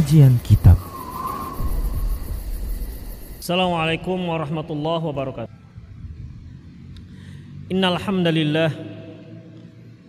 Kajian 0.00 0.40
Kitab. 0.40 0.80
Assalamualaikum 3.36 4.16
warahmatullahi 4.16 5.04
wabarakatuh. 5.04 5.52
Innal 7.68 8.00
hamdalillah 8.00 8.72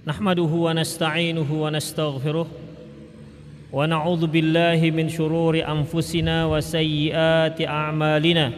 nahmaduhu 0.07 0.63
wa 0.63 0.71
nasta'inuhu 0.79 1.67
wa 1.67 1.75
nastaghfiruh 1.75 2.47
wa 2.47 3.83
na'udzu 3.83 4.31
billahi 4.31 4.95
min 4.95 5.11
shururi 5.11 5.59
anfusina 5.59 6.47
wa 6.47 6.63
sayyiati 6.63 7.67
a'malina. 7.67 8.55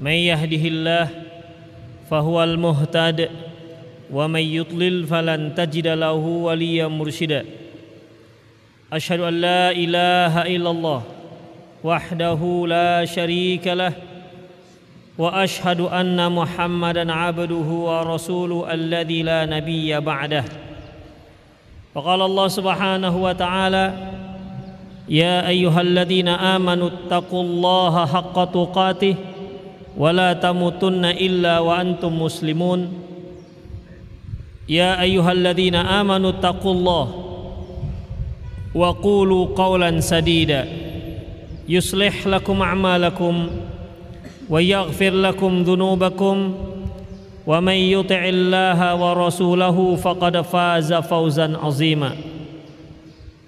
May 0.00 0.32
yahdihillah 0.32 1.12
fahuwal 2.08 2.56
muhtad 2.56 3.28
wa 4.08 4.24
may 4.32 4.48
yudlil 4.48 5.04
falan 5.04 5.52
tajida 5.52 5.92
lahu 5.92 6.48
mursyida 6.88 7.44
Ashhadu 8.92 9.24
an 9.24 9.40
la 9.40 9.72
ilaha 9.72 10.44
illallah 10.44 11.00
wahdahu 11.80 12.68
la 12.68 13.08
syarika 13.08 13.72
lah 13.72 13.92
وأشهد 15.18 15.80
أن 15.92 16.16
محمدا 16.32 17.12
عبده 17.12 17.68
ورسوله 17.68 18.72
الذي 18.72 19.22
لا 19.22 19.44
نبي 19.44 20.00
بعده. 20.00 20.44
وقال 21.94 22.20
الله 22.22 22.48
سبحانه 22.48 23.14
وتعالى 23.22 23.86
يا 25.08 25.48
أيها 25.48 25.80
الذين 25.80 26.28
آمنوا 26.28 26.88
اتقوا 26.88 27.42
الله 27.42 27.94
حق 28.06 28.36
تقاته 28.44 29.14
ولا 29.96 30.32
تموتن 30.32 31.04
إلا 31.04 31.58
وأنتم 31.60 32.12
مسلمون. 32.22 32.80
يا 34.68 35.00
أيها 35.00 35.32
الذين 35.32 35.76
آمنوا 35.76 36.30
اتقوا 36.40 36.72
الله 36.72 37.06
وقولوا 38.75 39.47
قولا 39.55 39.99
سديدا 39.99 40.67
يصلح 41.69 42.27
لكم 42.27 42.61
اعمالكم 42.61 43.47
ويغفر 44.49 45.09
لكم 45.09 45.61
ذنوبكم 45.63 46.53
ومن 47.47 47.73
يطع 47.73 48.25
الله 48.25 48.95
ورسوله 48.95 49.95
فقد 49.95 50.41
فاز 50.41 50.93
فوزا 50.93 51.57
عظيما 51.63 52.11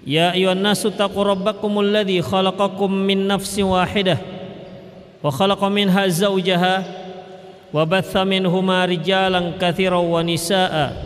يا 0.06 0.32
ايها 0.32 0.52
الناس 0.52 0.86
اتقوا 0.86 1.24
ربكم 1.24 1.80
الذي 1.80 2.22
خلقكم 2.22 2.92
من 2.92 3.28
نفس 3.28 3.58
واحده 3.58 4.18
وخلق 5.24 5.64
منها 5.64 6.06
زوجها 6.06 6.84
وبث 7.74 8.16
منهما 8.16 8.84
رجالا 8.84 9.52
كثيرا 9.60 9.96
ونساء 9.96 11.04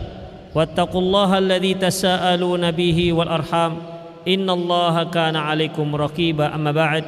واتقوا 0.55 1.01
الله 1.01 1.39
الذي 1.39 1.75
تساءلون 1.75 2.71
به 2.71 3.13
والارحام 3.13 3.77
ان 4.29 4.51
الله 4.51 5.05
كان 5.05 5.37
عليكم 5.37 5.97
رقيبا 5.97 6.55
اما 6.55 6.73
بعد 6.73 7.05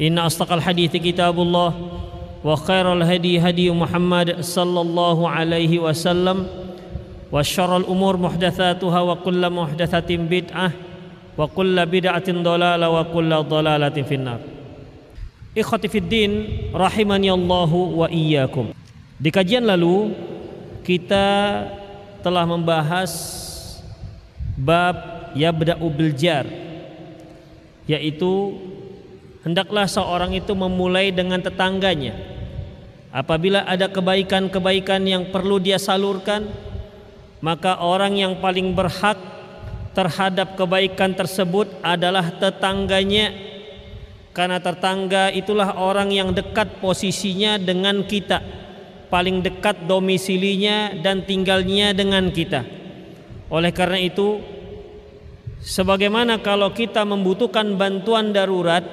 إن 0.00 0.18
أصدق 0.18 0.52
الحديث 0.52 0.96
كتاب 0.96 1.40
الله 1.40 1.72
وخير 2.44 2.92
الهدي 2.92 3.40
هدي 3.40 3.70
محمد 3.70 4.40
صلى 4.40 4.80
الله 4.80 5.18
عليه 5.28 5.78
وسلم 5.78 6.46
وشر 7.32 7.76
الأمور 7.76 8.16
محدثاتها 8.16 9.00
وكل 9.00 9.50
محدثة 9.50 10.16
بدعة 10.16 10.70
وكل 11.38 11.86
بدعة 11.86 12.28
ضلالة 12.28 12.90
وكل 12.90 13.30
ضلالة 13.42 13.96
في 14.02 14.14
النار 14.14 14.40
Ikhwati 15.58 15.90
fiddin 15.90 16.46
rahimani 16.70 17.34
Allahu 17.34 17.98
wa 17.98 18.06
iyyakum. 18.06 18.70
Di 19.18 19.26
kajian 19.34 19.66
lalu 19.66 20.14
kita 20.86 21.26
telah 22.22 22.46
membahas 22.46 23.10
bab 24.54 25.11
yabda'u 25.33 25.85
bil 25.93 26.13
jar 26.13 26.45
yaitu 27.87 28.55
hendaklah 29.43 29.87
seorang 29.87 30.31
itu 30.35 30.55
memulai 30.55 31.11
dengan 31.11 31.39
tetangganya. 31.43 32.15
Apabila 33.13 33.61
ada 33.67 33.91
kebaikan-kebaikan 33.91 35.05
yang 35.05 35.29
perlu 35.29 35.61
dia 35.61 35.77
salurkan, 35.77 36.49
maka 37.43 37.77
orang 37.77 38.17
yang 38.17 38.33
paling 38.41 38.73
berhak 38.73 39.19
terhadap 39.93 40.57
kebaikan 40.57 41.13
tersebut 41.13 41.69
adalah 41.85 42.33
tetangganya. 42.41 43.29
Karena 44.33 44.57
tetangga 44.57 45.29
itulah 45.29 45.77
orang 45.77 46.09
yang 46.09 46.33
dekat 46.33 46.81
posisinya 46.81 47.61
dengan 47.61 48.01
kita, 48.01 48.41
paling 49.13 49.45
dekat 49.45 49.85
domisilinya 49.85 50.97
dan 51.05 51.21
tinggalnya 51.21 51.93
dengan 51.93 52.33
kita. 52.33 52.65
Oleh 53.53 53.69
karena 53.69 54.01
itu, 54.01 54.41
sebagaimana 55.63 56.43
kalau 56.43 56.69
kita 56.75 57.07
membutuhkan 57.07 57.79
bantuan 57.79 58.35
darurat, 58.35 58.83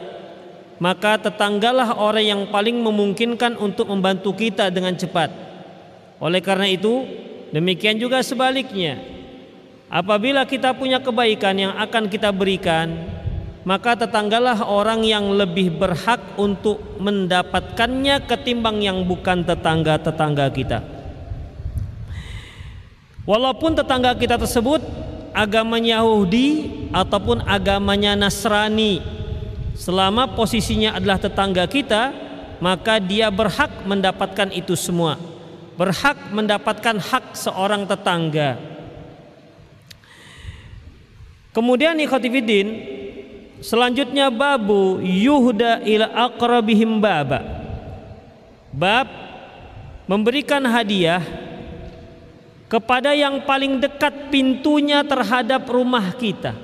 maka 0.80 1.20
tetanggalah 1.20 1.98
orang 1.98 2.24
yang 2.24 2.42
paling 2.48 2.78
memungkinkan 2.80 3.58
untuk 3.60 3.90
membantu 3.90 4.32
kita 4.32 4.72
dengan 4.72 4.96
cepat. 4.96 5.28
Oleh 6.22 6.40
karena 6.40 6.70
itu, 6.70 7.04
demikian 7.52 8.00
juga 8.00 8.24
sebaliknya. 8.24 8.96
Apabila 9.90 10.46
kita 10.46 10.72
punya 10.72 11.02
kebaikan 11.02 11.58
yang 11.58 11.74
akan 11.74 12.06
kita 12.06 12.30
berikan, 12.30 12.94
maka 13.66 13.92
tetanggalah 13.98 14.64
orang 14.64 15.04
yang 15.04 15.36
lebih 15.36 15.74
berhak 15.76 16.22
untuk 16.40 16.80
mendapatkannya 16.96 18.24
ketimbang 18.24 18.80
yang 18.80 19.04
bukan 19.04 19.44
tetangga-tetangga 19.44 20.46
kita. 20.54 20.78
Walaupun 23.28 23.76
tetangga 23.76 24.16
kita 24.16 24.40
tersebut 24.40 25.09
agamanya 25.32 26.02
Yahudi 26.02 26.48
ataupun 26.94 27.42
agamanya 27.46 28.14
Nasrani, 28.18 29.02
selama 29.74 30.30
posisinya 30.36 30.98
adalah 30.98 31.18
tetangga 31.18 31.64
kita, 31.64 32.12
maka 32.60 33.00
dia 33.00 33.32
berhak 33.32 33.88
mendapatkan 33.88 34.52
itu 34.52 34.76
semua. 34.76 35.16
Berhak 35.80 36.28
mendapatkan 36.28 37.00
hak 37.00 37.32
seorang 37.32 37.88
tetangga. 37.88 38.60
Kemudian 41.50 41.98
ikhwatifidin, 41.98 42.68
selanjutnya 43.64 44.28
babu 44.28 45.00
yuhda 45.00 45.82
ila 45.82 46.30
aqrabihim 46.30 47.00
baba. 47.00 47.40
Bab 48.70 49.08
memberikan 50.06 50.62
hadiah 50.62 51.22
kepada 52.70 53.10
yang 53.18 53.42
paling 53.42 53.82
dekat 53.82 54.30
pintunya 54.30 55.02
terhadap 55.02 55.66
rumah 55.66 56.14
kita. 56.14 56.54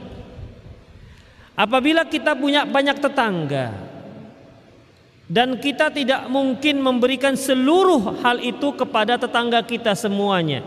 Apabila 1.59 2.07
kita 2.07 2.39
punya 2.39 2.63
banyak 2.63 3.03
tetangga 3.03 3.75
dan 5.27 5.59
kita 5.59 5.91
tidak 5.91 6.31
mungkin 6.31 6.79
memberikan 6.79 7.35
seluruh 7.35 8.23
hal 8.23 8.39
itu 8.39 8.71
kepada 8.79 9.19
tetangga 9.19 9.59
kita 9.67 9.99
semuanya. 9.99 10.63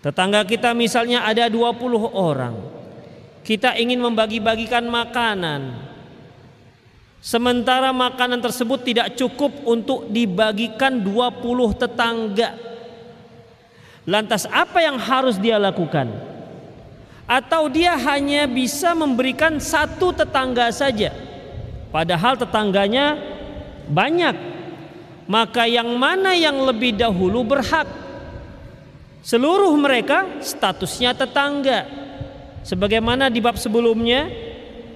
Tetangga 0.00 0.46
kita 0.48 0.72
misalnya 0.72 1.28
ada 1.28 1.50
20 1.50 1.76
orang. 2.16 2.56
Kita 3.44 3.76
ingin 3.76 4.00
membagi-bagikan 4.00 4.86
makanan. 4.88 5.84
Sementara 7.20 7.90
makanan 7.90 8.38
tersebut 8.38 8.86
tidak 8.86 9.18
cukup 9.18 9.50
untuk 9.66 10.06
dibagikan 10.08 11.02
20 11.02 11.74
tetangga. 11.74 12.75
Lantas 14.06 14.46
apa 14.46 14.78
yang 14.80 14.96
harus 15.02 15.36
dia 15.36 15.58
lakukan? 15.58 16.36
atau 17.26 17.66
dia 17.66 17.98
hanya 17.98 18.46
bisa 18.46 18.94
memberikan 18.94 19.58
satu 19.58 20.14
tetangga 20.14 20.70
saja? 20.70 21.10
Padahal 21.90 22.38
tetangganya 22.38 23.18
banyak. 23.90 24.54
Maka 25.26 25.66
yang 25.66 25.90
mana 25.98 26.38
yang 26.38 26.54
lebih 26.62 26.94
dahulu 26.94 27.42
berhak? 27.42 27.90
Seluruh 29.26 29.74
mereka 29.74 30.38
statusnya 30.38 31.18
tetangga. 31.18 31.82
Sebagaimana 32.62 33.26
di 33.26 33.42
bab 33.42 33.58
sebelumnya 33.58 34.30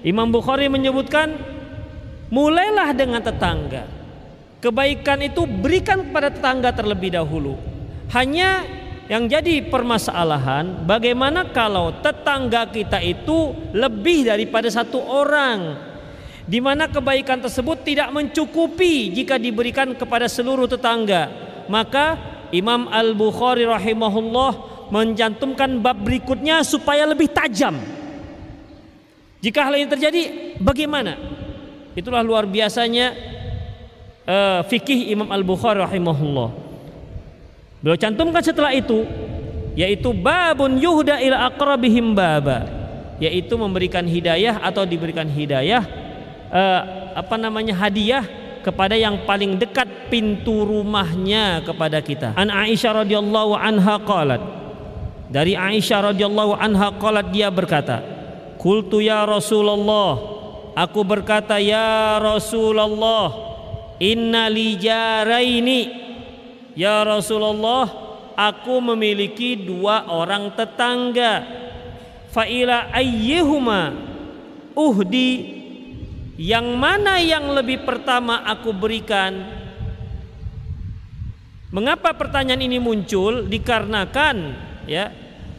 Imam 0.07 0.31
Bukhari 0.31 0.71
menyebutkan 0.71 1.35
mulailah 2.31 2.95
dengan 2.95 3.19
tetangga. 3.19 3.83
Kebaikan 4.63 5.19
itu 5.19 5.43
berikan 5.43 5.99
kepada 5.99 6.31
tetangga 6.31 6.71
terlebih 6.71 7.11
dahulu. 7.11 7.59
Hanya 8.15 8.63
yang 9.11 9.27
jadi 9.27 9.67
permasalahan 9.67 10.87
bagaimana 10.87 11.51
kalau 11.51 11.91
tetangga 11.99 12.71
kita 12.71 13.03
itu 13.03 13.51
lebih 13.75 14.31
daripada 14.31 14.71
satu 14.71 15.03
orang? 15.03 15.91
Di 16.47 16.63
mana 16.63 16.87
kebaikan 16.87 17.43
tersebut 17.43 17.83
tidak 17.83 18.07
mencukupi 18.15 19.11
jika 19.11 19.35
diberikan 19.35 19.91
kepada 19.99 20.31
seluruh 20.31 20.63
tetangga. 20.63 21.27
Maka 21.67 22.15
Imam 22.55 22.87
Al-Bukhari 22.87 23.67
rahimahullah 23.67 24.51
mencantumkan 24.95 25.83
bab 25.83 26.07
berikutnya 26.07 26.63
supaya 26.63 27.03
lebih 27.03 27.35
tajam. 27.35 27.83
Jika 29.43 29.59
hal 29.67 29.75
ini 29.75 29.91
terjadi 29.91 30.21
bagaimana? 30.63 31.19
Itulah 31.99 32.23
luar 32.23 32.47
biasanya 32.47 33.11
uh, 34.23 34.63
fikih 34.71 35.11
Imam 35.11 35.27
Al-Bukhari 35.27 35.83
rahimahullah 35.83 36.70
Beliau 37.81 37.97
cantumkan 37.97 38.45
setelah 38.45 38.71
itu 38.77 39.03
yaitu 39.73 40.13
babun 40.13 40.77
yuhda 40.77 41.17
ila 41.17 41.49
aqrabihim 41.49 42.13
baba 42.13 42.69
yaitu 43.17 43.57
memberikan 43.57 44.05
hidayah 44.05 44.61
atau 44.61 44.85
diberikan 44.85 45.25
hidayah 45.25 45.81
eh, 46.53 46.81
apa 47.17 47.35
namanya 47.41 47.73
hadiah 47.73 48.21
kepada 48.61 48.93
yang 48.93 49.25
paling 49.25 49.57
dekat 49.57 50.13
pintu 50.13 50.61
rumahnya 50.63 51.65
kepada 51.65 51.97
kita. 51.99 52.37
An 52.37 52.53
Aisyah 52.53 53.01
radhiyallahu 53.01 53.57
anha 53.57 53.97
qalat. 54.05 54.41
Dari 55.33 55.57
Aisyah 55.57 56.13
radhiyallahu 56.13 56.53
anha 56.61 56.93
qalat 57.01 57.33
dia 57.33 57.49
berkata, 57.49 58.05
"Qultu 58.61 59.01
ya 59.01 59.25
Rasulullah, 59.25 60.21
aku 60.77 61.01
berkata 61.01 61.57
ya 61.57 62.21
Rasulullah, 62.21 63.33
inna 63.97 64.45
li 64.45 64.77
jaraini 64.77 66.00
Ya 66.75 67.03
Rasulullah, 67.03 67.87
aku 68.35 68.79
memiliki 68.93 69.59
dua 69.59 70.07
orang 70.07 70.55
tetangga. 70.55 71.43
Fa'ila 72.31 72.95
ayyuhuma 72.95 73.91
uhdi 74.71 75.31
yang 76.39 76.79
mana 76.79 77.19
yang 77.19 77.51
lebih 77.51 77.83
pertama 77.83 78.41
aku 78.47 78.71
berikan? 78.71 79.61
Mengapa 81.71 82.15
pertanyaan 82.15 82.63
ini 82.63 82.79
muncul? 82.79 83.47
Dikarenakan 83.47 84.35
ya. 84.87 85.11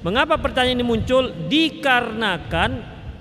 Mengapa 0.02 0.36
pertanyaan 0.40 0.80
ini 0.80 0.86
muncul? 0.86 1.30
Dikarenakan 1.48 2.70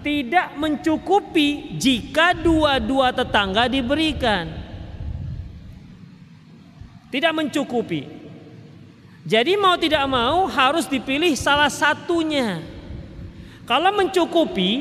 tidak 0.02 0.58
mencukupi 0.58 1.78
jika 1.78 2.34
dua-dua 2.34 3.14
tetangga 3.14 3.70
diberikan. 3.70 4.71
Tidak 7.12 7.34
mencukupi. 7.36 8.22
Jadi 9.22 9.54
mau 9.60 9.78
tidak 9.78 10.02
mau 10.10 10.50
harus 10.50 10.90
dipilih 10.90 11.36
salah 11.38 11.70
satunya. 11.70 12.64
Kalau 13.70 13.94
mencukupi 13.94 14.72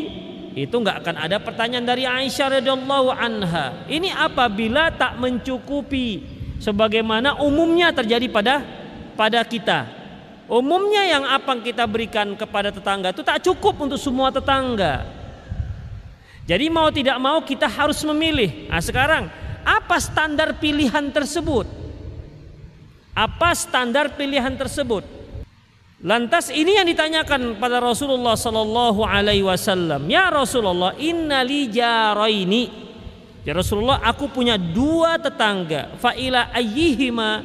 itu 0.56 0.72
nggak 0.72 1.04
akan 1.04 1.16
ada 1.28 1.36
pertanyaan 1.38 1.86
dari 1.86 2.08
Aisyah 2.08 2.58
radhiyallahu 2.58 3.10
anha. 3.12 3.84
Ini 3.86 4.10
apabila 4.16 4.90
tak 4.94 5.20
mencukupi 5.20 6.24
sebagaimana 6.58 7.38
umumnya 7.38 7.92
terjadi 7.92 8.26
pada 8.32 8.54
pada 9.14 9.44
kita. 9.46 9.86
Umumnya 10.50 11.06
yang 11.06 11.22
apa 11.22 11.54
kita 11.62 11.86
berikan 11.86 12.34
kepada 12.34 12.74
tetangga 12.74 13.14
itu 13.14 13.22
tak 13.22 13.38
cukup 13.44 13.78
untuk 13.86 14.00
semua 14.00 14.34
tetangga. 14.34 15.06
Jadi 16.50 16.66
mau 16.66 16.90
tidak 16.90 17.18
mau 17.22 17.38
kita 17.46 17.70
harus 17.70 18.02
memilih. 18.02 18.66
Nah 18.66 18.82
sekarang 18.82 19.30
apa 19.62 19.96
standar 20.02 20.58
pilihan 20.58 21.14
tersebut? 21.14 21.79
Apa 23.20 23.52
standar 23.52 24.16
pilihan 24.16 24.56
tersebut? 24.56 25.04
Lantas 26.00 26.48
ini 26.48 26.80
yang 26.80 26.88
ditanyakan 26.88 27.60
pada 27.60 27.76
Rasulullah 27.76 28.32
sallallahu 28.32 29.04
alaihi 29.04 29.44
wasallam. 29.44 30.08
Ya 30.08 30.32
Rasulullah, 30.32 30.96
innali 30.96 31.68
jaraini. 31.68 32.72
Ya 33.44 33.52
Rasulullah, 33.52 34.00
aku 34.00 34.32
punya 34.32 34.56
dua 34.56 35.20
tetangga. 35.20 35.92
Fa 36.00 36.16
ila 36.16 36.48
ayyihima 36.48 37.44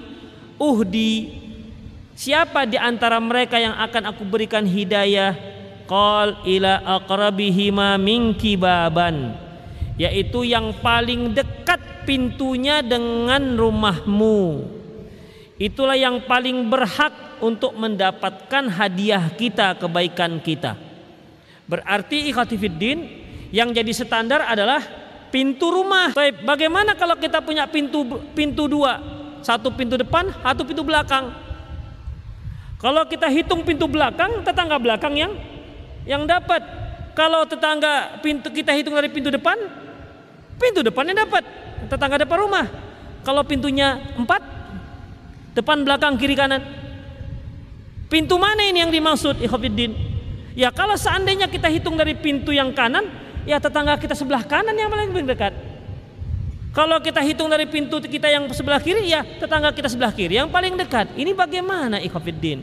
uhdi. 0.55 1.43
Siapa 2.15 2.63
di 2.63 2.79
antara 2.79 3.19
mereka 3.19 3.59
yang 3.59 3.75
akan 3.75 4.15
aku 4.15 4.23
berikan 4.23 4.63
hidayah? 4.63 5.35
Qal 5.83 6.39
ila 6.47 7.03
aqrabihima 7.03 7.99
minki 7.99 8.55
baban. 8.55 9.35
Yaitu 9.99 10.47
yang 10.47 10.71
paling 10.79 11.35
dekat 11.35 12.07
pintunya 12.07 12.79
dengan 12.79 13.59
rumahmu 13.59 14.71
itulah 15.55 15.95
yang 15.95 16.23
paling 16.27 16.67
berhak 16.67 17.39
untuk 17.39 17.75
mendapatkan 17.75 18.67
hadiah 18.71 19.31
kita, 19.35 19.75
kebaikan 19.79 20.39
kita. 20.43 20.75
Berarti 21.65 22.29
ikhatifiddin 22.29 22.97
yang 23.49 23.71
jadi 23.71 23.91
standar 23.91 24.45
adalah 24.45 24.83
pintu 25.33 25.71
rumah. 25.71 26.13
Bagaimana 26.43 26.93
kalau 26.95 27.17
kita 27.19 27.41
punya 27.41 27.65
pintu 27.67 28.05
pintu 28.37 28.69
dua, 28.69 29.01
satu 29.41 29.73
pintu 29.73 29.99
depan, 29.99 30.31
satu 30.43 30.63
pintu 30.63 30.85
belakang? 30.85 31.33
Kalau 32.79 33.03
kita 33.07 33.31
hitung 33.31 33.65
pintu 33.65 33.89
belakang, 33.89 34.43
tetangga 34.45 34.77
belakang 34.77 35.15
yang 35.17 35.33
yang 36.05 36.23
dapat. 36.29 36.61
Kalau 37.15 37.47
tetangga 37.47 38.19
pintu 38.19 38.51
kita 38.51 38.75
hitung 38.75 38.93
dari 38.93 39.07
pintu 39.07 39.31
depan, 39.31 39.55
pintu 40.59 40.83
depannya 40.83 41.25
dapat, 41.25 41.43
tetangga 41.87 42.21
depan 42.21 42.37
rumah. 42.43 42.65
Kalau 43.25 43.41
pintunya 43.41 43.97
empat, 44.19 44.54
Depan, 45.55 45.87
belakang, 45.87 46.19
kiri, 46.19 46.35
kanan. 46.35 46.59
Pintu 48.11 48.35
mana 48.37 48.61
ini 48.67 48.83
yang 48.83 48.91
dimaksud? 48.91 49.41
Ikhwafiddin. 49.41 49.95
Ya 50.55 50.71
kalau 50.71 50.95
seandainya 50.95 51.51
kita 51.51 51.67
hitung 51.67 51.99
dari 51.99 52.15
pintu 52.15 52.55
yang 52.55 52.71
kanan, 52.71 53.07
ya 53.43 53.59
tetangga 53.59 53.99
kita 53.99 54.15
sebelah 54.15 54.43
kanan 54.43 54.75
yang 54.75 54.87
paling 54.87 55.11
dekat. 55.27 55.51
Kalau 56.75 56.99
kita 56.99 57.23
hitung 57.23 57.47
dari 57.47 57.63
pintu 57.71 58.03
kita 58.03 58.27
yang 58.27 58.51
sebelah 58.51 58.83
kiri, 58.83 59.07
ya 59.07 59.23
tetangga 59.23 59.71
kita 59.71 59.87
sebelah 59.87 60.11
kiri 60.11 60.35
yang 60.39 60.51
paling 60.51 60.75
dekat. 60.75 61.11
Ini 61.15 61.31
bagaimana 61.31 62.03
ikhwafiddin? 62.03 62.59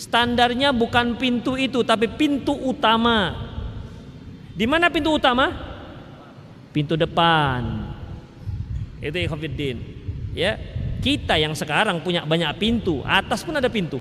Standarnya 0.00 0.72
bukan 0.72 1.20
pintu 1.20 1.60
itu, 1.60 1.84
tapi 1.84 2.08
pintu 2.08 2.56
utama. 2.56 3.36
Di 4.56 4.64
mana 4.64 4.88
pintu 4.88 5.12
utama? 5.12 5.52
Pintu 6.72 6.96
depan. 6.96 7.92
Itu 9.04 9.20
ikhwafiddin. 9.20 9.76
Ya, 10.32 10.56
kita 11.02 11.34
yang 11.34 11.52
sekarang 11.58 11.98
punya 12.00 12.22
banyak 12.22 12.54
pintu, 12.62 13.02
atas 13.02 13.42
pun 13.42 13.58
ada 13.58 13.66
pintu. 13.66 13.98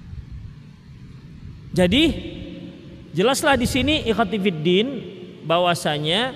Jadi 1.73 2.03
jelaslah 3.11 3.57
di 3.57 3.65
sini 3.65 4.05
ikhatifiddin 4.05 4.87
bahwasanya 5.43 6.31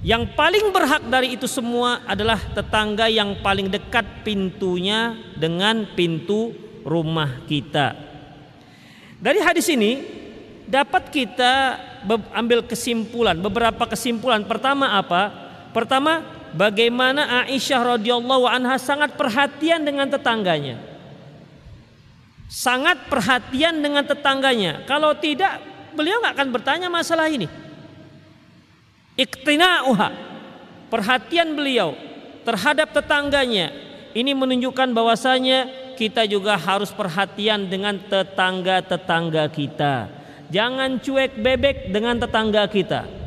yang 0.00 0.32
paling 0.32 0.72
berhak 0.72 1.04
dari 1.12 1.36
itu 1.36 1.44
semua 1.44 2.00
adalah 2.08 2.40
tetangga 2.56 3.10
yang 3.10 3.42
paling 3.44 3.68
dekat 3.68 4.24
pintunya 4.24 5.12
dengan 5.36 5.84
pintu 5.92 6.56
rumah 6.88 7.44
kita. 7.44 7.92
Dari 9.20 9.40
hadis 9.44 9.68
ini 9.68 10.00
dapat 10.64 11.12
kita 11.12 11.76
ambil 12.32 12.64
kesimpulan, 12.64 13.36
beberapa 13.36 13.84
kesimpulan. 13.84 14.40
Pertama 14.48 14.96
apa? 14.96 15.28
Pertama, 15.76 16.39
bagaimana 16.54 17.46
Aisyah 17.46 17.98
radhiyallahu 17.98 18.46
anha 18.46 18.76
sangat 18.76 19.14
perhatian 19.14 19.82
dengan 19.82 20.10
tetangganya. 20.10 20.78
Sangat 22.50 23.06
perhatian 23.06 23.78
dengan 23.78 24.02
tetangganya. 24.02 24.82
Kalau 24.86 25.14
tidak, 25.14 25.62
beliau 25.94 26.18
nggak 26.18 26.34
akan 26.34 26.48
bertanya 26.50 26.88
masalah 26.90 27.30
ini. 27.30 27.46
Iktina'uha. 29.14 30.32
Perhatian 30.90 31.54
beliau 31.54 31.94
terhadap 32.42 32.90
tetangganya 32.90 33.70
ini 34.10 34.34
menunjukkan 34.34 34.90
bahwasanya 34.90 35.70
kita 35.94 36.26
juga 36.26 36.58
harus 36.58 36.90
perhatian 36.90 37.70
dengan 37.70 37.94
tetangga-tetangga 37.94 39.46
kita. 39.54 40.10
Jangan 40.50 40.98
cuek 40.98 41.38
bebek 41.38 41.94
dengan 41.94 42.18
tetangga 42.18 42.66
kita. 42.66 43.19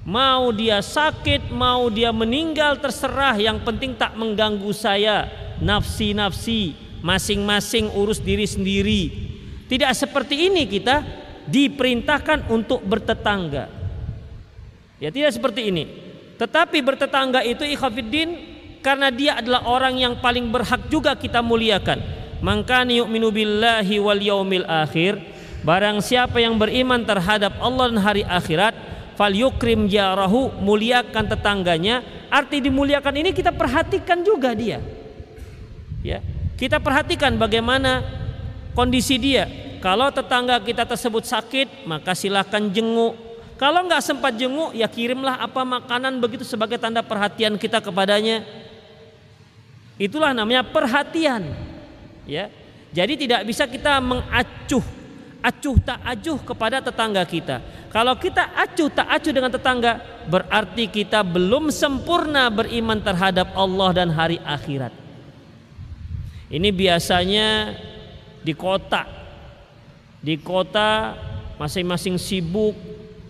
Mau 0.00 0.48
dia 0.48 0.80
sakit, 0.80 1.52
mau 1.52 1.92
dia 1.92 2.08
meninggal 2.08 2.80
terserah, 2.80 3.36
yang 3.36 3.60
penting 3.60 3.92
tak 3.92 4.16
mengganggu 4.16 4.72
saya. 4.72 5.28
Nafsi-nafsi, 5.60 6.72
masing-masing 7.04 7.92
urus 7.92 8.16
diri 8.16 8.48
sendiri. 8.48 9.02
Tidak 9.68 9.92
seperti 9.92 10.48
ini 10.48 10.64
kita 10.64 11.04
diperintahkan 11.44 12.48
untuk 12.48 12.80
bertetangga. 12.80 13.68
Ya 14.96 15.12
tidak 15.12 15.36
seperti 15.36 15.68
ini. 15.68 15.84
Tetapi 16.40 16.80
bertetangga 16.80 17.44
itu 17.44 17.64
ikhafiddin 17.68 18.36
karena 18.80 19.12
dia 19.12 19.36
adalah 19.36 19.68
orang 19.68 20.00
yang 20.00 20.14
paling 20.24 20.48
berhak 20.48 20.88
juga 20.88 21.12
kita 21.12 21.44
muliakan. 21.44 22.00
Maka 22.40 22.88
yu'minu 22.88 23.28
billahi 23.28 24.00
wal 24.00 24.20
yaumil 24.20 24.64
akhir. 24.64 25.20
Barang 25.60 26.00
siapa 26.00 26.40
yang 26.40 26.56
beriman 26.56 27.04
terhadap 27.04 27.52
Allah 27.60 27.92
dan 27.92 28.00
hari 28.00 28.24
akhirat, 28.24 28.72
fal 29.20 29.36
yukrim 29.36 29.84
jarahu 29.84 30.48
muliakan 30.64 31.28
tetangganya. 31.28 32.00
Arti 32.32 32.64
dimuliakan 32.64 33.20
ini 33.20 33.36
kita 33.36 33.52
perhatikan 33.52 34.24
juga 34.24 34.56
dia. 34.56 34.80
Ya 36.00 36.24
kita 36.56 36.80
perhatikan 36.80 37.36
bagaimana 37.36 38.00
kondisi 38.72 39.20
dia. 39.20 39.44
Kalau 39.84 40.08
tetangga 40.08 40.56
kita 40.64 40.88
tersebut 40.88 41.28
sakit 41.28 41.84
maka 41.84 42.16
silahkan 42.16 42.64
jenguk. 42.72 43.12
Kalau 43.60 43.84
nggak 43.84 44.00
sempat 44.00 44.40
jenguk 44.40 44.72
ya 44.72 44.88
kirimlah 44.88 45.36
apa 45.36 45.68
makanan 45.68 46.16
begitu 46.16 46.48
sebagai 46.48 46.80
tanda 46.80 47.04
perhatian 47.04 47.60
kita 47.60 47.84
kepadanya. 47.84 48.40
Itulah 50.00 50.32
namanya 50.32 50.64
perhatian. 50.64 51.44
Ya 52.24 52.48
jadi 52.88 53.20
tidak 53.20 53.44
bisa 53.44 53.68
kita 53.68 54.00
mengacuh 54.00 54.99
acuh 55.40 55.76
tak 55.80 56.00
acuh 56.04 56.38
kepada 56.40 56.80
tetangga 56.84 57.24
kita. 57.24 57.60
Kalau 57.90 58.14
kita 58.16 58.54
acuh 58.54 58.88
tak 58.92 59.08
acuh 59.08 59.32
dengan 59.34 59.50
tetangga, 59.50 60.00
berarti 60.30 60.86
kita 60.86 61.24
belum 61.26 61.74
sempurna 61.74 62.46
beriman 62.48 63.02
terhadap 63.02 63.50
Allah 63.56 63.90
dan 63.92 64.08
hari 64.14 64.38
akhirat. 64.40 64.94
Ini 66.52 66.68
biasanya 66.70 67.74
di 68.44 68.52
kota. 68.54 69.04
Di 70.20 70.36
kota 70.36 71.16
masing-masing 71.56 72.20
sibuk, 72.20 72.76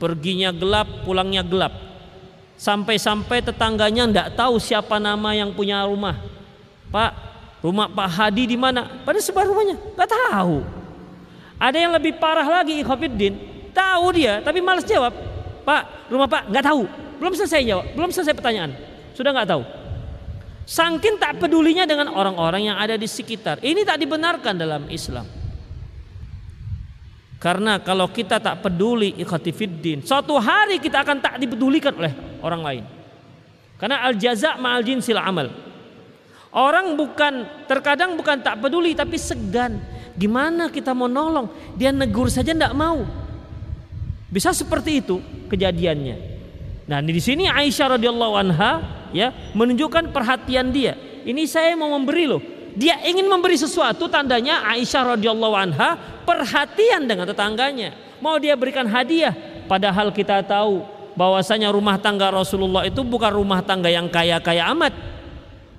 Perginya 0.00 0.48
gelap, 0.48 1.04
pulangnya 1.04 1.44
gelap. 1.44 1.76
Sampai-sampai 2.56 3.44
tetangganya 3.44 4.08
tidak 4.08 4.28
tahu 4.32 4.56
siapa 4.56 4.96
nama 4.96 5.36
yang 5.36 5.52
punya 5.52 5.84
rumah. 5.84 6.16
Pak, 6.88 7.12
rumah 7.60 7.92
Pak 7.92 8.08
Hadi 8.08 8.48
di 8.48 8.56
mana? 8.56 8.88
Pada 9.04 9.20
sebar 9.20 9.44
rumahnya, 9.44 9.76
nggak 9.76 10.08
tahu. 10.08 10.64
Ada 11.60 11.76
yang 11.76 11.92
lebih 11.92 12.16
parah 12.16 12.48
lagi, 12.48 12.80
Ikhofiddin. 12.80 13.36
Tahu 13.76 14.04
dia, 14.16 14.40
tapi 14.40 14.64
malas 14.64 14.88
jawab. 14.88 15.12
Pak, 15.60 16.08
rumah 16.08 16.24
Pak 16.24 16.48
nggak 16.48 16.64
tahu. 16.64 16.88
Belum 17.20 17.36
selesai 17.36 17.60
jawab, 17.68 17.86
belum 17.92 18.10
selesai 18.10 18.32
pertanyaan. 18.32 18.72
Sudah 19.12 19.36
nggak 19.36 19.48
tahu. 19.52 19.62
Sangkin 20.64 21.20
tak 21.20 21.36
pedulinya 21.36 21.84
dengan 21.84 22.08
orang-orang 22.16 22.72
yang 22.72 22.80
ada 22.80 22.96
di 22.96 23.04
sekitar. 23.04 23.60
Ini 23.60 23.84
tak 23.84 24.00
dibenarkan 24.00 24.56
dalam 24.56 24.88
Islam. 24.88 25.28
Karena 27.40 27.80
kalau 27.80 28.08
kita 28.08 28.40
tak 28.40 28.64
peduli 28.64 29.16
ikhatifiddin, 29.20 30.04
suatu 30.04 30.36
hari 30.40 30.80
kita 30.80 31.04
akan 31.04 31.20
tak 31.20 31.34
dipedulikan 31.40 31.92
oleh 31.96 32.12
orang 32.40 32.62
lain. 32.64 32.84
Karena 33.80 34.04
al 34.04 34.16
jaza 34.16 34.60
ma'al 34.60 34.84
jinsil 34.84 35.16
amal. 35.16 35.48
Orang 36.52 37.00
bukan 37.00 37.64
terkadang 37.64 38.12
bukan 38.14 38.44
tak 38.44 38.60
peduli 38.60 38.92
tapi 38.92 39.16
segan. 39.16 39.80
Gimana 40.18 40.70
kita 40.70 40.94
mau 40.94 41.06
nolong? 41.06 41.50
Dia 41.78 41.94
negur 41.94 42.30
saja 42.30 42.50
tidak 42.54 42.74
mau. 42.74 43.02
Bisa 44.30 44.54
seperti 44.54 45.02
itu 45.02 45.18
kejadiannya. 45.50 46.16
Nah, 46.86 46.98
di 47.02 47.22
sini 47.22 47.46
Aisyah 47.46 47.98
radhiyallahu 47.98 48.34
anha 48.34 48.72
ya 49.14 49.30
menunjukkan 49.54 50.10
perhatian 50.10 50.74
dia. 50.74 50.98
Ini 51.22 51.46
saya 51.46 51.74
mau 51.78 51.94
memberi 51.94 52.26
loh. 52.26 52.42
Dia 52.74 53.02
ingin 53.02 53.26
memberi 53.26 53.58
sesuatu 53.58 54.06
tandanya 54.06 54.62
Aisyah 54.70 55.18
radhiyallahu 55.18 55.54
anha 55.54 55.98
perhatian 56.26 57.06
dengan 57.06 57.26
tetangganya. 57.26 57.94
Mau 58.22 58.38
dia 58.38 58.54
berikan 58.54 58.86
hadiah 58.86 59.34
padahal 59.66 60.10
kita 60.14 60.42
tahu 60.42 60.82
bahwasanya 61.18 61.70
rumah 61.70 61.98
tangga 61.98 62.30
Rasulullah 62.30 62.86
itu 62.86 63.02
bukan 63.02 63.34
rumah 63.34 63.62
tangga 63.62 63.90
yang 63.90 64.06
kaya-kaya 64.06 64.70
amat. 64.74 64.94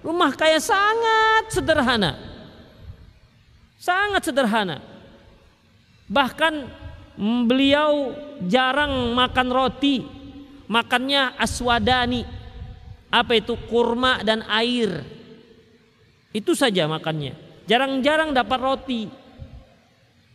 Rumah 0.02 0.32
kaya 0.34 0.58
sangat 0.64 1.54
sederhana. 1.54 2.31
Sangat 3.82 4.30
sederhana. 4.30 4.78
Bahkan 6.06 6.54
beliau 7.50 8.14
jarang 8.46 9.18
makan 9.18 9.50
roti. 9.50 10.06
Makannya 10.70 11.34
aswadani. 11.42 12.22
Apa 13.10 13.42
itu? 13.42 13.58
Kurma 13.66 14.22
dan 14.22 14.46
air. 14.46 15.02
Itu 16.30 16.54
saja 16.54 16.86
makannya. 16.86 17.34
Jarang-jarang 17.66 18.38
dapat 18.38 18.60
roti. 18.62 19.02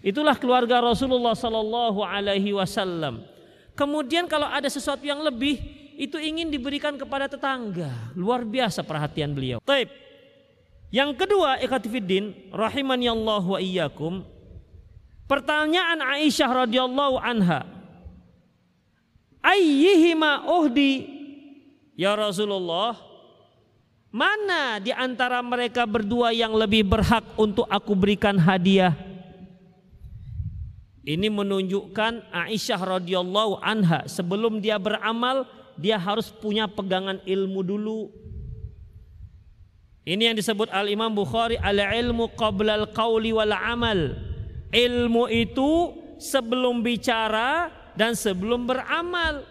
Itulah 0.02 0.34
keluarga 0.34 0.82
Rasulullah 0.82 1.38
Sallallahu 1.38 2.02
Alaihi 2.02 2.50
Wasallam. 2.50 3.22
Kemudian 3.78 4.26
kalau 4.26 4.50
ada 4.50 4.66
sesuatu 4.66 5.06
yang 5.06 5.22
lebih 5.22 5.62
itu 5.96 6.18
ingin 6.18 6.50
diberikan 6.50 6.98
kepada 6.98 7.30
tetangga. 7.30 8.12
Luar 8.18 8.44
biasa 8.44 8.82
perhatian 8.82 9.32
beliau. 9.32 9.58
Yang 10.94 11.10
kedua, 11.18 11.58
ikhatifiddin, 11.58 12.54
rahimani 12.54 13.10
Allah 13.10 13.42
wa 13.42 13.58
iyyakum. 13.58 14.22
Pertanyaan 15.26 15.98
Aisyah 15.98 16.66
radhiyallahu 16.66 17.18
anha. 17.18 17.66
Ayyihima 19.42 20.46
uhdi 20.46 21.06
ya 21.98 22.14
Rasulullah? 22.14 22.94
Mana 24.14 24.78
di 24.78 24.94
antara 24.94 25.42
mereka 25.42 25.84
berdua 25.84 26.30
yang 26.30 26.54
lebih 26.54 26.86
berhak 26.86 27.26
untuk 27.34 27.66
aku 27.66 27.92
berikan 27.92 28.38
hadiah? 28.38 28.94
Ini 31.06 31.30
menunjukkan 31.30 32.34
Aisyah 32.34 32.98
radhiyallahu 32.98 33.62
anha 33.62 34.06
sebelum 34.10 34.58
dia 34.58 34.78
beramal 34.78 35.46
dia 35.78 36.00
harus 36.00 36.34
punya 36.34 36.66
pegangan 36.66 37.22
ilmu 37.22 37.60
dulu. 37.62 38.10
Ini 40.06 40.30
yang 40.30 40.36
disebut 40.38 40.70
Al 40.70 40.86
Imam 40.86 41.10
Bukhari 41.10 41.58
al 41.58 41.82
ilmu 41.82 42.30
qabla 42.38 42.78
al 42.78 42.86
qawli 42.94 43.34
wal 43.34 43.50
amal. 43.50 44.14
Ilmu 44.70 45.26
itu 45.26 45.98
sebelum 46.14 46.78
bicara 46.78 47.74
dan 47.98 48.14
sebelum 48.14 48.70
beramal. 48.70 49.42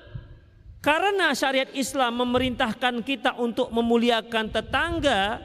Karena 0.79 1.35
syariat 1.35 1.67
Islam 1.75 2.24
memerintahkan 2.24 3.03
kita 3.03 3.35
untuk 3.35 3.67
memuliakan 3.67 4.47
tetangga, 4.47 5.43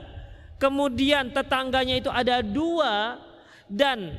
kemudian 0.62 1.34
tetangganya 1.34 1.98
itu 1.98 2.10
ada 2.12 2.38
dua 2.44 3.18
dan 3.66 4.14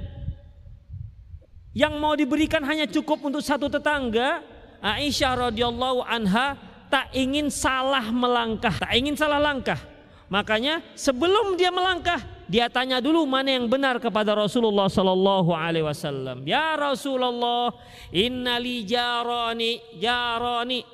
yang 1.71 1.95
mau 2.03 2.19
diberikan 2.19 2.59
hanya 2.67 2.83
cukup 2.83 3.23
untuk 3.23 3.39
satu 3.39 3.71
tetangga, 3.71 4.43
Aisyah 4.83 5.53
radhiyallahu 5.53 6.03
anha 6.03 6.59
tak 6.91 7.15
ingin 7.15 7.47
salah 7.47 8.11
melangkah, 8.11 8.75
tak 8.75 8.91
ingin 8.91 9.15
salah 9.15 9.39
langkah. 9.39 9.90
Makanya 10.31 10.79
sebelum 10.95 11.59
dia 11.59 11.67
melangkah, 11.75 12.23
dia 12.47 12.71
tanya 12.71 13.03
dulu 13.03 13.27
mana 13.27 13.51
yang 13.51 13.67
benar 13.67 13.99
kepada 13.99 14.31
Rasulullah 14.31 14.87
sallallahu 14.87 15.51
alaihi 15.51 15.83
wasallam. 15.83 16.47
Ya 16.47 16.71
Rasulullah, 16.79 17.75
innali 18.15 18.87
jarani 18.87 19.83
jarani. 19.99 20.87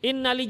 Innali 0.00 0.46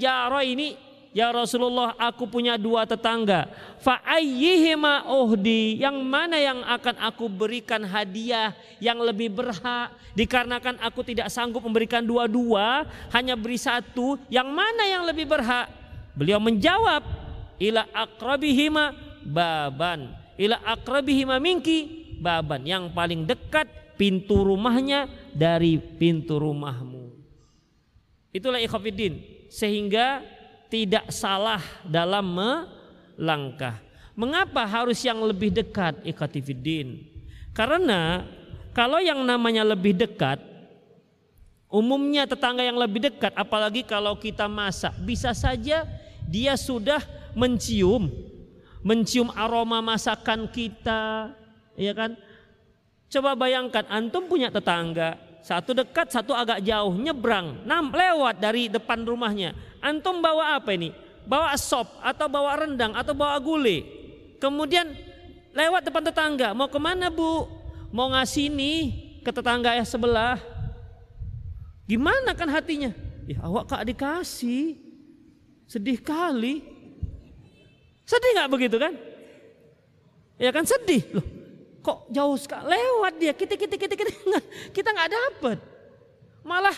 Ya 1.11 1.35
Rasulullah 1.35 1.99
aku 1.99 2.23
punya 2.29 2.55
dua 2.55 2.87
tetangga. 2.87 3.51
Fa 3.83 3.99
ayyihima 4.05 5.11
uhdi. 5.11 5.83
Yang 5.83 5.97
mana 6.07 6.39
yang 6.39 6.63
akan 6.63 7.03
aku 7.03 7.27
berikan 7.27 7.83
hadiah 7.83 8.55
Yang 8.79 9.11
lebih 9.11 9.35
berhak? 9.35 9.91
Dikarenakan 10.15 10.79
aku 10.79 11.03
tidak 11.03 11.27
sanggup 11.27 11.67
memberikan 11.67 12.07
dua-dua 12.07 12.87
Hanya 13.11 13.35
beri 13.35 13.59
satu. 13.59 14.23
Yang 14.31 14.49
mana 14.55 14.83
yang 14.87 15.03
lebih 15.03 15.27
berhak? 15.27 15.67
Beliau 16.15 16.39
menjawab 16.39 17.03
Ila 17.61 17.87
akrabihima 17.93 18.97
baban 19.21 20.17
Ila 20.41 20.57
akrabihima 20.65 21.37
minki 21.37 22.09
baban 22.19 22.65
Yang 22.65 22.89
paling 22.97 23.29
dekat 23.29 23.69
pintu 24.01 24.41
rumahnya 24.41 25.07
Dari 25.37 25.77
pintu 25.77 26.41
rumahmu 26.41 27.13
Itulah 28.33 28.59
ikhafidin 28.59 29.21
Sehingga 29.53 30.25
tidak 30.71 31.11
salah 31.11 31.61
dalam 31.83 32.25
melangkah. 32.31 33.83
Mengapa 34.15 34.63
harus 34.65 35.03
yang 35.03 35.19
lebih 35.27 35.51
dekat 35.51 35.99
ikatifiddin? 36.07 37.03
Karena 37.51 38.25
kalau 38.71 39.03
yang 39.03 39.19
namanya 39.27 39.67
lebih 39.67 39.99
dekat 39.99 40.39
umumnya 41.67 42.27
tetangga 42.27 42.63
yang 42.63 42.79
lebih 42.79 43.11
dekat 43.11 43.35
apalagi 43.35 43.83
kalau 43.83 44.15
kita 44.15 44.47
masak 44.47 44.95
bisa 45.03 45.35
saja 45.35 45.87
dia 46.27 46.55
sudah 46.55 47.03
mencium 47.37 48.11
mencium 48.81 49.29
aroma 49.37 49.85
masakan 49.85 50.49
kita 50.49 51.35
ya 51.77 51.93
kan 51.93 52.17
coba 53.11 53.37
bayangkan 53.37 53.85
antum 53.91 54.25
punya 54.25 54.49
tetangga 54.49 55.19
satu 55.41 55.73
dekat 55.73 56.13
satu 56.13 56.37
agak 56.37 56.61
jauh 56.65 56.93
nyebrang 56.97 57.65
nam 57.65 57.93
lewat 57.93 58.41
dari 58.41 58.69
depan 58.69 59.05
rumahnya 59.05 59.57
Antum 59.81 60.21
bawa 60.21 60.61
apa 60.61 60.77
ini? 60.77 60.93
Bawa 61.25 61.57
sop 61.57 61.89
atau 62.05 62.29
bawa 62.29 62.61
rendang 62.61 62.93
atau 62.93 63.17
bawa 63.17 63.41
gulai. 63.41 63.85
Kemudian 64.37 64.93
lewat 65.57 65.89
depan 65.89 66.05
tetangga, 66.05 66.53
mau 66.53 66.69
ke 66.69 66.77
mana 66.77 67.09
bu? 67.09 67.49
Mau 67.91 68.13
ngasih 68.13 68.53
nih 68.53 68.81
ke 69.25 69.31
tetangga 69.33 69.73
yang 69.73 69.89
sebelah. 69.89 70.37
Gimana 71.89 72.37
kan 72.37 72.47
hatinya? 72.53 72.93
Ya 73.25 73.41
awak 73.43 73.73
kak 73.73 73.85
dikasih. 73.89 74.79
Sedih 75.65 75.99
kali. 75.99 76.63
Sedih 78.11 78.31
nggak 78.35 78.51
begitu 78.51 78.75
kan? 78.75 78.91
Ya 80.35 80.51
kan 80.51 80.67
sedih. 80.67 81.07
Loh, 81.15 81.27
kok 81.79 82.11
jauh 82.11 82.35
sekali? 82.35 82.75
Lewat 82.75 83.15
dia 83.23 83.31
kita 83.31 83.55
kita 83.55 83.79
kita 83.79 83.95
kita 83.95 84.11
kita 84.77 84.89
nggak 84.91 85.11
dapat 85.15 85.59
malah 86.43 86.75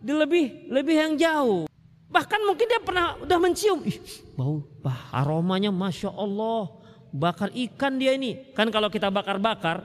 di 0.00 0.16
lebih 0.16 0.72
lebih 0.72 0.96
yang 0.96 1.12
jauh. 1.20 1.68
Bahkan 2.08 2.40
mungkin 2.44 2.66
dia 2.68 2.80
pernah 2.80 3.16
udah 3.24 3.38
mencium, 3.40 3.80
Ih, 3.88 3.96
bau, 4.36 4.60
bah, 4.84 5.08
aromanya 5.16 5.72
masya 5.72 6.12
Allah, 6.12 6.68
bakar 7.08 7.48
ikan 7.52 7.96
dia 7.96 8.12
ini. 8.12 8.52
Kan 8.52 8.68
kalau 8.68 8.92
kita 8.92 9.08
bakar-bakar, 9.08 9.80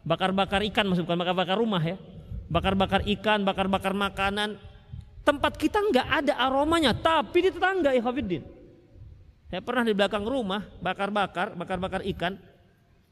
bakar-bakar 0.00 0.64
ikan 0.72 0.88
maksud 0.88 1.04
bukan 1.04 1.20
bakar-bakar 1.20 1.56
rumah 1.60 1.84
ya, 1.84 2.00
bakar-bakar 2.48 3.04
ikan, 3.04 3.44
bakar-bakar 3.44 3.92
makanan, 3.92 4.56
tempat 5.20 5.52
kita 5.60 5.84
nggak 5.84 6.08
ada 6.24 6.32
aromanya, 6.48 6.96
tapi 6.96 7.44
di 7.44 7.50
tetangga 7.52 7.92
ya. 7.92 8.00
Saya 9.46 9.62
pernah 9.62 9.86
di 9.86 9.94
belakang 9.94 10.26
rumah 10.26 10.66
bakar-bakar, 10.82 11.54
bakar-bakar 11.54 12.02
ikan, 12.16 12.34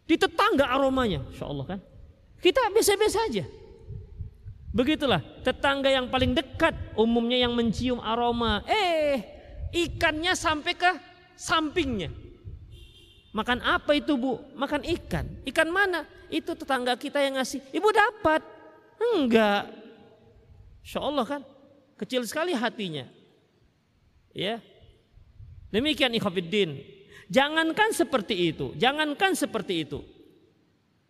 di 0.05 0.19
tetangga 0.19 0.69
aromanya, 0.69 1.23
insya 1.31 1.47
Allah 1.47 1.67
kan. 1.76 1.81
Kita 2.43 2.61
biasa-biasa 2.75 3.19
aja. 3.31 3.45
Begitulah 4.75 5.23
tetangga 5.47 5.87
yang 5.87 6.11
paling 6.11 6.35
dekat 6.35 6.75
umumnya 6.99 7.38
yang 7.38 7.55
mencium 7.55 8.03
aroma. 8.03 8.67
Eh, 8.67 9.23
ikannya 9.71 10.35
sampai 10.35 10.75
ke 10.75 10.91
sampingnya. 11.38 12.11
Makan 13.31 13.62
apa 13.62 13.95
itu 13.95 14.19
bu? 14.19 14.43
Makan 14.59 14.83
ikan. 14.99 15.26
Ikan 15.47 15.71
mana? 15.71 16.07
Itu 16.26 16.59
tetangga 16.59 16.99
kita 16.99 17.23
yang 17.23 17.38
ngasih. 17.38 17.62
Ibu 17.71 17.88
dapat? 17.95 18.43
Enggak. 19.14 19.71
Insya 20.83 21.00
Allah 21.03 21.26
kan. 21.26 21.43
Kecil 21.95 22.26
sekali 22.26 22.50
hatinya. 22.55 23.07
Ya. 24.35 24.59
Demikian 25.75 26.14
ikhwatiddin. 26.14 26.78
Jangankan 27.26 27.90
seperti 27.90 28.54
itu, 28.54 28.71
jangankan 28.78 29.35
seperti 29.35 29.83
itu. 29.83 30.07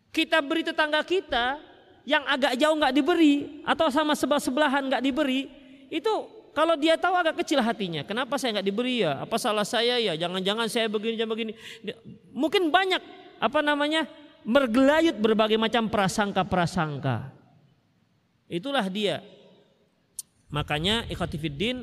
Kita 0.09 0.41
beri 0.41 0.65
tetangga 0.65 1.05
kita 1.05 1.61
yang 2.09 2.25
agak 2.25 2.57
jauh 2.57 2.73
nggak 2.79 2.95
diberi 2.95 3.61
atau 3.67 3.93
sama 3.93 4.17
sebelah 4.17 4.41
sebelahan 4.41 4.89
nggak 4.89 5.05
diberi, 5.05 5.51
itu 5.93 6.13
kalau 6.55 6.79
dia 6.79 6.95
tahu 6.95 7.19
agak 7.19 7.43
kecil 7.43 7.59
hatinya, 7.61 8.07
kenapa 8.07 8.39
saya 8.39 8.57
nggak 8.57 8.69
diberi 8.71 9.03
ya? 9.03 9.21
Apa 9.27 9.37
salah 9.43 9.67
saya 9.67 9.99
ya? 9.99 10.15
Jangan-jangan 10.15 10.71
saya 10.71 10.87
begini, 10.87 11.19
jangan 11.19 11.35
begini. 11.35 11.53
Mungkin 12.31 12.71
banyak 12.71 13.03
apa 13.43 13.61
namanya 13.61 14.07
mergelayut 14.47 15.19
berbagai 15.19 15.59
macam 15.59 15.91
prasangka-prasangka. 15.91 17.35
Itulah 18.47 18.87
dia. 18.87 19.19
Makanya 20.47 21.11
ikhatifiddin 21.11 21.83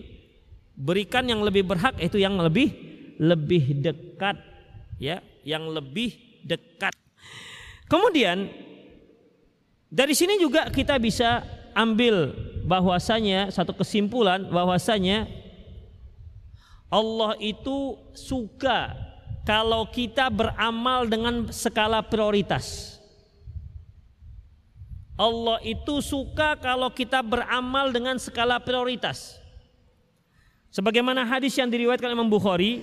berikan 0.81 1.29
yang 1.29 1.45
lebih 1.45 1.61
berhak 1.61 1.93
itu 2.01 2.17
yang 2.17 2.41
lebih 2.41 2.73
lebih 3.21 3.77
dekat 3.85 4.41
ya, 4.97 5.21
yang 5.45 5.69
lebih 5.69 6.41
dekat. 6.41 6.97
Kemudian 7.85 8.49
dari 9.93 10.17
sini 10.17 10.41
juga 10.41 10.73
kita 10.73 10.97
bisa 10.97 11.45
ambil 11.77 12.33
bahwasanya 12.65 13.53
satu 13.53 13.77
kesimpulan 13.77 14.49
bahwasanya 14.49 15.29
Allah 16.91 17.37
itu 17.39 17.95
suka 18.17 18.91
kalau 19.45 19.87
kita 19.89 20.29
beramal 20.29 21.05
dengan 21.09 21.49
skala 21.49 22.01
prioritas. 22.05 22.97
Allah 25.17 25.61
itu 25.61 26.01
suka 26.01 26.57
kalau 26.57 26.89
kita 26.89 27.21
beramal 27.21 27.93
dengan 27.93 28.17
skala 28.17 28.57
prioritas. 28.57 29.40
Sebagaimana 30.71 31.27
hadis 31.27 31.51
yang 31.59 31.67
diriwayatkan 31.67 32.15
Imam 32.15 32.31
Bukhari, 32.31 32.79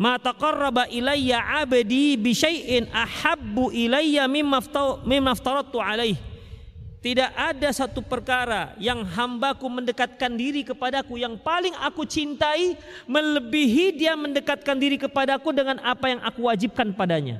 "Ma 0.00 0.16
taqarraba 0.16 0.88
ilayya 0.88 1.36
'abdi 1.36 2.16
bi 2.16 2.32
syai'in 2.32 2.88
ahabbu 2.88 3.68
ilayya 3.76 4.24
mimma 4.24 4.64
aftaratu 5.36 5.76
alaihi." 5.76 6.16
Tidak 7.04 7.38
ada 7.38 7.70
satu 7.70 8.02
perkara 8.02 8.74
yang 8.82 9.04
hambaku 9.04 9.68
mendekatkan 9.68 10.32
diri 10.32 10.66
kepadaku 10.66 11.20
yang 11.20 11.38
paling 11.38 11.76
aku 11.78 12.02
cintai 12.02 12.74
melebihi 13.06 13.94
dia 13.94 14.18
mendekatkan 14.18 14.74
diri 14.74 14.98
kepadaku 14.98 15.54
dengan 15.54 15.78
apa 15.86 16.10
yang 16.10 16.18
aku 16.24 16.50
wajibkan 16.50 16.90
padanya. 16.96 17.38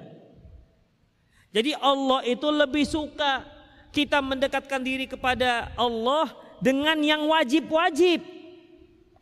Jadi 1.51 1.73
Allah 1.83 2.21
itu 2.29 2.47
lebih 2.47 2.85
suka 2.85 3.43
kita 3.91 4.21
mendekatkan 4.21 4.79
diri 4.85 5.09
kepada 5.09 5.73
Allah 5.75 6.31
dengan 6.61 7.01
yang 7.01 7.27
wajib-wajib 7.27 8.36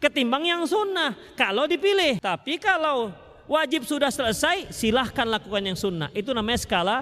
ketimbang 0.05 0.45
yang 0.45 0.63
sunnah 0.69 1.17
kalau 1.33 1.65
dipilih. 1.65 2.21
Tapi 2.21 2.61
kalau 2.61 3.09
wajib 3.49 3.89
sudah 3.89 4.13
selesai 4.13 4.69
silahkan 4.69 5.25
lakukan 5.25 5.65
yang 5.65 5.79
sunnah. 5.79 6.13
Itu 6.13 6.37
namanya 6.37 6.61
skala 6.61 6.97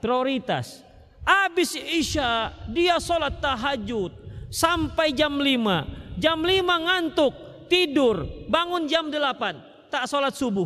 prioritas. 0.00 0.80
Habis 1.26 1.74
Isya 1.76 2.54
dia 2.70 2.96
sholat 3.02 3.42
tahajud 3.42 4.14
sampai 4.48 5.12
jam 5.12 5.36
5. 5.36 6.16
Jam 6.16 6.40
5 6.40 6.48
ngantuk, 6.64 7.34
tidur, 7.68 8.24
bangun 8.48 8.88
jam 8.88 9.12
8, 9.12 9.92
tak 9.92 10.08
sholat 10.08 10.32
subuh. 10.32 10.64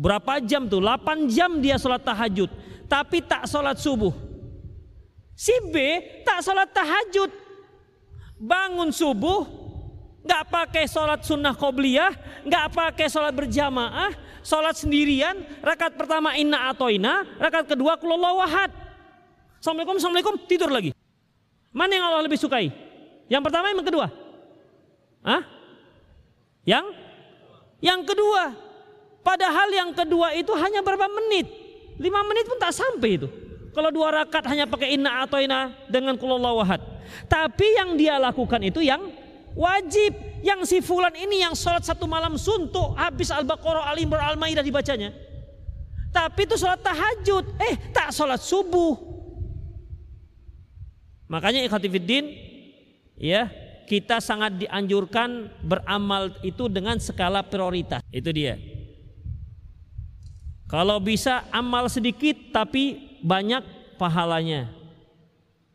Berapa 0.00 0.40
jam 0.40 0.64
tuh? 0.64 0.80
8 0.80 1.28
jam 1.28 1.60
dia 1.60 1.76
sholat 1.76 2.00
tahajud, 2.00 2.48
tapi 2.88 3.20
tak 3.20 3.44
sholat 3.44 3.76
subuh. 3.76 4.10
Si 5.36 5.52
B 5.68 5.76
tak 6.24 6.40
sholat 6.40 6.72
tahajud, 6.72 7.30
bangun 8.40 8.88
subuh, 8.90 9.59
nggak 10.30 10.46
pakai 10.46 10.86
sholat 10.86 11.26
sunnah 11.26 11.50
qobliyah, 11.58 12.14
nggak 12.46 12.66
pakai 12.70 13.10
sholat 13.10 13.34
berjamaah, 13.34 14.14
sholat 14.46 14.78
sendirian, 14.78 15.34
rakaat 15.58 15.98
pertama 15.98 16.38
inna 16.38 16.70
atoina, 16.70 17.26
rakaat 17.42 17.66
kedua 17.66 17.98
kulullah 17.98 18.38
wahad. 18.38 18.70
Assalamualaikum, 19.58 19.98
assalamualaikum, 19.98 20.34
tidur 20.46 20.70
lagi. 20.70 20.94
Mana 21.74 21.98
yang 21.98 22.06
Allah 22.06 22.22
lebih 22.30 22.38
sukai? 22.38 22.70
Yang 23.26 23.42
pertama, 23.42 23.74
yang 23.74 23.82
kedua? 23.82 24.06
Hah? 25.26 25.42
Yang? 26.62 26.86
Yang 27.82 28.00
kedua. 28.14 28.54
Padahal 29.26 29.68
yang 29.74 29.90
kedua 29.90 30.32
itu 30.38 30.54
hanya 30.54 30.80
berapa 30.80 31.10
menit? 31.10 31.50
Lima 31.98 32.22
menit 32.22 32.46
pun 32.46 32.56
tak 32.56 32.70
sampai 32.70 33.18
itu. 33.18 33.28
Kalau 33.74 33.90
dua 33.90 34.22
rakaat 34.22 34.46
hanya 34.46 34.70
pakai 34.70 34.94
inna 34.94 35.26
atoina 35.26 35.74
dengan 35.90 36.14
kulullah 36.14 36.54
wahad. 36.54 36.80
Tapi 37.26 37.66
yang 37.82 37.98
dia 37.98 38.16
lakukan 38.16 38.62
itu 38.62 38.80
yang 38.80 39.10
wajib 39.56 40.12
yang 40.40 40.64
si 40.64 40.80
fulan 40.80 41.12
ini 41.14 41.44
yang 41.44 41.52
sholat 41.52 41.84
satu 41.84 42.08
malam 42.08 42.36
suntuk 42.40 42.96
habis 42.96 43.28
Al-Baqarah, 43.28 43.90
Al-Imran, 43.92 44.34
Al-Maidah 44.34 44.64
dibacanya. 44.64 45.12
Tapi 46.10 46.42
itu 46.42 46.58
sholat 46.58 46.82
tahajud, 46.82 47.44
eh 47.62 47.74
tak 47.94 48.10
sholat 48.10 48.42
subuh. 48.42 48.98
Makanya 51.30 51.62
ikhatifiddin 51.62 52.26
ya 53.14 53.46
kita 53.86 54.18
sangat 54.18 54.58
dianjurkan 54.58 55.50
beramal 55.62 56.34
itu 56.42 56.66
dengan 56.66 56.98
skala 56.98 57.46
prioritas. 57.46 58.02
Itu 58.10 58.34
dia. 58.34 58.58
Kalau 60.70 61.02
bisa 61.02 61.46
amal 61.50 61.90
sedikit 61.90 62.38
tapi 62.54 63.18
banyak 63.22 63.62
pahalanya. 63.98 64.70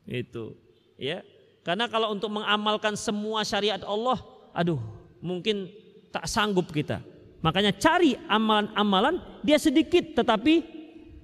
Itu 0.07 0.55
ya. 0.95 1.23
Karena 1.65 1.89
kalau 1.89 2.13
untuk 2.13 2.29
mengamalkan 2.29 2.93
semua 2.93 3.41
syariat 3.41 3.81
Allah, 3.81 4.21
aduh, 4.53 4.77
mungkin 5.17 5.65
tak 6.13 6.29
sanggup 6.29 6.69
kita. 6.69 7.01
Makanya 7.41 7.73
cari 7.73 8.13
amalan-amalan 8.29 9.17
dia 9.41 9.57
sedikit 9.57 10.13
tetapi 10.13 10.61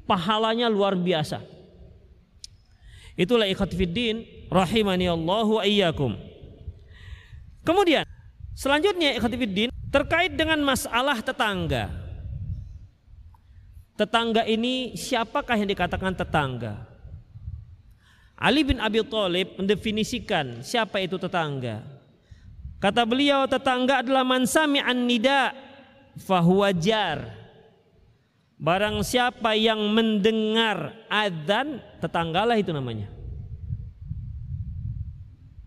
pahalanya 0.09 0.65
luar 0.65 0.97
biasa. 0.97 1.45
Itulah 3.13 3.45
ikhatifiddin 3.45 4.49
rahimani 4.49 5.05
Allah 5.13 5.45
wa 5.45 5.61
iyyakum. 5.61 6.17
Kemudian 7.61 8.01
selanjutnya 8.57 9.21
ikhatifiddin 9.21 9.69
terkait 9.93 10.33
dengan 10.33 10.57
masalah 10.65 11.21
tetangga. 11.21 11.93
Tetangga 13.93 14.41
ini 14.49 14.97
siapakah 14.97 15.53
yang 15.53 15.69
dikatakan 15.69 16.17
tetangga? 16.17 16.90
Ali 18.41 18.65
bin 18.65 18.81
Abi 18.81 19.05
Thalib 19.05 19.53
mendefinisikan 19.61 20.65
siapa 20.65 20.97
itu 20.97 21.21
tetangga. 21.21 21.85
Kata 22.81 23.05
beliau 23.05 23.45
tetangga 23.45 24.01
adalah 24.01 24.25
man 24.25 24.49
sami'an 24.49 25.05
nida 25.05 25.53
fahuwa 26.17 26.73
jar. 26.73 27.37
Barang 28.57 29.05
siapa 29.05 29.53
yang 29.53 29.77
mendengar 29.93 30.93
adzan, 31.05 31.77
tetanggalah 32.01 32.57
itu 32.57 32.73
namanya. 32.73 33.13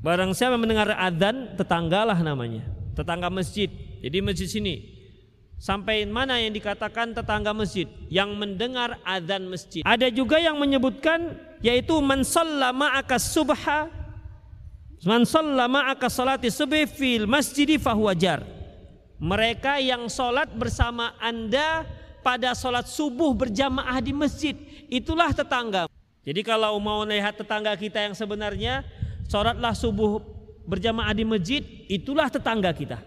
Barang 0.03 0.35
siapa 0.35 0.59
mendengar 0.59 0.91
adzan, 0.99 1.55
tetanggalah 1.55 2.19
namanya. 2.27 2.67
Tetangga 2.99 3.31
masjid. 3.31 3.71
Jadi 4.03 4.19
masjid 4.19 4.51
sini 4.51 4.75
sampai 5.59 6.05
mana 6.05 6.43
yang 6.43 6.51
dikatakan 6.51 7.15
tetangga 7.15 7.55
masjid 7.55 7.87
yang 8.11 8.35
mendengar 8.35 8.99
adzan 9.07 9.47
masjid. 9.47 9.87
Ada 9.87 10.11
juga 10.11 10.43
yang 10.43 10.59
menyebutkan 10.59 11.39
yaitu 11.65 11.97
man 12.05 12.21
sallama 12.21 12.93
ma'aka 12.93 13.17
subha 13.17 13.89
man 15.09 15.25
sallama 15.25 15.81
ma'aka 15.81 16.13
salati 16.13 16.53
subhi 16.53 16.85
fil 16.85 17.25
masjidi 17.25 17.81
fahuwa 17.81 18.13
jar. 18.13 18.45
Mereka 19.17 19.81
yang 19.81 20.05
salat 20.13 20.53
bersama 20.53 21.17
Anda 21.17 21.89
pada 22.21 22.53
salat 22.53 22.85
subuh 22.85 23.33
berjamaah 23.33 23.97
di 24.05 24.13
masjid, 24.13 24.53
itulah 24.93 25.33
tetangga. 25.33 25.89
Jadi 26.25 26.41
kalau 26.45 26.77
mau 26.77 27.05
lihat 27.09 27.41
tetangga 27.41 27.73
kita 27.77 28.05
yang 28.05 28.13
sebenarnya, 28.13 28.85
salatlah 29.25 29.73
subuh 29.73 30.21
berjamaah 30.69 31.13
di 31.17 31.25
masjid, 31.25 31.63
itulah 31.89 32.29
tetangga 32.29 32.73
kita. 32.73 33.01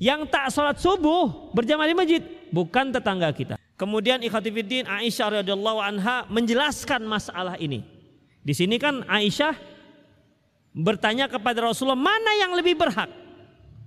Yang 0.00 0.32
tak 0.32 0.48
salat 0.48 0.80
subuh 0.80 1.52
berjamaah 1.52 1.88
di 1.88 1.96
masjid, 1.96 2.22
bukan 2.48 2.92
tetangga 2.92 3.28
kita. 3.32 3.56
Kemudian 3.80 4.22
ikhatifiddin 4.22 4.86
Aisyah 4.86 5.42
radhiyallahu 5.42 5.80
anha 5.80 6.28
menjelaskan 6.28 7.02
masalah 7.02 7.58
ini. 7.58 7.82
Di 8.42 8.52
sini 8.54 8.78
kan 8.78 9.02
Aisyah 9.08 9.54
bertanya 10.76 11.28
kepada 11.28 11.66
Rasulullah 11.66 11.98
mana 11.98 12.32
yang 12.38 12.52
lebih 12.54 12.78
berhak? 12.78 13.10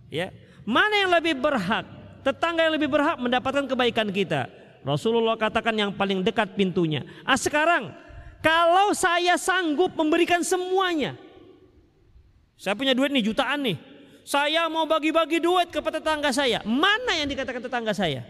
Ya, 0.09 0.31
mana 0.63 0.95
yang 1.05 1.11
lebih 1.13 1.37
berhak? 1.37 1.85
Tetangga 2.25 2.65
yang 2.65 2.73
lebih 2.73 2.89
berhak 2.89 3.21
mendapatkan 3.21 3.65
kebaikan 3.69 4.09
kita. 4.09 4.49
Rasulullah 4.81 5.37
katakan 5.37 5.73
yang 5.73 5.91
paling 5.93 6.21
dekat 6.21 6.53
pintunya. 6.57 7.05
Ah 7.25 7.37
sekarang 7.37 7.93
kalau 8.41 8.93
saya 8.93 9.37
sanggup 9.37 9.93
memberikan 9.97 10.45
semuanya. 10.45 11.17
Saya 12.55 12.77
punya 12.77 12.93
duit 12.93 13.09
nih 13.09 13.25
jutaan 13.25 13.65
nih. 13.65 13.77
Saya 14.25 14.65
mau 14.69 14.89
bagi-bagi 14.89 15.37
duit 15.37 15.69
kepada 15.69 16.01
tetangga 16.01 16.33
saya. 16.33 16.61
Mana 16.65 17.13
yang 17.13 17.29
dikatakan 17.29 17.61
tetangga 17.61 17.93
saya? 17.93 18.25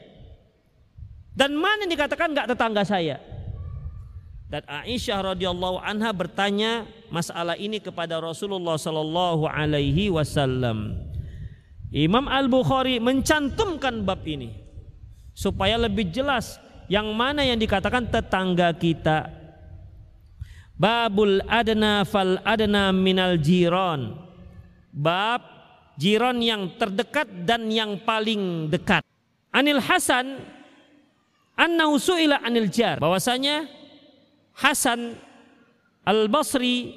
Dan 1.36 1.60
mana 1.60 1.84
yang 1.84 1.92
dikatakan 1.92 2.32
nggak 2.32 2.56
tetangga 2.56 2.88
saya? 2.88 3.20
Dan 4.48 4.64
Aisyah 4.72 5.36
radhiyallahu 5.36 5.84
anha 5.84 6.16
bertanya 6.16 6.88
masalah 7.12 7.60
ini 7.60 7.84
kepada 7.84 8.24
Rasulullah 8.24 8.80
sallallahu 8.80 9.44
alaihi 9.44 10.08
wasallam. 10.08 10.96
Imam 11.92 12.32
Al-Bukhari 12.32 13.04
mencantumkan 13.04 14.08
bab 14.08 14.24
ini 14.24 14.56
supaya 15.36 15.76
lebih 15.76 16.08
jelas 16.08 16.56
yang 16.88 17.12
mana 17.12 17.44
yang 17.44 17.60
dikatakan 17.60 18.08
tetangga 18.08 18.72
kita. 18.72 19.28
Babul 20.76 21.44
adna 21.52 22.08
fal 22.08 22.40
adna 22.48 22.96
minal 22.96 23.36
jiron. 23.40 24.16
Bab 24.96 25.44
jiron 26.00 26.40
yang 26.40 26.80
terdekat 26.80 27.28
dan 27.44 27.68
yang 27.68 28.00
paling 28.08 28.72
dekat. 28.72 29.04
Anil 29.56 29.80
Hasan 29.84 30.55
annahu 31.56 32.00
su'ila 32.00 32.44
anil 32.44 32.68
jar. 32.72 33.00
Bahwasanya 33.00 33.68
Hasan 34.56 35.20
Al-Basri 36.06 36.96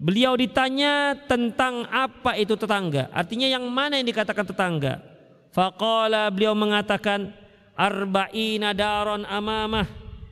beliau 0.00 0.34
ditanya 0.34 1.14
tentang 1.28 1.86
apa 1.92 2.34
itu 2.40 2.56
tetangga. 2.56 3.12
Artinya 3.12 3.46
yang 3.46 3.66
mana 3.68 4.00
yang 4.00 4.08
dikatakan 4.08 4.46
tetangga? 4.48 5.04
Faqala 5.54 6.32
beliau 6.32 6.56
mengatakan 6.56 7.30
arba'ina 7.76 8.72
daron 8.72 9.28
amamah 9.28 9.88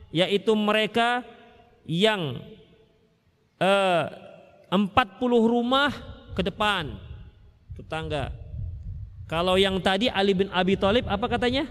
yaitu 0.09 0.53
mereka 0.53 1.21
yang 1.85 2.41
eh, 3.61 4.05
empat 4.73 5.21
puluh 5.21 5.45
rumah 5.45 5.93
ke 6.33 6.41
depan 6.41 6.97
tetangga. 7.77 8.33
Kalau 9.25 9.57
yang 9.57 9.81
tadi 9.81 10.09
Ali 10.09 10.37
bin 10.37 10.49
Abi 10.53 10.77
Thalib 10.77 11.09
apa 11.09 11.25
katanya? 11.25 11.65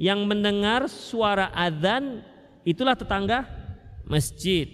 Yang 0.00 0.20
mendengar 0.24 0.88
suara 0.88 1.52
adzan 1.52 2.24
itulah 2.64 2.96
tetangga 2.96 3.44
masjid. 4.08 4.64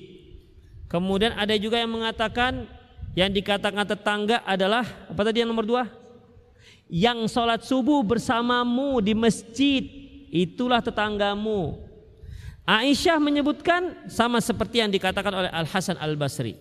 Kemudian 0.86 1.34
ada 1.34 1.58
juga 1.58 1.82
yang 1.82 1.90
mengatakan 1.90 2.70
yang 3.18 3.34
dikatakan 3.34 3.82
tetangga 3.82 4.46
adalah 4.46 4.86
apa 4.86 5.20
tadi 5.26 5.42
yang 5.42 5.50
nomor 5.50 5.66
dua? 5.66 5.90
Yang 6.86 7.34
sholat 7.34 7.66
subuh 7.66 8.06
bersamamu 8.06 9.02
di 9.02 9.18
masjid 9.18 9.82
itulah 10.30 10.78
tetanggamu. 10.78 11.82
Aisyah 12.62 13.18
menyebutkan 13.18 14.06
sama 14.06 14.38
seperti 14.38 14.78
yang 14.78 14.90
dikatakan 14.94 15.34
oleh 15.34 15.50
Al 15.50 15.66
Hasan 15.66 15.98
Al 15.98 16.14
Basri. 16.14 16.54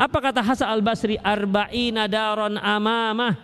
Apa 0.00 0.16
kata 0.20 0.40
Hasan 0.40 0.72
Al 0.72 0.80
Basri? 0.80 1.20
Arba'ina 1.20 2.08
daron 2.08 2.56
amamah. 2.56 3.36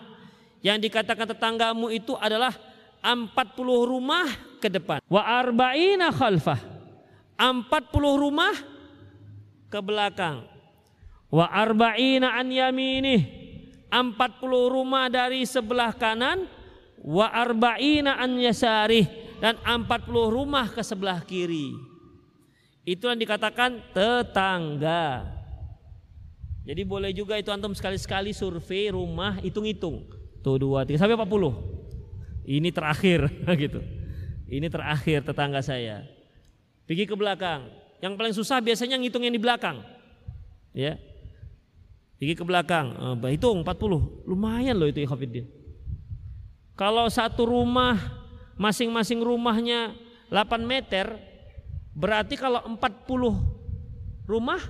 Yang 0.65 0.89
dikatakan 0.89 1.29
tetanggamu 1.37 1.93
itu 1.93 2.17
adalah 2.17 2.72
40 3.03 3.91
rumah 3.91 4.31
ke 4.63 4.71
depan. 4.71 5.03
Wa 5.11 5.43
arba'ina 5.43 6.15
khalfah 6.15 6.59
40 7.35 8.23
rumah 8.23 8.55
ke 9.67 9.79
belakang. 9.83 10.47
Wa 11.27 11.51
arba'ina 11.51 12.39
an 12.39 12.47
yaminih. 12.47 13.43
40 13.93 14.17
rumah 14.73 15.13
dari 15.13 15.45
sebelah 15.45 15.93
kanan 15.93 16.49
wa 17.03 17.29
arba'ina 17.29 18.17
an 18.17 18.41
yasarih 18.41 19.05
dan 19.43 19.61
40 19.61 20.09
rumah 20.33 20.71
ke 20.71 20.81
sebelah 20.81 21.21
kiri. 21.27 21.77
Itu 22.89 23.11
yang 23.11 23.21
dikatakan 23.21 23.93
tetangga. 23.93 25.29
Jadi 26.63 26.83
boleh 26.87 27.11
juga 27.11 27.35
itu 27.37 27.51
antum 27.51 27.75
sekali-sekali 27.75 28.31
survei 28.31 28.95
rumah 28.95 29.37
hitung-hitung. 29.43 30.07
Tuh 30.41 30.57
dua 30.59 30.87
tiga 30.87 31.03
sampai 31.03 31.19
40. 31.19 31.72
Ini 32.43 32.69
terakhir 32.75 33.31
gitu. 33.63 33.81
Ini 34.53 34.69
terakhir 34.69 35.25
tetangga 35.25 35.65
saya. 35.65 36.05
Pergi 36.85 37.09
ke 37.09 37.17
belakang. 37.17 37.71
Yang 38.03 38.13
paling 38.19 38.35
susah 38.35 38.59
biasanya 38.59 38.99
ngitung 38.99 39.23
yang 39.23 39.33
di 39.33 39.41
belakang. 39.41 39.81
Ya. 40.75 40.99
Pergi 42.19 42.35
ke 42.35 42.45
belakang. 42.45 42.93
Uh, 42.99 43.31
hitung 43.31 43.63
40. 43.63 44.27
Lumayan 44.29 44.77
loh 44.77 44.91
itu 44.91 45.01
ikhafidin. 45.01 45.47
Kalau 46.75 47.07
satu 47.07 47.47
rumah 47.47 47.97
masing-masing 48.59 49.23
rumahnya 49.23 49.95
8 50.29 50.65
meter 50.65 51.17
berarti 51.93 52.35
kalau 52.41 52.65
40 52.65 54.27
rumah 54.27 54.61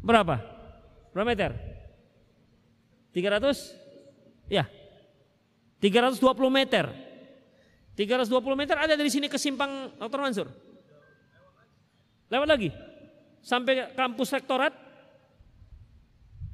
berapa? 0.00 0.40
Berapa 1.12 1.28
meter? 1.28 1.52
300? 3.14 4.50
Ya. 4.50 4.66
320 5.84 6.16
meter. 6.48 6.88
320 7.92 8.56
meter 8.56 8.72
ada 8.80 8.96
dari 8.96 9.12
sini 9.12 9.28
ke 9.28 9.36
simpang 9.36 9.92
Dr. 10.00 10.16
Mansur. 10.16 10.48
Lewat 12.32 12.48
lagi. 12.48 12.72
Sampai 13.44 13.92
kampus 13.92 14.32
rektorat. 14.32 14.72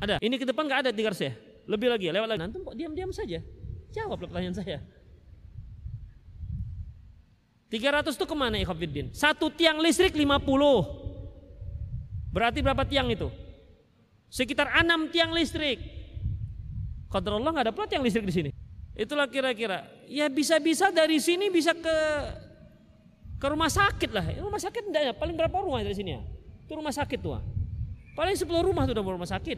Ada. 0.03 0.19
Ini 0.19 0.35
ke 0.35 0.43
depan 0.43 0.67
nggak 0.67 0.83
ada 0.83 0.91
300 0.91 1.15
ya? 1.23 1.33
Lebih 1.71 1.89
lagi 1.95 2.11
ya, 2.11 2.13
lewat 2.19 2.29
lagi. 2.35 2.41
Nanti 2.43 2.57
kok 2.59 2.75
diam-diam 2.75 3.15
saja. 3.15 3.39
Jawab 3.95 4.19
pertanyaan 4.27 4.59
saya. 4.59 4.83
300 7.71 8.19
itu 8.19 8.27
ke 8.27 8.35
mana 8.35 8.59
Ikhwafiddin? 8.59 9.15
Satu 9.15 9.47
tiang 9.55 9.79
listrik 9.79 10.11
50. 10.11 10.43
Berarti 12.35 12.59
berapa 12.67 12.83
tiang 12.83 13.07
itu? 13.15 13.31
Sekitar 14.27 14.75
6 14.75 15.15
tiang 15.15 15.31
listrik. 15.31 15.79
Allah 17.15 17.51
nggak 17.55 17.71
ada 17.71 17.75
pula 17.75 17.87
tiang 17.87 18.03
listrik 18.03 18.27
di 18.27 18.35
sini. 18.35 18.51
Itulah 19.01 19.25
kira-kira. 19.33 19.89
Ya 20.05 20.29
bisa-bisa 20.29 20.93
dari 20.93 21.17
sini 21.17 21.49
bisa 21.49 21.73
ke 21.73 21.97
ke 23.41 23.47
rumah 23.49 23.73
sakit 23.73 24.13
lah. 24.13 24.29
Rumah 24.37 24.61
sakit 24.61 24.93
enggak 24.93 25.03
ya, 25.09 25.13
paling 25.17 25.33
berapa 25.41 25.57
rumah 25.57 25.81
dari 25.81 25.97
sini 25.97 26.21
ya? 26.21 26.23
Itu 26.69 26.77
rumah 26.77 26.93
sakit 26.93 27.17
tuh. 27.17 27.41
Paling 28.13 28.37
10 28.37 28.45
rumah 28.61 28.85
tuh 28.85 28.93
udah 28.93 29.05
rumah 29.17 29.25
sakit. 29.25 29.57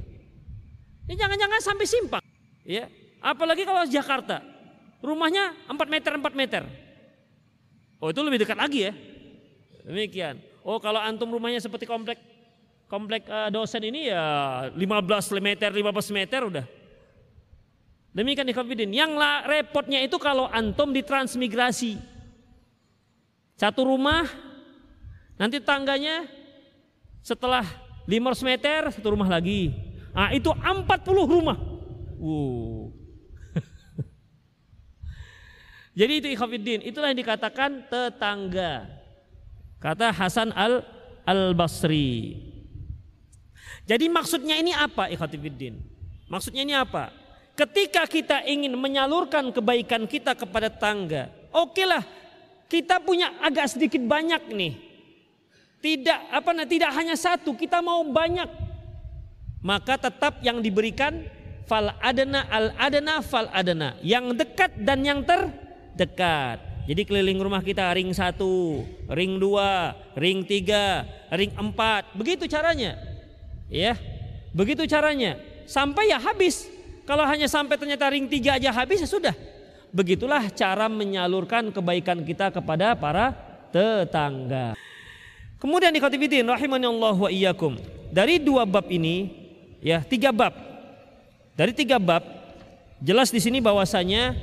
Ini 1.10 1.18
jangan-jangan 1.18 1.58
sampai 1.58 1.86
simpang. 1.90 2.22
Ya. 2.62 2.86
Apalagi 3.18 3.66
kalau 3.66 3.82
Jakarta. 3.90 4.38
Rumahnya 5.02 5.66
4 5.66 5.74
meter 5.90 6.12
4 6.14 6.38
meter. 6.38 6.62
Oh 7.98 8.14
itu 8.14 8.22
lebih 8.22 8.46
dekat 8.46 8.54
lagi 8.54 8.86
ya. 8.86 8.94
Demikian. 9.82 10.38
Oh 10.62 10.78
kalau 10.78 11.02
antum 11.02 11.26
rumahnya 11.26 11.58
seperti 11.58 11.90
komplek 11.90 12.22
komplek 12.86 13.26
uh, 13.26 13.50
dosen 13.50 13.82
ini 13.82 14.06
ya 14.06 14.22
15 14.70 14.78
meter 15.42 15.74
15 15.74 16.14
meter 16.14 16.40
udah. 16.46 16.64
Demikian 18.12 18.48
ikhwafidin. 18.48 18.92
Yang 18.92 19.12
lah 19.16 19.48
repotnya 19.48 20.04
itu 20.04 20.20
kalau 20.20 20.44
antum 20.52 20.92
ditransmigrasi. 20.92 21.96
Satu 23.56 23.88
rumah, 23.88 24.28
nanti 25.40 25.60
tangganya 25.64 26.28
setelah 27.24 27.64
500 28.04 28.44
meter, 28.44 28.80
satu 28.92 29.16
rumah 29.16 29.32
lagi. 29.32 29.72
Ah 30.12 30.28
itu 30.36 30.52
40 30.52 30.84
rumah. 31.24 31.56
Wow. 32.20 32.92
Jadi 35.98 36.12
itu 36.20 36.28
ikhafidin, 36.36 36.84
itulah 36.84 37.08
yang 37.08 37.20
dikatakan 37.22 37.88
tetangga. 37.88 38.92
Kata 39.80 40.12
Hasan 40.12 40.52
al 40.52 40.84
al 41.24 41.56
Basri. 41.56 42.36
Jadi 43.88 44.06
maksudnya 44.12 44.60
ini 44.60 44.76
apa 44.76 45.08
ikhafidin? 45.08 45.80
Maksudnya 46.28 46.62
ini 46.62 46.76
apa? 46.76 47.21
Ketika 47.52 48.08
kita 48.08 48.48
ingin 48.48 48.72
menyalurkan 48.72 49.52
kebaikan 49.52 50.08
kita 50.08 50.32
kepada 50.32 50.72
tangga, 50.72 51.28
okelah 51.52 52.00
kita 52.72 52.96
punya 53.04 53.36
agak 53.44 53.76
sedikit 53.76 54.00
banyak 54.00 54.48
nih. 54.48 54.72
Tidak 55.84 56.32
apa 56.32 56.50
nah, 56.56 56.64
tidak 56.64 56.88
hanya 56.96 57.12
satu, 57.12 57.52
kita 57.52 57.84
mau 57.84 58.00
banyak. 58.08 58.48
Maka 59.60 60.00
tetap 60.00 60.40
yang 60.40 60.64
diberikan 60.64 61.28
fal 61.68 61.92
adana 62.00 62.48
al 62.48 62.72
adana 62.80 63.20
fal 63.20 63.50
adana, 63.52 64.00
yang 64.00 64.32
dekat 64.32 64.72
dan 64.80 65.04
yang 65.04 65.20
terdekat. 65.20 66.72
Jadi 66.88 67.02
keliling 67.06 67.38
rumah 67.38 67.60
kita 67.60 67.92
ring 67.94 68.10
satu, 68.10 68.82
ring 69.12 69.36
dua, 69.36 69.92
ring 70.16 70.42
tiga, 70.42 71.04
ring 71.30 71.52
empat, 71.52 72.16
begitu 72.16 72.48
caranya. 72.48 72.96
Ya, 73.68 73.94
begitu 74.56 74.88
caranya. 74.88 75.36
Sampai 75.68 76.08
ya 76.08 76.18
habis. 76.18 76.66
Kalau 77.02 77.26
hanya 77.26 77.50
sampai 77.50 77.74
ternyata 77.74 78.06
ring 78.10 78.30
tiga 78.30 78.56
aja 78.58 78.70
habis 78.70 79.02
ya 79.02 79.08
sudah 79.10 79.34
begitulah 79.92 80.48
cara 80.54 80.88
menyalurkan 80.88 81.68
kebaikan 81.68 82.24
kita 82.24 82.48
kepada 82.48 82.96
para 82.96 83.36
tetangga. 83.70 84.72
Kemudian 85.60 85.94
dikhatifidin 85.94 86.48
rahimani 86.48 86.88
Allah 86.88 87.14
wa 87.14 87.30
iyyakum. 87.30 87.78
Dari 88.10 88.40
dua 88.42 88.66
bab 88.66 88.88
ini 88.90 89.30
ya 89.84 90.02
tiga 90.02 90.32
bab. 90.34 90.56
Dari 91.54 91.70
tiga 91.76 92.00
bab 92.00 92.24
jelas 92.98 93.28
di 93.30 93.38
sini 93.38 93.60
bahwasanya 93.60 94.34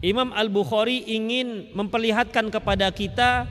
Imam 0.00 0.32
Al-Bukhari 0.32 1.04
ingin 1.08 1.72
memperlihatkan 1.76 2.48
kepada 2.48 2.88
kita 2.92 3.44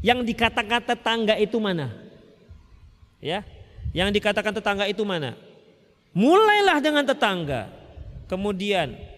yang 0.00 0.24
dikatakan 0.24 0.80
tetangga 0.80 1.36
itu 1.36 1.60
mana? 1.60 1.92
Ya, 3.20 3.44
yang 3.92 4.08
dikatakan 4.08 4.56
tetangga 4.56 4.88
itu 4.88 5.04
mana? 5.04 5.36
Mulailah 6.12 6.78
dengan 6.82 7.06
tetangga. 7.06 7.70
Kemudian 8.26 9.10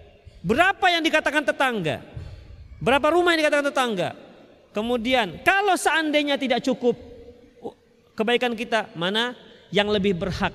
Berapa 0.42 0.90
yang 0.90 1.06
dikatakan 1.06 1.46
tetangga? 1.46 2.02
Berapa 2.82 3.14
rumah 3.14 3.30
yang 3.32 3.46
dikatakan 3.46 3.66
tetangga? 3.70 4.10
Kemudian 4.74 5.38
kalau 5.46 5.78
seandainya 5.78 6.34
tidak 6.34 6.66
cukup 6.66 6.98
kebaikan 8.18 8.58
kita, 8.58 8.90
mana 8.98 9.38
yang 9.70 9.86
lebih 9.86 10.18
berhak? 10.18 10.50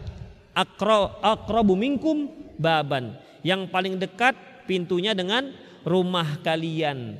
Akro 0.52 1.24
akrobu 1.24 1.80
minkum 1.80 2.28
baban. 2.60 3.16
Yang 3.48 3.72
paling 3.72 3.96
dekat 3.96 4.36
pintunya 4.68 5.16
dengan 5.16 5.56
rumah 5.88 6.44
kalian. 6.44 7.16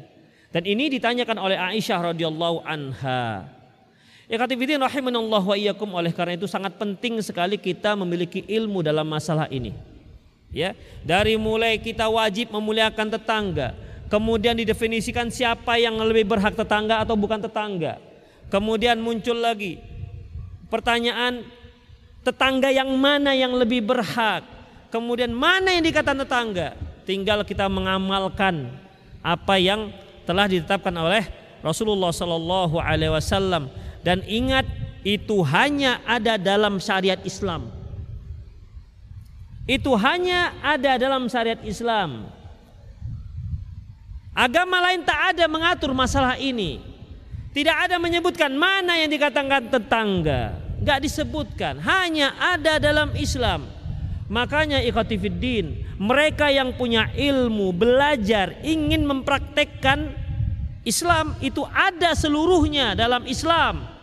Dan 0.52 0.64
ini 0.68 0.92
ditanyakan 0.92 1.40
oleh 1.40 1.56
Aisyah 1.56 2.12
radhiyallahu 2.12 2.68
anha. 2.68 3.48
Ya 4.28 4.36
rahimanallah 4.44 5.40
wa 5.40 5.56
iyyakum 5.56 5.88
oleh 5.96 6.12
karena 6.12 6.36
itu 6.36 6.52
sangat 6.52 6.76
penting 6.76 7.24
sekali 7.24 7.56
kita 7.56 7.96
memiliki 7.96 8.44
ilmu 8.44 8.84
dalam 8.84 9.08
masalah 9.08 9.48
ini. 9.48 9.72
Ya, 10.52 10.76
dari 11.04 11.36
mulai 11.36 11.76
kita 11.80 12.08
wajib 12.08 12.52
memuliakan 12.52 13.08
tetangga, 13.12 13.76
Kemudian 14.08 14.56
didefinisikan 14.56 15.28
siapa 15.28 15.76
yang 15.76 16.00
lebih 16.00 16.24
berhak 16.24 16.56
tetangga 16.56 17.04
atau 17.04 17.20
bukan 17.20 17.44
tetangga. 17.44 18.00
Kemudian 18.48 18.96
muncul 19.04 19.36
lagi 19.36 19.84
pertanyaan 20.72 21.44
tetangga 22.24 22.72
yang 22.72 22.88
mana 22.96 23.36
yang 23.36 23.52
lebih 23.52 23.84
berhak. 23.84 24.48
Kemudian 24.88 25.36
mana 25.36 25.76
yang 25.76 25.84
dikatakan 25.84 26.24
tetangga. 26.24 26.80
Tinggal 27.04 27.44
kita 27.44 27.68
mengamalkan 27.68 28.72
apa 29.20 29.60
yang 29.60 29.92
telah 30.24 30.48
ditetapkan 30.48 30.96
oleh 30.96 31.28
Rasulullah 31.60 32.16
Sallallahu 32.16 32.80
Alaihi 32.80 33.12
Wasallam 33.12 33.68
dan 34.08 34.24
ingat 34.24 34.64
itu 35.04 35.44
hanya 35.44 36.00
ada 36.08 36.40
dalam 36.40 36.80
syariat 36.80 37.20
Islam. 37.28 37.68
Itu 39.68 40.00
hanya 40.00 40.56
ada 40.64 40.96
dalam 40.96 41.28
syariat 41.28 41.60
Islam. 41.68 42.32
Agama 44.32 44.80
lain 44.80 45.04
tak 45.04 45.36
ada 45.36 45.44
mengatur 45.52 45.92
masalah 45.92 46.40
ini. 46.40 46.80
Tidak 47.52 47.76
ada 47.76 48.00
menyebutkan 48.00 48.56
mana 48.56 48.96
yang 48.96 49.12
dikatakan 49.12 49.68
tetangga. 49.68 50.56
Gak 50.88 51.04
disebutkan. 51.04 51.84
Hanya 51.84 52.32
ada 52.40 52.80
dalam 52.80 53.12
Islam. 53.20 53.68
Makanya 54.32 54.88
ikhatifiddin. 54.88 56.00
Mereka 56.00 56.48
yang 56.48 56.80
punya 56.80 57.12
ilmu, 57.12 57.76
belajar, 57.76 58.56
ingin 58.64 59.04
mempraktekkan 59.04 60.16
Islam 60.88 61.36
itu 61.44 61.68
ada 61.68 62.16
seluruhnya 62.16 62.96
dalam 62.96 63.28
Islam. 63.28 63.97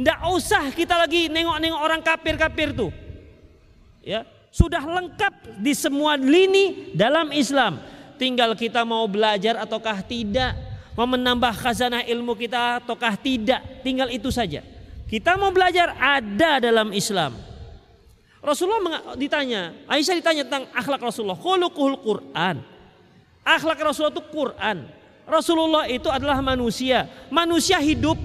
Tidak 0.00 0.32
usah 0.32 0.72
kita 0.72 0.96
lagi 0.96 1.28
nengok-nengok 1.28 1.76
orang 1.76 2.00
kafir-kafir 2.00 2.72
tuh. 2.72 2.88
Ya, 4.00 4.24
sudah 4.48 4.80
lengkap 4.80 5.60
di 5.60 5.76
semua 5.76 6.16
lini 6.16 6.96
dalam 6.96 7.28
Islam. 7.36 7.76
Tinggal 8.16 8.56
kita 8.56 8.80
mau 8.88 9.04
belajar 9.04 9.60
ataukah 9.60 10.00
tidak, 10.00 10.56
mau 10.96 11.04
menambah 11.04 11.52
khazanah 11.52 12.08
ilmu 12.08 12.32
kita 12.32 12.80
ataukah 12.80 13.12
tidak, 13.20 13.60
tinggal 13.84 14.08
itu 14.08 14.32
saja. 14.32 14.64
Kita 15.04 15.36
mau 15.36 15.52
belajar 15.52 15.92
ada 16.00 16.64
dalam 16.64 16.96
Islam. 16.96 17.36
Rasulullah 18.40 19.20
ditanya, 19.20 19.76
Aisyah 19.84 20.16
ditanya 20.16 20.48
tentang 20.48 20.64
akhlak 20.72 21.04
Rasulullah, 21.04 21.36
khuluquhul 21.36 22.00
Quran. 22.00 22.64
Akhlak 23.44 23.76
Rasulullah 23.84 24.16
itu 24.16 24.24
Quran. 24.32 24.78
Rasulullah 25.28 25.84
itu 25.92 26.08
adalah 26.08 26.40
manusia. 26.40 27.04
Manusia 27.28 27.76
hidup 27.84 28.16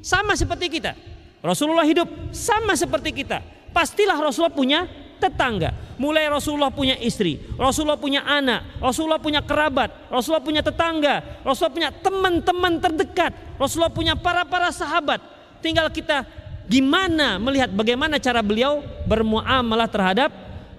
sama 0.00 0.32
seperti 0.32 0.72
kita. 0.80 0.96
Rasulullah 1.38 1.86
hidup 1.86 2.08
sama 2.34 2.74
seperti 2.74 3.14
kita. 3.14 3.42
Pastilah 3.70 4.18
Rasulullah 4.18 4.54
punya 4.54 4.80
tetangga. 5.18 5.74
Mulai 5.98 6.30
Rasulullah 6.30 6.70
punya 6.70 6.94
istri, 7.02 7.42
Rasulullah 7.58 7.98
punya 7.98 8.22
anak, 8.22 8.78
Rasulullah 8.78 9.18
punya 9.18 9.42
kerabat, 9.42 9.90
Rasulullah 10.06 10.42
punya 10.46 10.62
tetangga, 10.62 11.42
Rasulullah 11.42 11.74
punya 11.74 11.90
teman-teman 11.90 12.78
terdekat, 12.78 13.34
Rasulullah 13.58 13.90
punya 13.90 14.14
para-para 14.14 14.70
sahabat. 14.70 15.18
Tinggal 15.58 15.90
kita 15.90 16.22
gimana 16.70 17.42
melihat 17.42 17.74
bagaimana 17.74 18.22
cara 18.22 18.46
beliau 18.46 18.78
bermuamalah 19.10 19.90
terhadap 19.90 20.30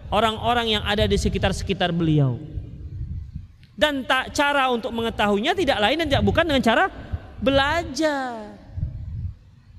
orang-orang 0.08 0.80
yang 0.80 0.84
ada 0.88 1.04
di 1.04 1.20
sekitar-sekitar 1.20 1.92
beliau. 1.92 2.40
Dan 3.76 4.08
tak 4.08 4.32
cara 4.32 4.72
untuk 4.72 4.92
mengetahuinya 4.96 5.52
tidak 5.52 5.84
lain 5.84 6.00
dan 6.00 6.08
tidak 6.08 6.24
bukan 6.24 6.48
dengan 6.48 6.64
cara 6.64 6.88
belajar. 7.44 8.56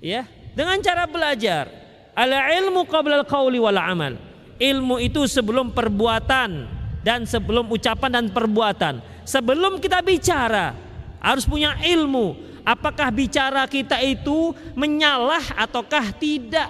Ya, 0.00 0.24
dengan 0.54 0.78
cara 0.82 1.04
belajar. 1.06 1.68
Al 2.14 2.30
ilmu 2.60 2.84
qabla 2.84 3.22
al 3.22 3.26
qawli 3.26 3.56
wal 3.62 3.78
amal 3.78 4.30
ilmu 4.60 5.00
itu 5.00 5.24
sebelum 5.24 5.72
perbuatan 5.72 6.68
dan 7.00 7.24
sebelum 7.24 7.72
ucapan 7.72 8.20
dan 8.20 8.26
perbuatan. 8.28 9.00
Sebelum 9.24 9.80
kita 9.80 10.04
bicara 10.04 10.76
harus 11.18 11.48
punya 11.48 11.80
ilmu. 11.80 12.52
Apakah 12.60 13.08
bicara 13.08 13.64
kita 13.64 13.96
itu 14.04 14.52
menyalah 14.76 15.56
ataukah 15.56 16.12
tidak? 16.12 16.68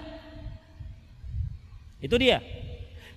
Itu 1.99 2.15
dia. 2.15 2.39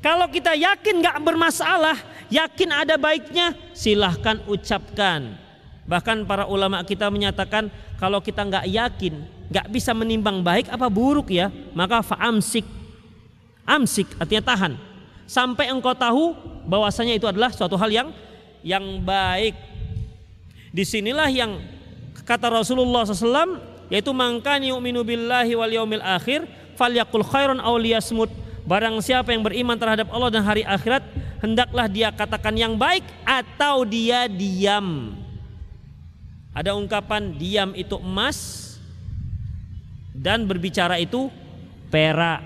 Kalau 0.02 0.28
kita 0.28 0.58
yakin 0.58 1.00
nggak 1.00 1.22
bermasalah, 1.22 1.96
yakin 2.28 2.70
ada 2.74 2.98
baiknya, 2.98 3.56
silahkan 3.72 4.42
ucapkan. 4.50 5.38
Bahkan 5.84 6.24
para 6.24 6.48
ulama 6.48 6.80
kita 6.88 7.12
menyatakan 7.12 7.68
kalau 8.00 8.24
kita 8.24 8.44
nggak 8.44 8.66
yakin, 8.72 9.14
nggak 9.52 9.68
bisa 9.68 9.92
menimbang 9.92 10.40
baik 10.40 10.72
apa 10.72 10.88
buruk 10.88 11.32
ya, 11.32 11.52
maka 11.76 12.00
faamsik 12.00 12.64
Amsik 13.64 14.12
artinya 14.20 14.44
tahan. 14.44 14.74
Sampai 15.24 15.72
engkau 15.72 15.96
tahu 15.96 16.36
bahwasanya 16.68 17.16
itu 17.16 17.24
adalah 17.24 17.48
suatu 17.56 17.80
hal 17.80 17.88
yang 17.88 18.10
yang 18.60 19.00
baik. 19.00 19.56
Di 20.76 20.84
sinilah 20.84 21.32
yang 21.32 21.64
kata 22.28 22.52
Rasulullah 22.52 23.08
SAW 23.08 23.60
yaitu 23.88 24.12
mangkani 24.12 24.76
yu'minu 24.76 25.08
billahi 25.08 25.56
wal 25.56 25.72
yaumil 25.72 26.04
akhir 26.04 26.44
falyakul 26.76 27.24
khairan 27.24 27.64
aw. 27.64 27.80
Barang 28.64 29.00
siapa 29.04 29.36
yang 29.36 29.44
beriman 29.44 29.76
terhadap 29.76 30.08
Allah 30.12 30.32
dan 30.32 30.44
hari 30.44 30.64
akhirat 30.64 31.04
hendaklah 31.44 31.88
dia 31.92 32.12
katakan 32.16 32.56
yang 32.56 32.80
baik 32.80 33.04
atau 33.24 33.84
dia 33.84 34.28
diam. 34.28 35.20
Ada 36.54 36.78
ungkapan 36.78 37.34
diam 37.34 37.74
itu 37.74 37.98
emas 37.98 38.78
dan 40.14 40.46
berbicara 40.46 41.02
itu 41.02 41.34
perak. 41.90 42.46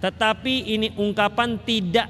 Tetapi 0.00 0.72
ini 0.72 0.88
ungkapan 0.96 1.60
tidak 1.60 2.08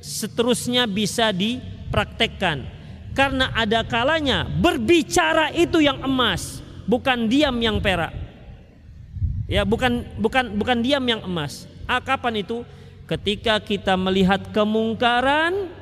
seterusnya 0.00 0.88
bisa 0.88 1.28
dipraktekkan. 1.30 2.64
Karena 3.12 3.52
ada 3.52 3.84
kalanya 3.84 4.48
berbicara 4.48 5.52
itu 5.52 5.84
yang 5.84 6.00
emas, 6.00 6.64
bukan 6.88 7.28
diam 7.28 7.54
yang 7.60 7.78
perak. 7.84 8.14
Ya, 9.44 9.64
bukan 9.68 10.08
bukan 10.16 10.56
bukan 10.56 10.78
diam 10.80 11.04
yang 11.04 11.20
emas. 11.24 11.68
Ah, 11.84 12.00
kapan 12.00 12.40
itu? 12.44 12.64
Ketika 13.08 13.56
kita 13.64 13.96
melihat 13.96 14.52
kemungkaran 14.52 15.72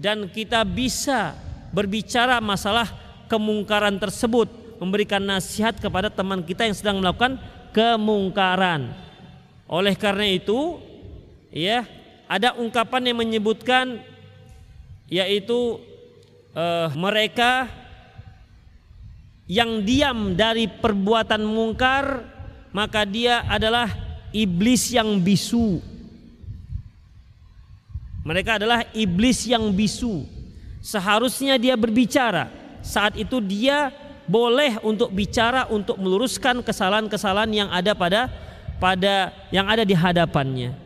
dan 0.00 0.24
kita 0.32 0.64
bisa 0.64 1.36
berbicara 1.68 2.40
masalah 2.40 3.03
kemungkaran 3.30 3.96
tersebut, 4.00 4.46
memberikan 4.78 5.22
nasihat 5.22 5.76
kepada 5.78 6.08
teman 6.12 6.44
kita 6.44 6.66
yang 6.66 6.76
sedang 6.76 6.96
melakukan 7.00 7.40
kemungkaran. 7.74 8.94
Oleh 9.66 9.96
karena 9.96 10.28
itu, 10.28 10.78
ya, 11.50 11.88
ada 12.28 12.56
ungkapan 12.56 13.12
yang 13.12 13.18
menyebutkan 13.20 14.00
yaitu 15.08 15.78
uh, 16.56 16.88
mereka 16.96 17.68
yang 19.44 19.84
diam 19.84 20.32
dari 20.32 20.64
perbuatan 20.64 21.44
mungkar 21.44 22.24
maka 22.74 23.06
dia 23.06 23.46
adalah 23.46 23.86
iblis 24.34 24.90
yang 24.90 25.22
bisu. 25.22 25.78
Mereka 28.26 28.58
adalah 28.58 28.82
iblis 28.90 29.46
yang 29.46 29.70
bisu. 29.70 30.26
Seharusnya 30.82 31.54
dia 31.54 31.78
berbicara. 31.78 32.63
Saat 32.84 33.16
itu 33.16 33.40
dia 33.40 33.88
boleh 34.28 34.76
untuk 34.84 35.08
bicara 35.08 35.64
untuk 35.72 35.96
meluruskan 35.96 36.60
kesalahan-kesalahan 36.60 37.50
yang 37.52 37.68
ada 37.72 37.96
pada 37.96 38.28
pada 38.76 39.32
yang 39.48 39.64
ada 39.64 39.88
di 39.88 39.96
hadapannya. 39.96 40.76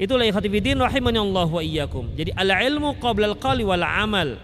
Itulah 0.00 0.24
ikhtifidin 0.24 0.80
rahimani 0.80 1.20
Allah 1.20 1.48
wa 1.48 1.60
iyyakum. 1.60 2.08
Jadi 2.16 2.32
al 2.32 2.48
ilmu 2.48 2.96
qabla 2.96 3.32
al 3.32 3.36
qali 3.36 3.62
wal 3.62 3.84
amal. 3.84 4.40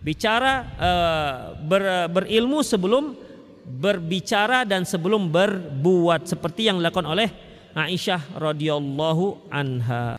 Bicara 0.00 0.64
uh, 0.80 1.34
ber, 1.60 2.08
berilmu 2.10 2.64
sebelum 2.66 3.14
berbicara 3.62 4.66
dan 4.66 4.82
sebelum 4.82 5.30
berbuat 5.30 6.26
seperti 6.26 6.66
yang 6.66 6.82
dilakukan 6.82 7.06
oleh 7.06 7.28
Aisyah 7.76 8.34
radhiyallahu 8.34 9.46
anha. 9.52 10.18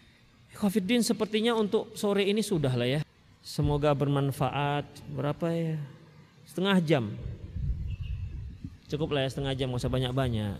Ikhtifidin 0.55 1.03
sepertinya 1.03 1.57
untuk 1.57 1.91
sore 1.97 2.23
ini 2.23 2.39
sudah 2.39 2.71
lah 2.71 2.87
ya. 2.87 3.01
Semoga 3.41 3.91
bermanfaat. 3.91 4.85
Berapa 5.11 5.49
ya? 5.51 5.75
Setengah 6.51 6.83
jam. 6.83 7.15
Cukup 8.91 9.15
lah 9.15 9.23
ya 9.23 9.31
setengah 9.31 9.55
jam, 9.55 9.71
nggak 9.71 9.87
usah 9.87 9.87
banyak-banyak. 9.87 10.59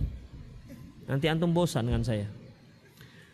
Nanti 1.11 1.27
antum 1.27 1.51
bosan 1.51 1.91
dengan 1.91 1.99
saya. 1.99 2.31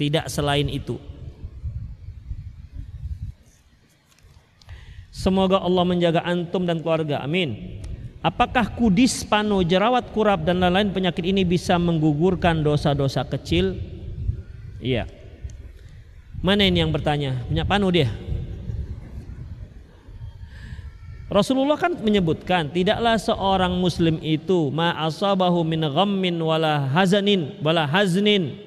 tidak 0.00 0.32
selain 0.32 0.72
itu. 0.72 0.96
Semoga 5.14 5.62
Allah 5.62 5.86
menjaga 5.86 6.26
antum 6.26 6.66
dan 6.66 6.82
keluarga. 6.82 7.22
Amin. 7.22 7.78
Apakah 8.24 8.72
kudis, 8.72 9.22
panu, 9.22 9.62
jerawat, 9.62 10.10
kurap 10.10 10.42
dan 10.48 10.58
lain-lain 10.58 10.90
penyakit 10.90 11.22
ini 11.22 11.44
bisa 11.44 11.76
menggugurkan 11.76 12.64
dosa-dosa 12.64 13.22
kecil? 13.28 13.93
Iya. 14.84 15.08
Mana 16.44 16.68
ini 16.68 16.84
yang 16.84 16.92
bertanya? 16.92 17.40
Punya 17.48 17.64
panu 17.64 17.88
dia. 17.88 18.12
Rasulullah 21.32 21.80
kan 21.80 21.96
menyebutkan 22.04 22.68
tidaklah 22.68 23.16
seorang 23.16 23.72
muslim 23.80 24.20
itu 24.20 24.68
ma 24.68 24.92
asabahu 25.08 25.64
min 25.64 25.80
ghammin 25.88 26.36
wala 26.36 26.84
hazanin 26.92 27.56
wala 27.64 27.88
haznin 27.88 28.60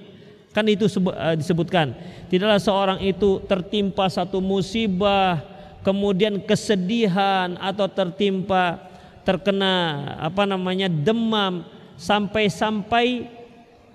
kan 0.52 0.66
itu 0.66 0.90
eh, 0.90 1.38
disebutkan 1.38 1.94
tidaklah 2.34 2.58
seorang 2.58 3.00
itu 3.06 3.40
tertimpa 3.46 4.10
satu 4.10 4.42
musibah 4.42 5.40
kemudian 5.86 6.42
kesedihan 6.44 7.56
atau 7.62 7.88
tertimpa 7.88 8.90
terkena 9.22 10.04
apa 10.20 10.44
namanya 10.50 10.90
demam 10.92 11.62
sampai-sampai 11.96 13.32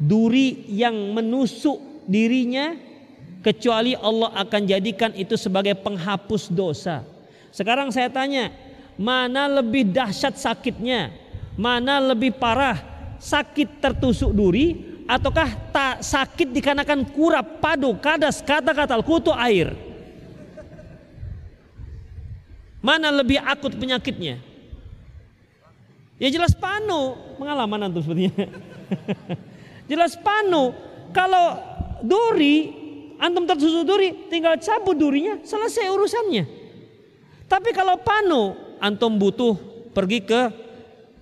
duri 0.00 0.64
yang 0.70 0.94
menusuk 1.12 1.91
dirinya 2.06 2.74
kecuali 3.42 3.98
Allah 3.98 4.30
akan 4.38 4.62
jadikan 4.64 5.10
itu 5.18 5.34
sebagai 5.34 5.74
penghapus 5.78 6.48
dosa. 6.50 7.02
Sekarang 7.50 7.90
saya 7.90 8.08
tanya, 8.08 8.54
mana 8.96 9.50
lebih 9.60 9.90
dahsyat 9.90 10.38
sakitnya? 10.38 11.12
Mana 11.58 12.00
lebih 12.00 12.32
parah? 12.32 12.78
Sakit 13.22 13.78
tertusuk 13.78 14.34
duri 14.34 14.92
ataukah 15.06 15.70
tak 15.70 16.02
sakit 16.02 16.50
dikarenakan 16.50 17.06
kurap, 17.14 17.62
padu, 17.62 17.94
kadas, 17.98 18.42
kata-kata 18.42 18.98
kutu 19.02 19.30
air? 19.30 19.74
Mana 22.82 23.14
lebih 23.14 23.38
akut 23.38 23.78
penyakitnya? 23.78 24.42
Ya 26.18 26.28
jelas 26.30 26.54
panu, 26.54 27.14
pengalaman 27.38 27.90
antum 27.90 28.02
sepertinya. 28.02 28.46
jelas 29.90 30.18
panu. 30.18 30.74
Kalau 31.14 31.58
duri, 32.02 32.70
antum 33.22 33.46
tertusuk 33.46 33.86
duri, 33.86 34.28
tinggal 34.28 34.58
cabut 34.58 34.98
durinya, 34.98 35.38
selesai 35.46 35.88
urusannya. 35.88 36.44
Tapi 37.46 37.70
kalau 37.70 38.00
panu, 38.00 38.56
antum 38.82 39.14
butuh 39.14 39.54
pergi 39.92 40.24
ke 40.24 40.40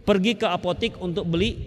pergi 0.06 0.32
ke 0.38 0.46
apotik 0.48 0.96
untuk 0.98 1.28
beli 1.28 1.58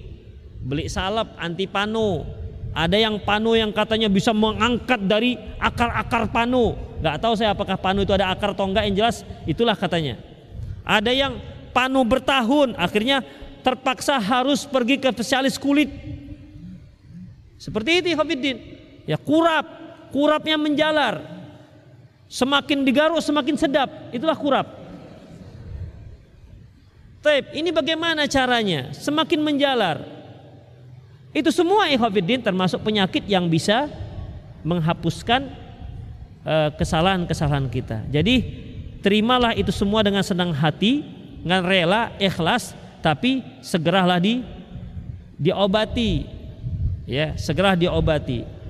beli 0.64 0.90
salep 0.90 1.36
anti 1.38 1.70
panu. 1.70 2.26
Ada 2.74 2.98
yang 2.98 3.22
panu 3.22 3.54
yang 3.54 3.70
katanya 3.70 4.10
bisa 4.10 4.34
mengangkat 4.34 4.98
dari 5.06 5.38
akar-akar 5.62 6.34
panu. 6.34 6.74
Gak 7.06 7.22
tahu 7.22 7.38
saya 7.38 7.54
apakah 7.54 7.78
panu 7.78 8.02
itu 8.02 8.18
ada 8.18 8.34
akar 8.34 8.58
atau 8.58 8.66
enggak 8.66 8.90
yang 8.90 9.06
jelas 9.06 9.22
itulah 9.46 9.78
katanya. 9.78 10.18
Ada 10.82 11.14
yang 11.14 11.38
panu 11.70 12.02
bertahun 12.02 12.74
akhirnya 12.74 13.22
terpaksa 13.62 14.18
harus 14.18 14.66
pergi 14.66 14.98
ke 14.98 15.14
spesialis 15.14 15.62
kulit. 15.62 15.94
Seperti 17.62 18.02
itu 18.02 18.18
Hafiddin. 18.18 18.73
Ya 19.04 19.20
kurap, 19.20 19.66
kurapnya 20.10 20.56
menjalar. 20.56 21.22
Semakin 22.32 22.82
digaruk 22.82 23.22
semakin 23.22 23.56
sedap, 23.60 23.90
itulah 24.10 24.34
kurap. 24.34 24.68
Tape, 27.24 27.56
ini 27.56 27.72
bagaimana 27.72 28.28
caranya? 28.28 28.92
Semakin 28.92 29.40
menjalar, 29.40 30.02
itu 31.34 31.50
semua 31.50 31.90
ikhwatiddin 31.90 32.46
termasuk 32.46 32.86
penyakit 32.86 33.26
yang 33.26 33.50
bisa 33.50 33.90
menghapuskan 34.62 35.50
eh, 36.46 36.70
kesalahan-kesalahan 36.78 37.68
kita. 37.74 38.06
Jadi 38.14 38.36
terimalah 39.02 39.58
itu 39.58 39.74
semua 39.74 40.06
dengan 40.06 40.22
senang 40.22 40.54
hati, 40.54 41.02
dengan 41.42 41.66
rela, 41.66 42.14
ikhlas, 42.22 42.78
tapi 43.02 43.42
segeralah 43.66 44.22
di 44.22 44.46
diobati. 45.42 46.30
Ya, 47.10 47.36
segera 47.36 47.74
diobati. 47.76 48.63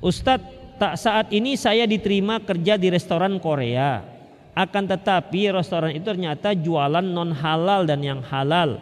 Ustadz, 0.00 0.76
tak 0.80 0.96
saat 0.96 1.28
ini 1.28 1.60
saya 1.60 1.84
diterima 1.84 2.40
kerja 2.40 2.80
di 2.80 2.88
restoran 2.88 3.36
Korea 3.36 4.00
akan 4.56 4.84
tetapi 4.88 5.52
restoran 5.52 5.92
itu 5.92 6.04
ternyata 6.08 6.56
jualan 6.56 7.04
non 7.04 7.30
halal 7.36 7.84
dan 7.84 8.00
yang 8.00 8.24
halal. 8.24 8.80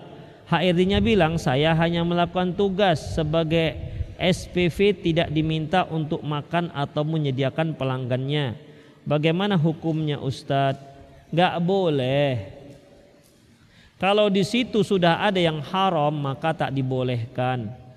HRD-nya 0.49 1.03
bilang 1.05 1.37
saya 1.37 1.77
hanya 1.77 2.07
melakukan 2.07 2.57
tugas 2.57 3.19
sebagai 3.19 3.77
SPV 4.17 5.05
tidak 5.05 5.29
diminta 5.29 5.85
untuk 5.91 6.25
makan 6.25 6.73
atau 6.73 7.05
menyediakan 7.05 7.77
pelanggannya. 7.77 8.57
Bagaimana 9.05 9.61
hukumnya 9.61 10.23
Ustadz? 10.23 10.81
Gak 11.29 11.61
boleh. 11.61 12.57
Kalau 13.99 14.31
di 14.31 14.47
situ 14.47 14.81
sudah 14.87 15.21
ada 15.27 15.43
yang 15.43 15.61
haram 15.61 16.15
maka 16.15 16.55
tak 16.55 16.71
dibolehkan. 16.73 17.88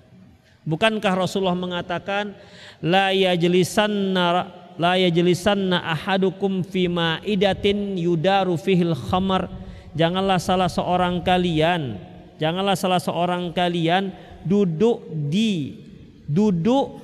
Bukankah 0.62 1.18
Rasulullah 1.18 1.58
mengatakan 1.58 2.38
la 2.78 3.10
yajlisanna 3.10 4.46
la 4.78 4.94
yajlisanna 4.96 5.82
ahadukum 5.82 6.62
fima 6.62 7.18
idatin 7.26 7.98
yudaru 7.98 8.54
fihil 8.54 8.94
khamar. 8.94 9.50
Janganlah 9.92 10.40
salah 10.40 10.72
seorang 10.72 11.20
kalian 11.20 12.00
janganlah 12.40 12.74
salah 12.74 12.98
seorang 12.98 13.52
kalian 13.52 14.10
duduk 14.42 15.04
di 15.30 15.78
duduk 16.26 16.98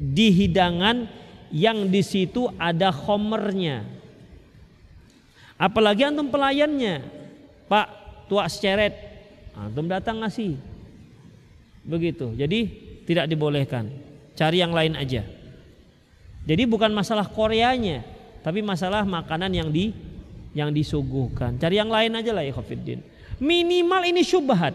di 0.00 0.32
hidangan 0.32 1.06
yang 1.52 1.92
di 1.92 2.00
situ 2.00 2.48
ada 2.56 2.88
khomernya 2.90 3.84
apalagi 5.62 6.02
antum 6.02 6.26
pelayannya. 6.26 7.06
Pak 7.70 7.86
tua 8.26 8.50
seceret. 8.50 8.90
Antum 9.54 9.86
datang 9.86 10.18
ngasih. 10.18 10.58
Begitu. 11.86 12.34
Jadi 12.34 12.90
tidak 13.04 13.26
dibolehkan 13.30 13.90
cari 14.34 14.62
yang 14.62 14.72
lain 14.72 14.96
aja 14.96 15.22
jadi 16.42 16.66
bukan 16.66 16.90
masalah 16.90 17.26
Koreanya, 17.30 18.02
tapi 18.42 18.66
masalah 18.66 19.06
makanan 19.06 19.50
yang 19.54 19.68
di 19.70 19.94
yang 20.52 20.74
disuguhkan. 20.74 21.56
Cari 21.56 21.78
yang 21.78 21.88
lain 21.88 22.18
aja 22.18 22.34
lah 22.34 22.42
ya. 22.42 22.52
Minimal 23.38 24.02
ini 24.10 24.22
syubhat. 24.26 24.74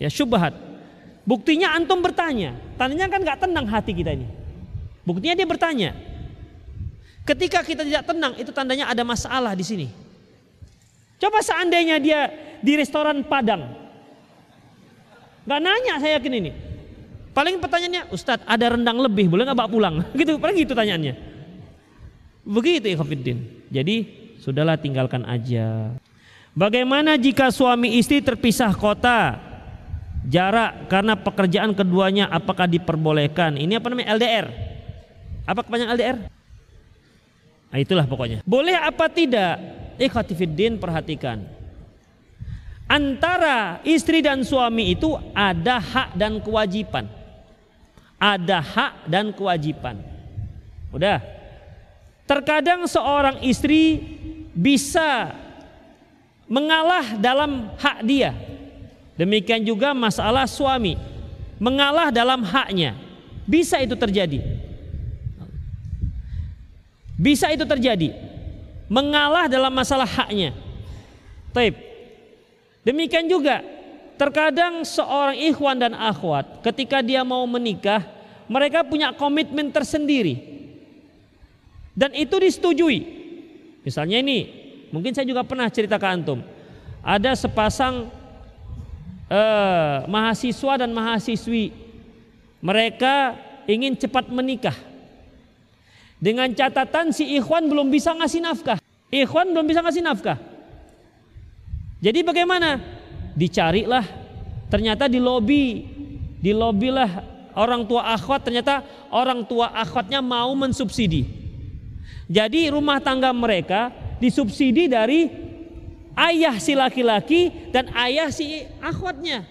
Ya 0.00 0.08
syubhat. 0.08 0.56
Buktinya 1.22 1.76
antum 1.76 2.00
bertanya. 2.00 2.56
Tandanya 2.80 3.06
kan 3.12 3.20
nggak 3.22 3.38
tenang 3.44 3.66
hati 3.68 3.92
kita 3.92 4.16
ini. 4.16 4.26
Buktinya 5.04 5.36
dia 5.36 5.46
bertanya. 5.46 5.90
Ketika 7.22 7.62
kita 7.62 7.86
tidak 7.86 8.02
tenang 8.08 8.34
itu 8.40 8.50
tandanya 8.50 8.90
ada 8.90 9.04
masalah 9.06 9.54
di 9.54 9.62
sini. 9.62 9.86
Coba 11.22 11.38
seandainya 11.38 12.02
dia 12.02 12.20
di 12.58 12.72
restoran 12.74 13.22
Padang. 13.22 13.78
Gak 15.46 15.60
nanya 15.62 16.02
saya 16.02 16.18
yakin 16.18 16.34
ini. 16.34 16.71
Paling 17.32 17.56
pertanyaannya, 17.64 18.12
Ustadz 18.12 18.44
ada 18.44 18.76
rendang 18.76 19.00
lebih, 19.00 19.32
boleh 19.32 19.48
nggak 19.48 19.56
bawa 19.56 19.70
pulang? 19.72 19.94
Gitu, 20.18 20.36
paling 20.36 20.56
gitu 20.60 20.76
tanyaannya. 20.76 21.16
Begitu 22.44 22.92
ya 22.92 22.96
Khafiddin. 23.00 23.38
Jadi 23.72 23.96
sudahlah 24.36 24.76
tinggalkan 24.76 25.24
aja. 25.24 25.96
Bagaimana 26.52 27.16
jika 27.16 27.48
suami 27.48 27.96
istri 27.96 28.20
terpisah 28.20 28.76
kota, 28.76 29.40
jarak 30.28 30.92
karena 30.92 31.16
pekerjaan 31.16 31.72
keduanya 31.72 32.28
apakah 32.28 32.68
diperbolehkan? 32.68 33.56
Ini 33.56 33.80
apa 33.80 33.88
namanya 33.88 34.12
LDR? 34.12 34.46
Apa 35.48 35.64
kepanjangan 35.64 35.96
LDR? 35.96 36.18
Nah, 37.72 37.78
itulah 37.80 38.04
pokoknya. 38.04 38.44
Boleh 38.44 38.76
apa 38.76 39.08
tidak? 39.08 39.56
Ikhwatifiddin 39.96 40.76
perhatikan. 40.76 41.40
Antara 42.84 43.80
istri 43.88 44.20
dan 44.20 44.44
suami 44.44 44.92
itu 44.92 45.16
ada 45.32 45.80
hak 45.80 46.12
dan 46.12 46.36
kewajiban 46.44 47.21
ada 48.22 48.62
hak 48.62 49.10
dan 49.10 49.34
kewajiban. 49.34 49.98
Udah. 50.94 51.18
Terkadang 52.22 52.86
seorang 52.86 53.42
istri 53.42 53.98
bisa 54.54 55.34
mengalah 56.46 57.18
dalam 57.18 57.74
hak 57.82 57.98
dia. 58.06 58.30
Demikian 59.18 59.66
juga 59.66 59.90
masalah 59.90 60.46
suami. 60.46 61.10
mengalah 61.62 62.10
dalam 62.10 62.42
haknya. 62.42 62.98
Bisa 63.46 63.78
itu 63.78 63.94
terjadi. 63.94 64.42
Bisa 67.14 67.54
itu 67.54 67.62
terjadi. 67.62 68.10
Mengalah 68.90 69.46
dalam 69.46 69.70
masalah 69.70 70.10
haknya. 70.10 70.50
Taib. 71.54 71.78
Demikian 72.82 73.30
juga 73.30 73.62
terkadang 74.22 74.86
seorang 74.86 75.34
ikhwan 75.34 75.82
dan 75.82 75.98
akhwat 75.98 76.62
ketika 76.62 77.02
dia 77.02 77.26
mau 77.26 77.42
menikah, 77.42 78.06
mereka 78.46 78.86
punya 78.86 79.10
komitmen 79.10 79.74
tersendiri. 79.74 80.38
Dan 81.90 82.14
itu 82.14 82.38
disetujui. 82.38 83.02
Misalnya 83.82 84.22
ini, 84.22 84.46
mungkin 84.94 85.10
saya 85.10 85.26
juga 85.26 85.42
pernah 85.42 85.66
cerita 85.66 85.98
ke 85.98 86.06
antum. 86.06 86.38
Ada 87.02 87.34
sepasang 87.34 88.14
eh, 89.26 89.96
mahasiswa 90.06 90.86
dan 90.86 90.94
mahasiswi. 90.94 91.74
Mereka 92.62 93.34
ingin 93.66 93.98
cepat 93.98 94.30
menikah. 94.30 94.78
Dengan 96.22 96.46
catatan 96.54 97.10
si 97.10 97.34
ikhwan 97.34 97.66
belum 97.66 97.90
bisa 97.90 98.14
ngasih 98.14 98.38
nafkah. 98.38 98.78
Ikhwan 99.10 99.50
belum 99.50 99.66
bisa 99.66 99.82
ngasih 99.82 100.06
nafkah. 100.06 100.38
Jadi 101.98 102.22
bagaimana? 102.22 103.01
Dicarilah. 103.32 104.04
Ternyata 104.68 105.04
di 105.08 105.20
lobi, 105.20 105.84
di 106.40 106.52
lobi 106.56 106.88
lah 106.88 107.10
orang 107.52 107.84
tua 107.84 108.12
akhwat 108.16 108.48
ternyata 108.48 108.80
orang 109.12 109.44
tua 109.44 109.68
akhwatnya 109.72 110.24
mau 110.24 110.52
mensubsidi. 110.56 111.28
Jadi 112.32 112.72
rumah 112.72 112.96
tangga 112.96 113.28
mereka 113.36 113.92
disubsidi 114.16 114.88
dari 114.88 115.28
ayah 116.16 116.56
si 116.56 116.72
laki-laki 116.72 117.52
dan 117.68 117.92
ayah 117.92 118.32
si 118.32 118.64
akhwatnya. 118.80 119.44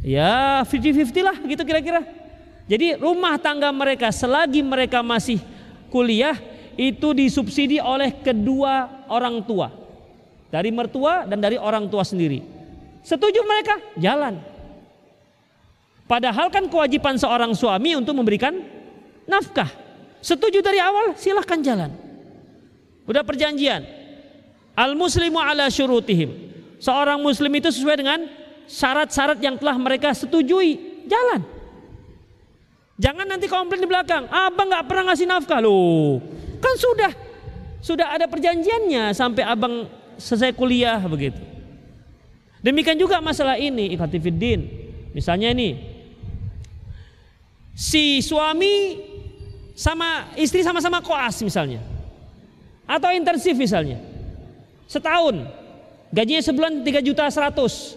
Ya 0.00 0.62
50-50 0.64 1.26
lah 1.26 1.36
gitu 1.44 1.62
kira-kira. 1.66 2.06
Jadi 2.70 2.94
rumah 3.02 3.34
tangga 3.42 3.74
mereka 3.74 4.14
selagi 4.14 4.62
mereka 4.62 5.02
masih 5.02 5.42
kuliah 5.90 6.38
itu 6.78 7.10
disubsidi 7.10 7.82
oleh 7.82 8.14
kedua 8.22 9.04
orang 9.10 9.42
tua. 9.42 9.74
Dari 10.50 10.70
mertua 10.70 11.26
dan 11.26 11.42
dari 11.42 11.58
orang 11.58 11.90
tua 11.90 12.06
sendiri. 12.06 12.59
Setuju 13.00 13.40
mereka? 13.44 13.80
Jalan. 13.96 14.40
Padahal 16.10 16.50
kan 16.50 16.66
kewajiban 16.66 17.14
seorang 17.14 17.54
suami 17.54 17.94
untuk 17.94 18.18
memberikan 18.18 18.50
nafkah. 19.30 19.70
Setuju 20.20 20.58
dari 20.60 20.82
awal? 20.82 21.14
Silahkan 21.14 21.62
jalan. 21.62 21.90
Udah 23.06 23.22
perjanjian. 23.22 23.86
Al 24.74 24.98
muslimu 24.98 25.38
ala 25.38 25.70
syurutihim. 25.70 26.50
Seorang 26.82 27.22
muslim 27.22 27.52
itu 27.54 27.70
sesuai 27.70 27.96
dengan 28.00 28.20
syarat-syarat 28.66 29.38
yang 29.38 29.54
telah 29.54 29.76
mereka 29.78 30.10
setujui. 30.10 31.04
Jalan. 31.06 31.42
Jangan 33.00 33.24
nanti 33.24 33.48
komplain 33.48 33.80
di 33.80 33.88
belakang. 33.88 34.28
Abang 34.28 34.68
nggak 34.68 34.84
pernah 34.84 35.12
ngasih 35.12 35.26
nafkah 35.30 35.60
loh. 35.64 36.20
Kan 36.60 36.74
sudah 36.76 37.12
sudah 37.80 38.12
ada 38.12 38.28
perjanjiannya 38.28 39.16
sampai 39.16 39.40
abang 39.40 39.88
selesai 40.20 40.52
kuliah 40.52 41.00
begitu. 41.08 41.49
Demikian 42.60 43.00
juga 43.00 43.20
masalah 43.24 43.56
ini 43.56 43.96
ikhatifiddin. 43.96 44.60
Misalnya 45.16 45.50
ini 45.50 45.80
si 47.72 48.20
suami 48.20 49.00
sama 49.72 50.36
istri 50.36 50.60
sama-sama 50.60 51.00
koas 51.00 51.40
misalnya. 51.40 51.80
Atau 52.84 53.08
intensif 53.16 53.56
misalnya. 53.56 53.96
Setahun. 54.84 55.46
Gajinya 56.10 56.42
sebulan 56.42 56.72
3 56.82 57.06
juta 57.06 57.24
100. 57.30 57.96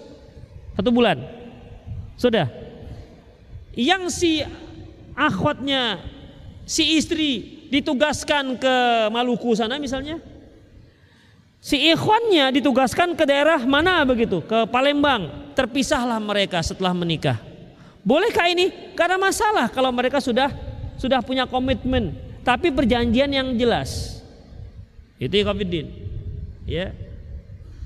Satu 0.78 0.90
bulan. 0.94 1.20
Sudah. 2.16 2.48
Yang 3.74 4.04
si 4.14 4.32
akhwatnya 5.18 5.98
si 6.64 6.96
istri 6.96 7.32
ditugaskan 7.74 8.62
ke 8.62 8.76
Maluku 9.10 9.58
sana 9.58 9.82
misalnya 9.82 10.22
Si 11.64 11.80
ikhwannya 11.80 12.60
ditugaskan 12.60 13.16
ke 13.16 13.24
daerah 13.24 13.64
mana 13.64 14.04
begitu? 14.04 14.44
Ke 14.44 14.68
Palembang. 14.68 15.32
Terpisahlah 15.56 16.20
mereka 16.20 16.60
setelah 16.60 16.92
menikah. 16.92 17.40
Bolehkah 18.04 18.52
ini? 18.52 18.68
Karena 19.00 19.16
masalah 19.16 19.72
kalau 19.72 19.88
mereka 19.96 20.20
sudah 20.20 20.52
sudah 21.00 21.24
punya 21.24 21.48
komitmen, 21.48 22.20
tapi 22.44 22.68
perjanjian 22.68 23.32
yang 23.32 23.48
jelas. 23.56 24.20
Itu 25.16 25.32
Ikhwanuddin. 25.40 25.88
Ya. 26.68 26.92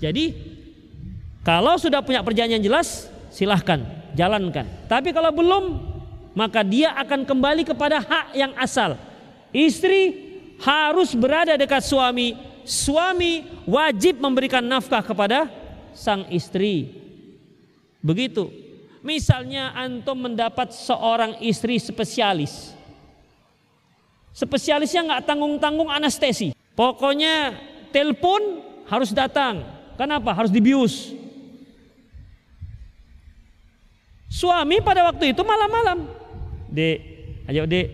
Jadi 0.02 0.34
kalau 1.46 1.78
sudah 1.78 2.02
punya 2.02 2.26
perjanjian 2.26 2.66
jelas, 2.66 3.06
silahkan 3.30 3.86
jalankan. 4.18 4.66
Tapi 4.90 5.14
kalau 5.14 5.30
belum, 5.30 5.64
maka 6.34 6.66
dia 6.66 6.98
akan 6.98 7.30
kembali 7.30 7.62
kepada 7.62 8.02
hak 8.02 8.34
yang 8.34 8.58
asal. 8.58 8.98
Istri 9.54 10.26
harus 10.66 11.14
berada 11.14 11.54
dekat 11.54 11.86
suami 11.86 12.47
suami 12.68 13.47
wajib 13.63 14.20
memberikan 14.20 14.59
nafkah 14.59 14.99
kepada 14.99 15.47
sang 15.95 16.28
istri. 16.28 16.91
Begitu. 18.03 18.51
Misalnya 18.99 19.72
antum 19.72 20.20
mendapat 20.20 20.76
seorang 20.76 21.39
istri 21.39 21.80
spesialis. 21.80 22.76
Spesialisnya 24.36 25.07
nggak 25.07 25.24
tanggung-tanggung 25.26 25.88
anestesi. 25.88 26.51
Pokoknya 26.76 27.55
telepon 27.89 28.61
harus 28.86 29.15
datang. 29.15 29.63
Kenapa? 29.97 30.36
Harus 30.36 30.53
dibius. 30.53 31.15
Suami 34.28 34.84
pada 34.84 35.07
waktu 35.09 35.34
itu 35.34 35.41
malam-malam. 35.41 36.05
Dek, 36.70 36.97
ayo 37.49 37.63
dek. 37.65 37.88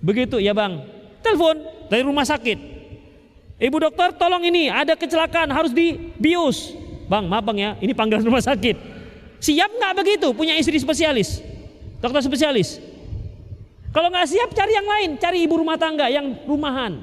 Begitu 0.00 0.40
ya 0.40 0.54
bang. 0.56 0.80
Telepon 1.20 1.60
dari 1.90 2.06
rumah 2.06 2.24
sakit. 2.24 2.75
Ibu 3.56 3.76
dokter 3.80 4.12
tolong 4.20 4.44
ini 4.44 4.68
ada 4.68 4.92
kecelakaan 4.92 5.48
harus 5.48 5.72
dibius. 5.72 6.76
Bang 7.08 7.24
maaf 7.30 7.46
bang 7.48 7.58
ya 7.58 7.70
ini 7.80 7.96
panggilan 7.96 8.20
rumah 8.26 8.44
sakit. 8.44 8.76
Siap 9.40 9.70
nggak 9.80 9.92
begitu 9.96 10.28
punya 10.36 10.52
istri 10.60 10.76
spesialis? 10.76 11.40
Dokter 12.04 12.20
spesialis. 12.20 12.76
Kalau 13.96 14.12
nggak 14.12 14.28
siap 14.28 14.52
cari 14.52 14.76
yang 14.76 14.84
lain, 14.84 15.10
cari 15.16 15.48
ibu 15.48 15.56
rumah 15.56 15.80
tangga 15.80 16.04
yang 16.12 16.36
rumahan. 16.44 17.00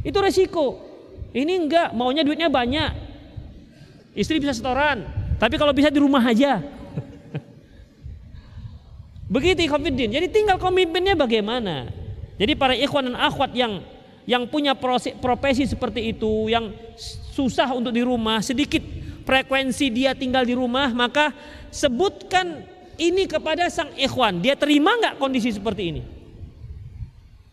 Itu 0.00 0.24
resiko. 0.24 0.80
Ini 1.36 1.68
enggak, 1.68 1.92
maunya 1.92 2.24
duitnya 2.24 2.48
banyak. 2.48 2.96
Istri 4.16 4.40
bisa 4.40 4.56
setoran, 4.56 5.04
tapi 5.36 5.60
kalau 5.60 5.76
bisa 5.76 5.92
di 5.92 6.00
rumah 6.00 6.24
aja. 6.24 6.64
Begitu 9.36 9.68
ikhwanuddin. 9.68 10.08
Jadi 10.08 10.26
tinggal 10.32 10.56
komitmennya 10.56 11.12
bagaimana. 11.12 11.92
Jadi 12.40 12.56
para 12.56 12.72
ikhwan 12.72 13.12
dan 13.12 13.16
akhwat 13.20 13.52
yang 13.52 13.84
yang 14.28 14.44
punya 14.44 14.76
profesi 15.24 15.64
seperti 15.64 16.12
itu, 16.12 16.52
yang 16.52 16.68
susah 17.32 17.72
untuk 17.72 17.96
di 17.96 18.04
rumah, 18.04 18.44
sedikit 18.44 18.84
frekuensi 19.24 19.88
dia 19.88 20.12
tinggal 20.12 20.44
di 20.44 20.52
rumah, 20.52 20.92
maka 20.92 21.32
sebutkan 21.72 22.60
ini 23.00 23.24
kepada 23.24 23.72
sang 23.72 23.88
ikhwan. 23.96 24.44
Dia 24.44 24.52
terima 24.52 25.00
nggak 25.00 25.16
kondisi 25.16 25.48
seperti 25.48 25.96
ini? 25.96 26.02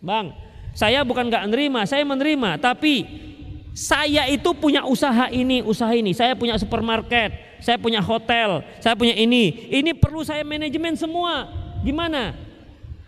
Bang, 0.03 0.35
saya 0.75 0.99
bukan 1.07 1.31
nggak 1.31 1.47
menerima, 1.47 1.81
saya 1.87 2.03
menerima, 2.03 2.59
tapi 2.59 3.07
saya 3.71 4.27
itu 4.27 4.51
punya 4.51 4.83
usaha 4.83 5.31
ini, 5.31 5.63
usaha 5.63 5.95
ini. 5.95 6.11
Saya 6.11 6.35
punya 6.35 6.59
supermarket, 6.59 7.59
saya 7.63 7.79
punya 7.79 8.03
hotel, 8.03 8.67
saya 8.83 8.99
punya 8.99 9.15
ini. 9.15 9.71
Ini 9.71 9.95
perlu 9.95 10.27
saya 10.27 10.43
manajemen 10.43 10.99
semua. 10.99 11.47
Gimana? 11.87 12.35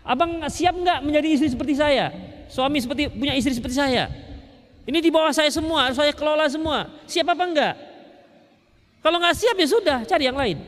Abang 0.08 0.40
siap 0.48 0.72
nggak 0.72 1.04
menjadi 1.04 1.28
istri 1.36 1.48
seperti 1.52 1.76
saya? 1.76 2.37
Suami 2.48 2.80
seperti 2.82 3.12
punya 3.12 3.36
istri 3.36 3.52
seperti 3.54 3.76
saya. 3.76 4.08
Ini 4.88 5.04
di 5.04 5.12
bawah 5.12 5.32
saya 5.36 5.52
semua, 5.52 5.88
harus 5.88 6.00
saya 6.00 6.16
kelola 6.16 6.48
semua. 6.48 6.88
Siap 7.04 7.28
apa 7.28 7.44
enggak? 7.44 7.74
Kalau 9.04 9.20
nggak 9.20 9.36
siap 9.36 9.56
ya 9.60 9.68
sudah, 9.68 9.98
cari 10.08 10.24
yang 10.24 10.36
lain. 10.36 10.58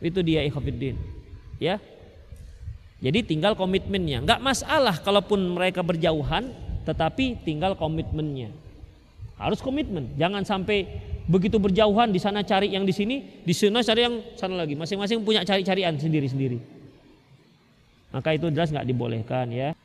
Itu 0.00 0.24
dia 0.24 0.40
ikhwafiddin. 0.48 0.96
Ya. 1.60 1.76
Jadi 3.04 3.20
tinggal 3.20 3.52
komitmennya. 3.52 4.24
Enggak 4.24 4.40
masalah 4.40 4.96
kalaupun 4.96 5.44
mereka 5.52 5.84
berjauhan, 5.84 6.52
tetapi 6.88 7.44
tinggal 7.44 7.76
komitmennya. 7.76 8.48
Harus 9.36 9.60
komitmen. 9.60 10.16
Jangan 10.16 10.44
sampai 10.48 10.88
begitu 11.28 11.60
berjauhan 11.60 12.12
di 12.12 12.20
sana 12.20 12.40
cari 12.40 12.72
yang 12.72 12.88
di 12.88 12.96
sini, 12.96 13.44
di 13.44 13.52
sana 13.52 13.84
cari 13.84 14.08
yang 14.08 14.24
sana 14.40 14.56
lagi. 14.56 14.72
Masing-masing 14.72 15.20
punya 15.20 15.44
cari-carian 15.44 16.00
sendiri-sendiri. 16.00 16.56
Maka 18.08 18.32
itu 18.32 18.48
jelas 18.48 18.72
nggak 18.72 18.88
dibolehkan 18.88 19.52
ya. 19.52 19.76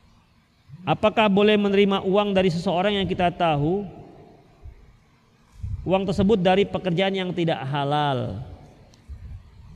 Apakah 0.84 1.28
boleh 1.28 1.54
menerima 1.60 2.02
uang 2.02 2.32
dari 2.32 2.48
seseorang 2.48 2.96
yang 2.96 3.06
kita 3.06 3.28
tahu 3.30 3.84
uang 5.84 6.02
tersebut 6.08 6.40
dari 6.40 6.64
pekerjaan 6.64 7.14
yang 7.14 7.30
tidak 7.30 7.60
halal? 7.68 8.40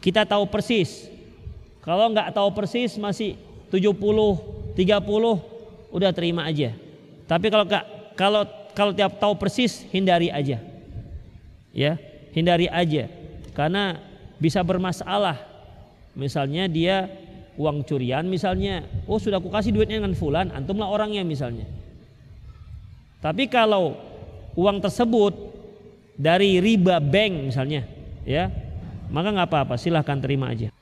Kita 0.01 0.24
tahu 0.24 0.49
persis. 0.49 1.09
Kalau 1.84 2.09
nggak 2.12 2.32
tahu 2.32 2.49
persis 2.57 2.97
masih 2.97 3.36
70, 3.68 3.95
30 4.76 5.95
udah 5.95 6.11
terima 6.12 6.49
aja. 6.49 6.72
Tapi 7.28 7.47
kalau 7.53 7.66
kalau 8.16 8.42
kalau 8.72 8.92
tiap 8.97 9.20
tahu 9.20 9.36
persis 9.36 9.84
hindari 9.92 10.32
aja. 10.32 10.61
Ya, 11.74 11.99
hindari 12.32 12.70
aja. 12.70 13.11
Karena 13.53 13.99
bisa 14.38 14.62
bermasalah 14.62 15.55
Misalnya 16.14 16.70
dia 16.70 17.11
uang 17.55 17.86
curian 17.86 18.26
misalnya, 18.26 18.86
oh 19.07 19.18
sudah 19.18 19.38
aku 19.38 19.50
kasih 19.50 19.70
duitnya 19.70 20.02
dengan 20.02 20.16
fulan, 20.16 20.50
antumlah 20.50 20.90
orangnya 20.90 21.22
misalnya. 21.22 21.66
Tapi 23.22 23.48
kalau 23.48 23.96
uang 24.55 24.84
tersebut 24.84 25.32
dari 26.14 26.61
riba 26.61 27.00
bank 27.00 27.50
misalnya, 27.50 27.88
ya, 28.22 28.52
maka 29.09 29.32
nggak 29.32 29.48
apa-apa, 29.50 29.74
silahkan 29.80 30.18
terima 30.20 30.52
aja. 30.52 30.74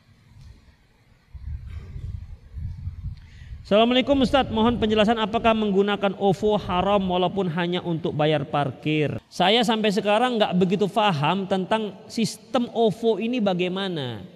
Assalamualaikum 3.63 4.21
Ustaz, 4.21 4.51
mohon 4.53 4.77
penjelasan 4.77 5.17
apakah 5.17 5.55
menggunakan 5.55 6.19
OVO 6.19 6.61
haram 6.61 7.01
walaupun 7.09 7.49
hanya 7.57 7.81
untuk 7.81 8.13
bayar 8.13 8.45
parkir. 8.45 9.17
Saya 9.31 9.65
sampai 9.65 9.89
sekarang 9.95 10.37
nggak 10.37 10.53
begitu 10.61 10.85
paham 10.91 11.49
tentang 11.49 11.97
sistem 12.05 12.69
OVO 12.75 13.17
ini 13.17 13.41
bagaimana. 13.41 14.27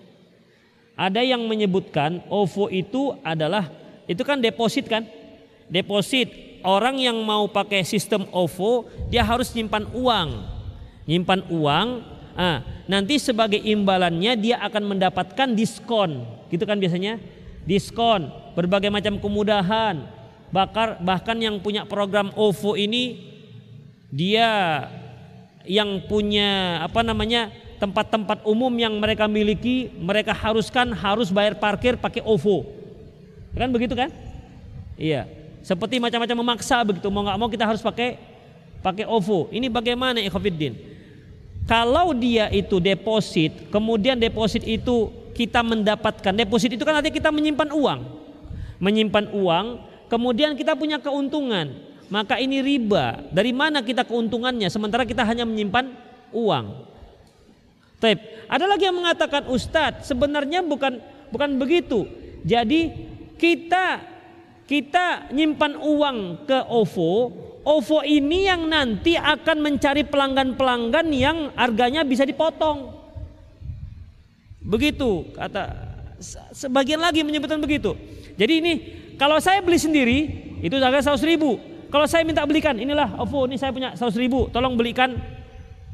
Ada 0.97 1.21
yang 1.21 1.45
menyebutkan 1.45 2.25
OVO 2.33 2.73
itu 2.73 3.13
adalah 3.21 3.69
itu 4.09 4.25
kan 4.25 4.41
deposit 4.41 4.89
kan? 4.89 5.05
Deposit 5.69 6.33
orang 6.65 6.97
yang 6.97 7.21
mau 7.21 7.45
pakai 7.47 7.85
sistem 7.85 8.25
OVO 8.33 8.89
dia 9.13 9.21
harus 9.21 9.53
nyimpan 9.53 9.93
uang. 9.93 10.29
Nyimpan 11.07 11.41
uang, 11.53 11.89
ah, 12.35 12.65
nanti 12.89 13.21
sebagai 13.21 13.61
imbalannya 13.61 14.35
dia 14.41 14.57
akan 14.65 14.97
mendapatkan 14.97 15.53
diskon. 15.53 16.25
Gitu 16.49 16.65
kan 16.65 16.81
biasanya? 16.81 17.21
Diskon, 17.69 18.33
berbagai 18.57 18.89
macam 18.89 19.21
kemudahan. 19.21 20.01
Bahkan 20.51 21.05
bahkan 21.05 21.37
yang 21.37 21.61
punya 21.61 21.85
program 21.85 22.33
OVO 22.33 22.73
ini 22.79 23.35
dia 24.09 24.81
yang 25.67 26.07
punya 26.07 26.81
apa 26.81 27.03
namanya 27.03 27.51
tempat-tempat 27.77 28.43
umum 28.49 28.73
yang 28.77 28.97
mereka 28.97 29.29
miliki 29.29 29.93
mereka 30.01 30.33
haruskan 30.33 30.93
harus 30.97 31.29
bayar 31.29 31.57
parkir 31.57 31.97
pakai 31.97 32.25
OVO 32.25 32.77
kan 33.57 33.73
begitu 33.73 33.97
kan? 33.97 34.13
Iya. 35.01 35.25
Seperti 35.65 35.99
macam-macam 35.99 36.37
memaksa 36.45 36.79
begitu. 36.85 37.09
Mau 37.09 37.25
nggak 37.25 37.39
mau 37.41 37.49
kita 37.49 37.65
harus 37.65 37.81
pakai 37.81 38.21
pakai 38.85 39.09
OVO 39.09 39.51
ini 39.51 39.67
bagaimana 39.73 40.21
ikhwafiddin? 40.21 40.77
Kalau 41.67 42.15
dia 42.15 42.47
itu 42.55 42.79
deposit 42.79 43.73
kemudian 43.75 44.15
deposit 44.21 44.63
itu 44.63 45.11
kita 45.35 45.65
mendapatkan. 45.65 46.33
Deposit 46.37 46.77
itu 46.77 46.85
kan 46.87 47.03
nanti 47.03 47.11
kita 47.11 47.33
menyimpan 47.33 47.75
uang. 47.75 48.01
Menyimpan 48.79 49.33
uang 49.35 49.67
kemudian 50.07 50.55
kita 50.55 50.77
punya 50.79 51.01
keuntungan. 51.01 51.73
Maka 52.07 52.39
ini 52.39 52.63
riba. 52.63 53.27
Dari 53.35 53.51
mana 53.51 53.83
kita 53.83 54.07
keuntungannya? 54.07 54.71
Sementara 54.71 55.03
kita 55.03 55.27
hanya 55.27 55.43
menyimpan 55.43 55.91
uang 56.31 56.96
Taib. 57.97 58.19
Ada 58.47 58.65
lagi 58.69 58.85
yang 58.87 58.97
mengatakan 58.97 59.49
Ustadz 59.49 60.07
sebenarnya 60.07 60.61
bukan 60.61 61.01
bukan 61.33 61.51
begitu. 61.57 62.05
Jadi 62.45 62.93
kita 63.41 64.05
kita 64.67 65.31
nyimpan 65.31 65.79
uang 65.79 66.19
ke 66.45 66.59
OVO, 66.67 67.15
OVO 67.63 67.99
ini 68.03 68.51
yang 68.51 68.67
nanti 68.67 69.15
akan 69.15 69.63
mencari 69.63 70.03
pelanggan-pelanggan 70.03 71.07
yang 71.15 71.55
harganya 71.55 72.03
bisa 72.03 72.27
dipotong. 72.27 72.93
Begitu 74.61 75.31
kata 75.33 75.71
sebagian 76.53 76.99
lagi 76.99 77.23
menyebutkan 77.23 77.63
begitu. 77.63 77.95
Jadi 78.37 78.53
ini 78.61 78.73
kalau 79.17 79.41
saya 79.41 79.63
beli 79.65 79.79
sendiri 79.81 80.19
itu 80.61 80.77
harga 80.77 81.17
100 81.17 81.25
ribu. 81.25 81.57
Kalau 81.87 82.05
saya 82.05 82.27
minta 82.27 82.43
belikan 82.43 82.77
inilah 82.77 83.17
OVO 83.23 83.47
ini 83.47 83.57
saya 83.57 83.71
punya 83.71 83.95
100 83.95 84.13
ribu, 84.19 84.51
tolong 84.51 84.75
belikan 84.75 85.15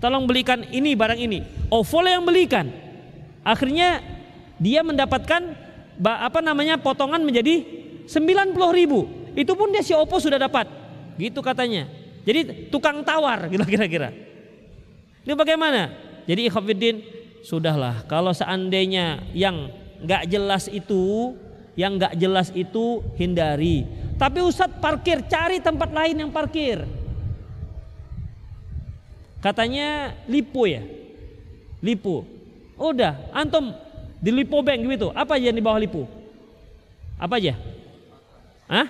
tolong 0.02 0.26
belikan 0.26 0.66
ini 0.74 0.98
barang 0.98 1.20
ini. 1.22 1.70
OVO 1.70 2.02
yang 2.02 2.26
belikan. 2.26 2.66
Akhirnya 3.46 4.02
dia 4.58 4.82
mendapatkan 4.82 5.42
apa 6.02 6.40
namanya 6.42 6.78
potongan 6.82 7.22
menjadi 7.22 7.62
90 8.10 8.58
ribu. 8.74 9.06
Itu 9.38 9.54
pun 9.54 9.70
dia 9.70 9.80
si 9.80 9.94
Oppo 9.94 10.18
sudah 10.18 10.42
dapat. 10.42 10.66
Gitu 11.16 11.38
katanya. 11.38 11.86
Jadi 12.26 12.70
tukang 12.70 13.06
tawar 13.06 13.46
gitu 13.52 13.62
kira-kira. 13.62 14.10
Ini 15.22 15.32
bagaimana? 15.38 15.94
Jadi 16.26 16.50
ikhwafiddin 16.50 16.96
sudahlah 17.42 18.06
kalau 18.06 18.30
seandainya 18.30 19.22
yang 19.34 19.70
nggak 20.02 20.30
jelas 20.30 20.70
itu 20.70 21.34
yang 21.74 21.98
nggak 21.98 22.14
jelas 22.18 22.50
itu 22.54 23.02
hindari. 23.18 23.86
Tapi 24.18 24.38
Ustadz 24.38 24.78
parkir 24.78 25.26
cari 25.26 25.58
tempat 25.58 25.90
lain 25.90 26.26
yang 26.26 26.30
parkir. 26.30 26.86
Katanya 29.42 30.14
Lipo 30.30 30.62
ya. 30.70 30.86
Lipo. 31.82 32.22
Udah, 32.78 33.18
antum 33.34 33.74
di 34.22 34.30
Lipo 34.30 34.62
Bank 34.62 34.86
gitu. 34.86 35.10
Apa 35.10 35.34
aja 35.34 35.50
yang 35.50 35.58
di 35.58 35.64
bawah 35.66 35.82
Lipo? 35.82 36.06
Apa 37.18 37.42
aja? 37.42 37.58
Hah? 38.70 38.86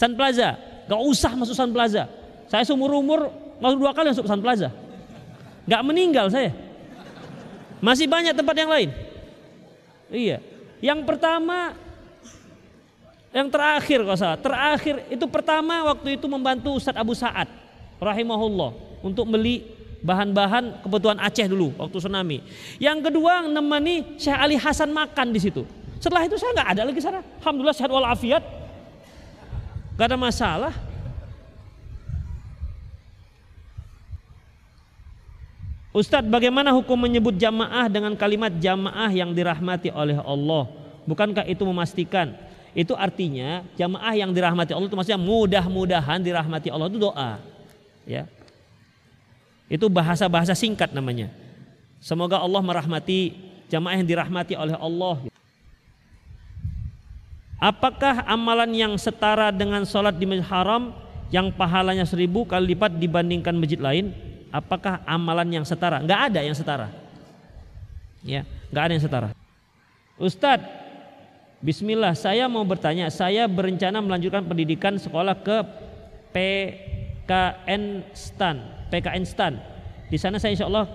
Sun 0.00 0.16
Plaza. 0.16 0.56
Gak 0.88 1.02
usah 1.04 1.32
masuk 1.36 1.52
Sun 1.52 1.76
Plaza. 1.76 2.08
Saya 2.48 2.64
seumur 2.64 2.88
umur 2.96 3.28
masuk 3.60 3.78
dua 3.84 3.92
kali 3.92 4.16
masuk 4.16 4.24
Sun 4.24 4.40
Plaza. 4.40 4.72
Gak 5.68 5.84
meninggal 5.84 6.32
saya. 6.32 6.56
Masih 7.84 8.08
banyak 8.08 8.32
tempat 8.32 8.56
yang 8.56 8.72
lain. 8.72 8.90
Iya. 10.08 10.40
Yang 10.80 11.04
pertama 11.04 11.76
yang 13.34 13.50
terakhir 13.52 13.98
kalau 14.06 14.16
salah, 14.16 14.38
terakhir 14.38 15.04
itu 15.10 15.26
pertama 15.26 15.84
waktu 15.90 16.16
itu 16.16 16.24
membantu 16.30 16.78
Ustadz 16.78 16.96
Abu 16.96 17.18
Sa'ad 17.18 17.50
rahimahullah 18.02 19.02
untuk 19.04 19.28
beli 19.28 19.64
bahan-bahan 20.04 20.84
kebutuhan 20.84 21.16
Aceh 21.16 21.48
dulu 21.48 21.72
waktu 21.80 21.96
tsunami. 21.96 22.38
Yang 22.76 23.08
kedua 23.10 23.48
nemani 23.48 24.20
Syekh 24.20 24.36
Ali 24.36 24.56
Hasan 24.60 24.92
makan 24.92 25.32
di 25.32 25.40
situ. 25.40 25.64
Setelah 25.96 26.28
itu 26.28 26.36
saya 26.36 26.52
nggak 26.52 26.70
ada 26.76 26.82
lagi 26.84 27.00
sana. 27.00 27.24
Alhamdulillah 27.40 27.76
sehat 27.76 27.88
walafiat. 27.88 28.44
Gak 29.94 30.10
ada 30.10 30.18
masalah. 30.18 30.74
Ustadz 35.94 36.26
bagaimana 36.26 36.74
hukum 36.74 36.98
menyebut 36.98 37.38
jamaah 37.38 37.86
dengan 37.86 38.18
kalimat 38.18 38.50
jamaah 38.50 39.06
yang 39.14 39.30
dirahmati 39.30 39.94
oleh 39.94 40.18
Allah? 40.18 40.66
Bukankah 41.06 41.46
itu 41.46 41.62
memastikan? 41.62 42.34
Itu 42.74 42.98
artinya 42.98 43.62
jamaah 43.78 44.18
yang 44.18 44.34
dirahmati 44.34 44.74
Allah 44.74 44.90
itu 44.90 44.98
maksudnya 44.98 45.22
mudah-mudahan 45.22 46.18
dirahmati 46.18 46.74
Allah 46.74 46.90
itu 46.90 46.98
doa. 46.98 47.38
Ya. 48.04 48.28
Itu 49.68 49.88
bahasa-bahasa 49.88 50.52
singkat 50.52 50.92
namanya. 50.92 51.32
Semoga 51.98 52.36
Allah 52.36 52.60
merahmati 52.60 53.32
jamaah 53.72 53.96
yang 53.96 54.06
dirahmati 54.06 54.54
oleh 54.54 54.76
Allah. 54.76 55.24
Apakah 57.56 58.28
amalan 58.28 58.76
yang 58.76 58.92
setara 59.00 59.48
dengan 59.48 59.88
sholat 59.88 60.20
di 60.20 60.28
masjid 60.28 60.44
haram 60.52 60.92
yang 61.32 61.48
pahalanya 61.48 62.04
seribu 62.04 62.44
kali 62.44 62.76
lipat 62.76 63.00
dibandingkan 63.00 63.56
masjid 63.56 63.80
lain? 63.80 64.12
Apakah 64.52 65.00
amalan 65.08 65.48
yang 65.48 65.64
setara? 65.64 66.04
Enggak 66.04 66.28
ada 66.28 66.40
yang 66.44 66.52
setara. 66.52 66.92
Ya, 68.20 68.44
enggak 68.68 68.82
ada 68.84 68.92
yang 68.92 69.04
setara. 69.04 69.28
Ustadz, 70.20 70.84
Bismillah, 71.64 72.12
saya 72.12 72.44
mau 72.44 72.60
bertanya. 72.68 73.08
Saya 73.08 73.48
berencana 73.48 73.96
melanjutkan 74.04 74.44
pendidikan 74.44 75.00
sekolah 75.00 75.32
ke 75.40 75.64
PKN 77.24 78.04
STAN 78.12 78.56
PKN 78.92 79.24
STAN. 79.24 79.54
Di 80.12 80.20
sana 80.20 80.36
saya 80.36 80.54
insya 80.54 80.68
Allah 80.68 80.86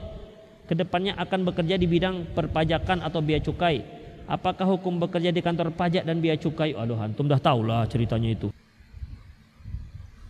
ke 0.70 0.78
depannya 0.78 1.18
akan 1.18 1.50
bekerja 1.50 1.76
di 1.76 1.90
bidang 1.90 2.32
perpajakan 2.38 3.02
atau 3.02 3.20
biaya 3.20 3.42
cukai. 3.42 3.82
Apakah 4.30 4.78
hukum 4.78 5.02
bekerja 5.02 5.34
di 5.34 5.42
kantor 5.42 5.74
pajak 5.74 6.06
dan 6.06 6.22
biaya 6.22 6.38
cukai? 6.38 6.78
Aduh, 6.78 6.96
antum 7.02 7.26
dah 7.26 7.42
tahu 7.42 7.66
lah 7.66 7.90
ceritanya 7.90 8.30
itu. 8.30 8.54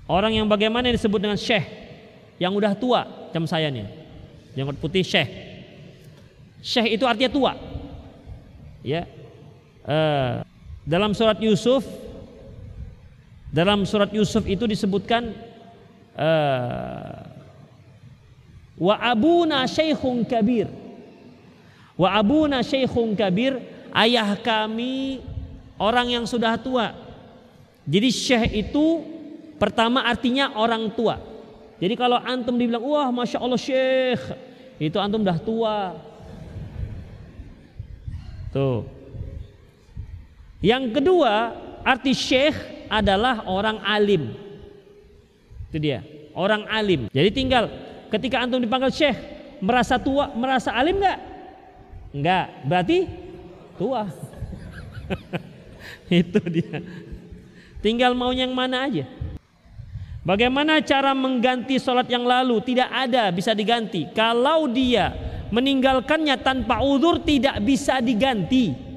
Orang 0.08 0.34
yang 0.34 0.48
bagaimana 0.48 0.88
yang 0.90 0.96
disebut 0.96 1.20
dengan 1.20 1.36
syekh 1.36 1.68
yang 2.40 2.56
udah 2.56 2.72
tua, 2.74 3.30
jam 3.36 3.44
saya 3.44 3.68
nih, 3.68 3.86
yang 4.56 4.72
putih 4.80 5.04
syekh. 5.04 5.28
Syekh 6.64 6.96
itu 6.96 7.04
artinya 7.04 7.30
tua. 7.30 7.54
Ya, 8.80 9.04
uh, 9.84 10.48
dalam 10.88 11.12
surat 11.12 11.36
Yusuf, 11.44 11.84
dalam 13.52 13.84
surat 13.84 14.08
Yusuf 14.16 14.48
itu 14.48 14.64
disebutkan 14.64 15.36
uh, 16.20 17.30
Wa 18.80 18.96
abuna 18.96 19.68
syaikhun 19.68 20.24
kabir. 20.24 20.72
Wa 22.00 22.16
abuna 22.16 22.64
syaikhun 22.64 23.12
kabir, 23.12 23.60
ayah 23.92 24.40
kami 24.40 25.20
orang 25.76 26.16
yang 26.16 26.24
sudah 26.24 26.56
tua. 26.56 26.96
Jadi 27.84 28.08
syekh 28.08 28.56
itu 28.56 29.04
pertama 29.60 30.08
artinya 30.08 30.56
orang 30.56 30.88
tua. 30.96 31.20
Jadi 31.84 31.92
kalau 32.00 32.16
antum 32.24 32.56
dibilang, 32.56 32.84
wah 32.88 33.12
masya 33.12 33.44
Allah 33.44 33.60
syekh, 33.60 34.24
itu 34.80 34.96
antum 34.96 35.28
dah 35.28 35.36
tua. 35.36 36.00
Tuh. 38.56 38.88
Yang 40.64 40.96
kedua, 40.96 41.52
arti 41.84 42.16
syekh 42.16 42.56
adalah 42.88 43.44
orang 43.44 43.84
alim. 43.84 44.32
Itu 45.70 45.78
dia, 45.78 46.02
orang 46.34 46.66
alim. 46.66 47.06
Jadi 47.14 47.30
tinggal 47.30 47.70
ketika 48.10 48.42
antum 48.42 48.58
dipanggil 48.58 48.90
syekh 48.90 49.18
merasa 49.62 50.02
tua, 50.02 50.34
merasa 50.34 50.74
alim 50.74 50.98
enggak? 50.98 51.20
Enggak. 52.10 52.46
Berarti 52.66 52.98
tua. 53.78 54.10
Itu 56.10 56.42
dia. 56.50 56.82
Tinggal 57.86 58.18
mau 58.18 58.34
yang 58.34 58.52
mana 58.52 58.90
aja. 58.90 59.06
Bagaimana 60.26 60.82
cara 60.84 61.14
mengganti 61.14 61.80
sholat 61.80 62.10
yang 62.10 62.26
lalu? 62.26 62.60
Tidak 62.66 62.90
ada 62.90 63.30
bisa 63.30 63.54
diganti. 63.54 64.10
Kalau 64.12 64.68
dia 64.68 65.16
meninggalkannya 65.54 66.38
tanpa 66.42 66.82
uzur 66.82 67.22
tidak 67.22 67.62
bisa 67.62 68.02
diganti. 68.02 68.89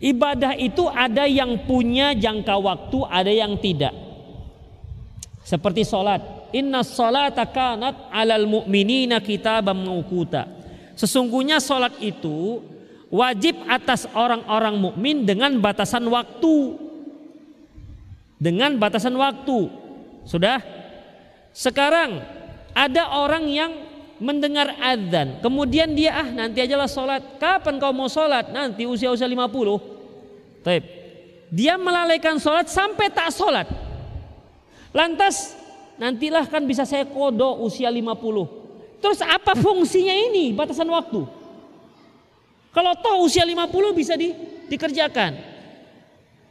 Ibadah 0.00 0.56
itu 0.56 0.88
ada 0.88 1.28
yang 1.28 1.68
punya 1.68 2.16
jangka 2.16 2.56
waktu, 2.56 2.98
ada 3.04 3.28
yang 3.28 3.60
tidak. 3.60 3.92
Seperti 5.44 5.84
sholat. 5.84 6.24
Inna 6.56 6.80
sholata 6.80 7.44
kanat 7.44 8.08
alal 8.08 8.48
mu'minina 8.48 9.20
kitaban 9.20 9.76
mawquta. 9.84 10.48
Sesungguhnya 10.96 11.60
sholat 11.60 12.00
itu 12.00 12.64
wajib 13.12 13.60
atas 13.68 14.08
orang-orang 14.16 14.80
mukmin 14.80 15.28
dengan 15.28 15.58
batasan 15.60 16.08
waktu. 16.08 16.80
Dengan 18.40 18.80
batasan 18.80 19.12
waktu. 19.20 19.68
Sudah? 20.24 20.64
Sekarang 21.52 22.24
ada 22.72 23.20
orang 23.20 23.44
yang 23.52 23.72
mendengar 24.20 24.76
adzan, 24.76 25.40
kemudian 25.40 25.96
dia 25.96 26.12
ah 26.12 26.28
nanti 26.28 26.60
ajalah 26.60 26.86
sholat. 26.86 27.40
Kapan 27.40 27.80
kau 27.80 27.90
mau 27.90 28.06
sholat? 28.06 28.52
Nanti 28.52 28.84
usia-usia 28.84 29.24
50. 29.24 30.62
Taib. 30.62 30.84
Dia 31.50 31.80
melalaikan 31.80 32.36
sholat 32.36 32.68
sampai 32.68 33.10
tak 33.10 33.32
sholat. 33.32 33.66
Lantas 34.92 35.56
nantilah 35.96 36.46
kan 36.46 36.62
bisa 36.68 36.84
saya 36.84 37.08
kodo 37.08 37.64
usia 37.64 37.88
50. 37.88 39.00
Terus 39.00 39.24
apa 39.24 39.56
fungsinya 39.56 40.12
ini 40.12 40.52
batasan 40.52 40.86
waktu? 40.92 41.24
Kalau 42.70 42.92
toh 43.02 43.26
usia 43.26 43.42
50 43.42 43.66
bisa 43.98 44.14
di, 44.14 44.30
dikerjakan. 44.70 45.34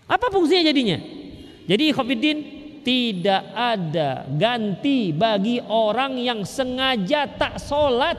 Apa 0.09 0.27
fungsinya 0.33 0.67
jadinya? 0.67 0.97
Jadi 1.69 1.93
Khofiddin 1.93 2.58
tidak 2.89 3.53
ada 3.53 4.25
ganti 4.33 5.13
bagi 5.13 5.61
orang 5.61 6.17
yang 6.17 6.41
sengaja 6.41 7.29
tak 7.29 7.61
sholat. 7.61 8.17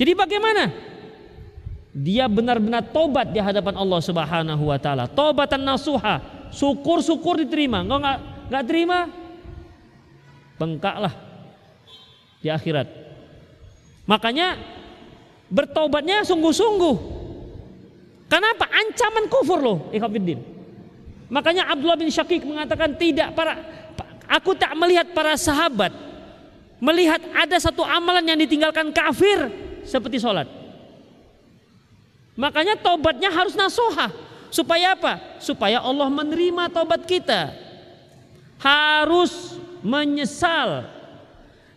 Jadi 0.00 0.16
bagaimana? 0.16 0.72
Dia 1.92 2.24
benar-benar 2.24 2.88
tobat 2.88 3.36
di 3.36 3.40
hadapan 3.42 3.76
Allah 3.76 4.00
Subhanahu 4.00 4.72
wa 4.72 4.80
taala. 4.80 5.04
Tobatan 5.04 5.60
nasuha. 5.60 6.48
Syukur-syukur 6.56 7.44
diterima. 7.44 7.84
Enggak 7.84 8.00
enggak 8.00 8.18
enggak 8.48 8.64
terima 8.64 8.98
bengkaklah 10.56 11.14
di 12.40 12.48
akhirat. 12.48 12.88
Makanya 14.08 14.56
bertobatnya 15.52 16.24
sungguh-sungguh. 16.24 16.96
Kenapa? 18.32 18.72
Ancaman 18.72 19.28
kufur 19.28 19.60
loh, 19.60 19.78
ikhwatiddin. 19.92 20.59
Makanya 21.30 21.70
Abdullah 21.70 21.96
bin 21.96 22.10
Syakik 22.10 22.42
mengatakan 22.42 22.98
tidak 22.98 23.30
para 23.38 23.54
aku 24.26 24.52
tak 24.58 24.74
melihat 24.74 25.14
para 25.14 25.38
sahabat 25.38 25.94
melihat 26.82 27.20
ada 27.36 27.54
satu 27.60 27.84
amalan 27.84 28.24
yang 28.24 28.38
ditinggalkan 28.40 28.90
kafir 28.90 29.46
seperti 29.84 30.18
sholat. 30.18 30.48
Makanya 32.34 32.80
tobatnya 32.80 33.28
harus 33.28 33.52
nasuha. 33.52 34.08
Supaya 34.50 34.98
apa? 34.98 35.38
Supaya 35.38 35.78
Allah 35.78 36.10
menerima 36.10 36.72
tobat 36.72 37.06
kita. 37.06 37.54
Harus 38.58 39.60
menyesal 39.84 40.84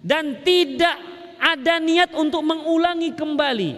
dan 0.04 0.44
tidak 0.44 1.00
ada 1.40 1.80
niat 1.80 2.12
untuk 2.16 2.44
mengulangi 2.44 3.12
kembali. 3.16 3.72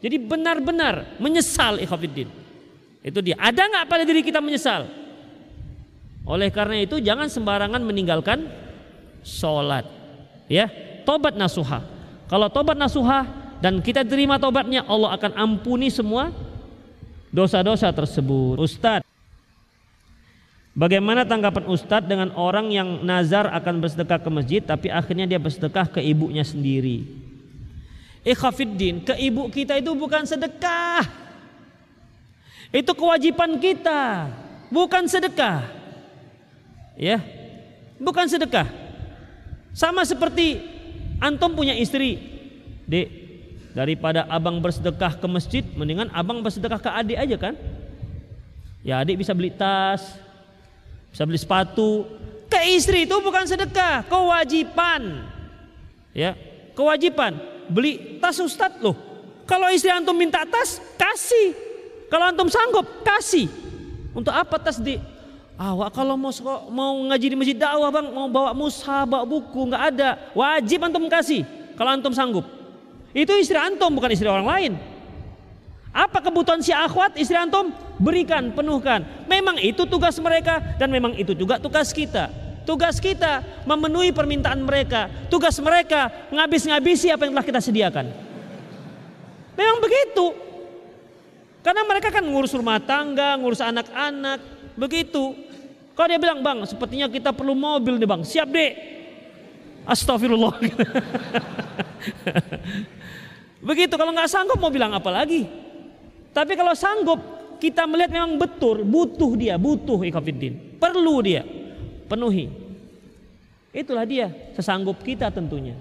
Jadi 0.00 0.16
benar-benar 0.20 1.16
menyesal 1.20 1.80
ikhafidin. 1.80 2.41
Itu 3.02 3.18
dia. 3.18 3.34
Ada 3.38 3.66
nggak 3.66 3.86
pada 3.90 4.02
diri 4.06 4.22
kita 4.22 4.38
menyesal? 4.38 4.86
Oleh 6.22 6.54
karena 6.54 6.78
itu 6.78 7.02
jangan 7.02 7.26
sembarangan 7.26 7.82
meninggalkan 7.82 8.46
sholat. 9.26 9.82
Ya, 10.46 10.70
tobat 11.02 11.34
nasuha. 11.34 11.82
Kalau 12.30 12.46
tobat 12.46 12.78
nasuha 12.78 13.26
dan 13.58 13.82
kita 13.82 14.06
terima 14.06 14.38
tobatnya, 14.38 14.86
Allah 14.86 15.18
akan 15.18 15.32
ampuni 15.34 15.90
semua 15.90 16.30
dosa-dosa 17.34 17.90
tersebut. 17.90 18.62
Ustadz, 18.62 19.12
Bagaimana 20.72 21.28
tanggapan 21.28 21.68
Ustadz 21.68 22.08
dengan 22.08 22.32
orang 22.32 22.72
yang 22.72 23.04
nazar 23.04 23.44
akan 23.52 23.84
bersedekah 23.84 24.24
ke 24.24 24.30
masjid 24.32 24.60
tapi 24.64 24.88
akhirnya 24.88 25.28
dia 25.28 25.36
bersedekah 25.36 25.84
ke 25.84 26.00
ibunya 26.00 26.40
sendiri? 26.40 27.04
Ikhafiddin, 28.24 29.04
ke 29.04 29.12
ibu 29.20 29.52
kita 29.52 29.76
itu 29.76 29.92
bukan 29.92 30.24
sedekah. 30.24 31.04
Itu 32.72 32.96
kewajiban 32.96 33.60
kita, 33.60 34.32
bukan 34.72 35.04
sedekah. 35.04 35.68
Ya. 36.96 37.20
Bukan 38.00 38.24
sedekah. 38.26 38.64
Sama 39.76 40.02
seperti 40.08 40.58
antum 41.20 41.52
punya 41.52 41.76
istri. 41.76 42.16
Dek, 42.88 43.08
daripada 43.76 44.24
abang 44.26 44.56
bersedekah 44.58 45.20
ke 45.20 45.26
masjid, 45.28 45.64
mendingan 45.76 46.08
abang 46.16 46.40
bersedekah 46.40 46.80
ke 46.80 46.90
adik 46.90 47.18
aja 47.20 47.36
kan? 47.36 47.54
Ya 48.82 48.98
adik 49.04 49.20
bisa 49.20 49.36
beli 49.36 49.52
tas, 49.52 50.16
bisa 51.12 51.22
beli 51.28 51.38
sepatu. 51.38 52.08
Ke 52.48 52.72
istri 52.72 53.04
itu 53.04 53.16
bukan 53.20 53.44
sedekah, 53.44 54.04
kewajiban. 54.08 55.28
Ya, 56.12 56.36
kewajiban. 56.72 57.36
Beli 57.68 58.20
tas 58.20 58.36
ustad 58.40 58.80
loh. 58.80 58.96
Kalau 59.48 59.68
istri 59.72 59.88
antum 59.88 60.16
minta 60.16 60.44
tas, 60.44 60.80
kasih. 60.96 61.71
Kalau 62.12 62.28
antum 62.28 62.52
sanggup, 62.52 62.84
kasih. 63.00 63.48
Untuk 64.12 64.36
apa 64.36 64.60
tas 64.60 64.76
di? 64.76 65.00
Awak 65.56 65.96
kalau 65.96 66.20
mau 66.20 66.28
mau 66.68 66.92
ngaji 67.08 67.26
di 67.32 67.36
masjid 67.40 67.56
dakwah 67.56 67.88
bang, 67.88 68.12
mau 68.12 68.28
bawa 68.28 68.52
mushaf, 68.52 69.08
bawa 69.08 69.24
buku, 69.24 69.72
nggak 69.72 69.82
ada. 69.96 70.20
Wajib 70.36 70.84
antum 70.84 71.08
kasih. 71.08 71.48
Kalau 71.72 71.88
antum 71.88 72.12
sanggup. 72.12 72.44
Itu 73.16 73.32
istri 73.40 73.56
antum 73.56 73.96
bukan 73.96 74.12
istri 74.12 74.28
orang 74.28 74.44
lain. 74.44 74.72
Apa 75.92 76.20
kebutuhan 76.20 76.60
si 76.60 76.72
akhwat 76.72 77.16
istri 77.16 77.36
antum? 77.36 77.72
Berikan, 77.96 78.52
penuhkan. 78.52 79.04
Memang 79.24 79.56
itu 79.60 79.88
tugas 79.88 80.16
mereka 80.20 80.60
dan 80.76 80.92
memang 80.92 81.16
itu 81.16 81.32
juga 81.32 81.56
tugas 81.56 81.96
kita. 81.96 82.28
Tugas 82.68 83.00
kita 83.00 83.40
memenuhi 83.64 84.12
permintaan 84.12 84.60
mereka. 84.60 85.08
Tugas 85.32 85.56
mereka 85.64 86.12
ngabis-ngabisi 86.28 87.08
apa 87.08 87.24
yang 87.24 87.32
telah 87.36 87.46
kita 87.48 87.60
sediakan. 87.60 88.06
Memang 89.56 89.78
begitu. 89.80 90.51
Karena 91.62 91.82
mereka 91.86 92.10
kan 92.10 92.26
ngurus 92.26 92.52
rumah 92.58 92.82
tangga, 92.82 93.38
ngurus 93.38 93.62
anak-anak, 93.62 94.42
begitu. 94.74 95.34
Kalau 95.94 96.08
dia 96.10 96.18
bilang, 96.18 96.42
"Bang, 96.42 96.66
sepertinya 96.66 97.06
kita 97.06 97.30
perlu 97.30 97.54
mobil 97.54 98.02
nih, 98.02 98.08
Bang." 98.10 98.26
Siap, 98.26 98.48
Dek. 98.50 98.72
Astagfirullah. 99.86 100.58
begitu 103.68 103.94
kalau 103.94 104.10
nggak 104.10 104.30
sanggup 104.30 104.58
mau 104.58 104.70
bilang 104.74 104.90
apa 104.94 105.10
lagi? 105.10 105.46
Tapi 106.34 106.52
kalau 106.58 106.74
sanggup 106.74 107.18
kita 107.62 107.86
melihat 107.86 108.10
memang 108.10 108.38
betul 108.38 108.82
butuh 108.82 109.38
dia, 109.38 109.54
butuh 109.54 110.02
ikafiddin. 110.02 110.78
Perlu 110.82 111.22
dia. 111.22 111.46
Penuhi. 112.10 112.50
Itulah 113.70 114.04
dia 114.04 114.30
sesanggup 114.58 114.98
kita 115.02 115.30
tentunya. 115.30 115.78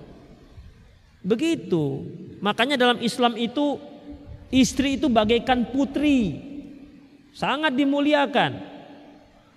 Begitu. 1.22 2.06
Makanya 2.42 2.78
dalam 2.78 2.98
Islam 3.02 3.38
itu 3.38 3.78
istri 4.52 5.00
itu 5.00 5.08
bagaikan 5.08 5.72
putri. 5.72 6.38
Sangat 7.32 7.74
dimuliakan. 7.74 8.60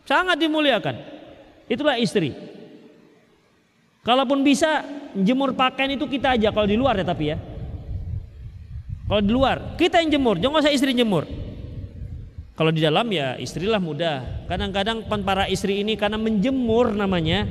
Sangat 0.07 0.38
dimuliakan. 0.38 0.95
Itulah 1.66 1.99
istri. 1.99 2.32
Kalaupun 4.05 4.47
bisa 4.47 4.84
jemur 5.16 5.57
pakaian 5.57 5.97
itu 5.97 6.07
kita 6.07 6.38
aja 6.38 6.55
kalau 6.55 6.68
di 6.68 6.76
luar 6.78 6.95
ya 7.01 7.05
tapi 7.05 7.34
ya. 7.34 7.38
Kalau 9.05 9.20
di 9.20 9.32
luar, 9.36 9.76
kita 9.76 10.01
yang 10.01 10.16
jemur, 10.16 10.40
jangan 10.40 10.64
usah 10.64 10.72
istri 10.72 10.97
jemur. 10.97 11.28
Kalau 12.57 12.72
di 12.72 12.80
dalam 12.80 13.05
ya 13.12 13.36
istrilah 13.36 13.76
mudah. 13.76 14.49
Kadang-kadang 14.49 15.05
para 15.20 15.45
istri 15.45 15.84
ini 15.84 15.92
karena 15.92 16.16
menjemur 16.16 16.97
namanya, 16.97 17.45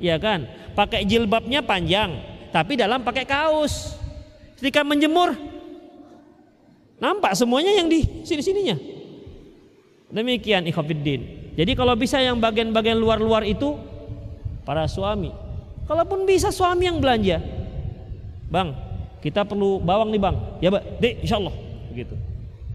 ya 0.00 0.16
kan? 0.16 0.48
Pakai 0.72 1.04
jilbabnya 1.04 1.60
panjang, 1.60 2.16
tapi 2.48 2.80
dalam 2.80 3.04
pakai 3.04 3.28
kaos. 3.28 4.00
Ketika 4.56 4.80
menjemur, 4.80 5.36
nampak 7.04 7.36
semuanya 7.36 7.76
yang 7.76 7.92
di 7.92 8.00
sini-sininya. 8.24 8.80
Demikian 10.08 10.64
ikhafidin. 10.64 11.52
Jadi 11.52 11.72
kalau 11.76 11.92
bisa 11.92 12.16
yang 12.16 12.40
bagian-bagian 12.40 12.96
luar-luar 12.96 13.44
itu 13.44 13.76
para 14.64 14.88
suami. 14.88 15.28
Kalaupun 15.84 16.24
bisa 16.24 16.48
suami 16.48 16.88
yang 16.88 16.96
belanja. 16.96 17.44
Bang, 18.48 18.72
kita 19.20 19.44
perlu 19.44 19.80
bawang 19.80 20.12
nih 20.12 20.20
bang 20.20 20.36
ya 20.60 20.68
mbak 20.68 20.82
dek 21.00 21.14
insya 21.24 21.40
Allah 21.40 21.56
begitu 21.88 22.12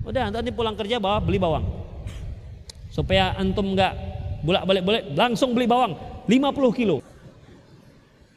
udah 0.02 0.34
nanti 0.34 0.50
pulang 0.50 0.74
kerja 0.74 0.98
bawa 0.98 1.22
beli 1.22 1.38
bawang 1.38 1.62
supaya 2.90 3.38
antum 3.38 3.78
nggak 3.78 3.94
bolak 4.42 4.66
balik 4.66 4.82
boleh 4.82 5.02
langsung 5.14 5.54
beli 5.54 5.70
bawang 5.70 5.94
50 6.26 6.74
kilo 6.74 7.06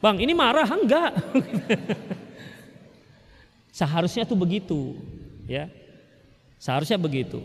bang 0.04 0.20
ini 0.20 0.36
marah 0.36 0.68
enggak 0.68 1.10
Seharusnya 3.72 4.28
tuh 4.28 4.36
begitu, 4.36 5.00
ya. 5.48 5.64
Seharusnya 6.62 6.94
begitu. 6.94 7.42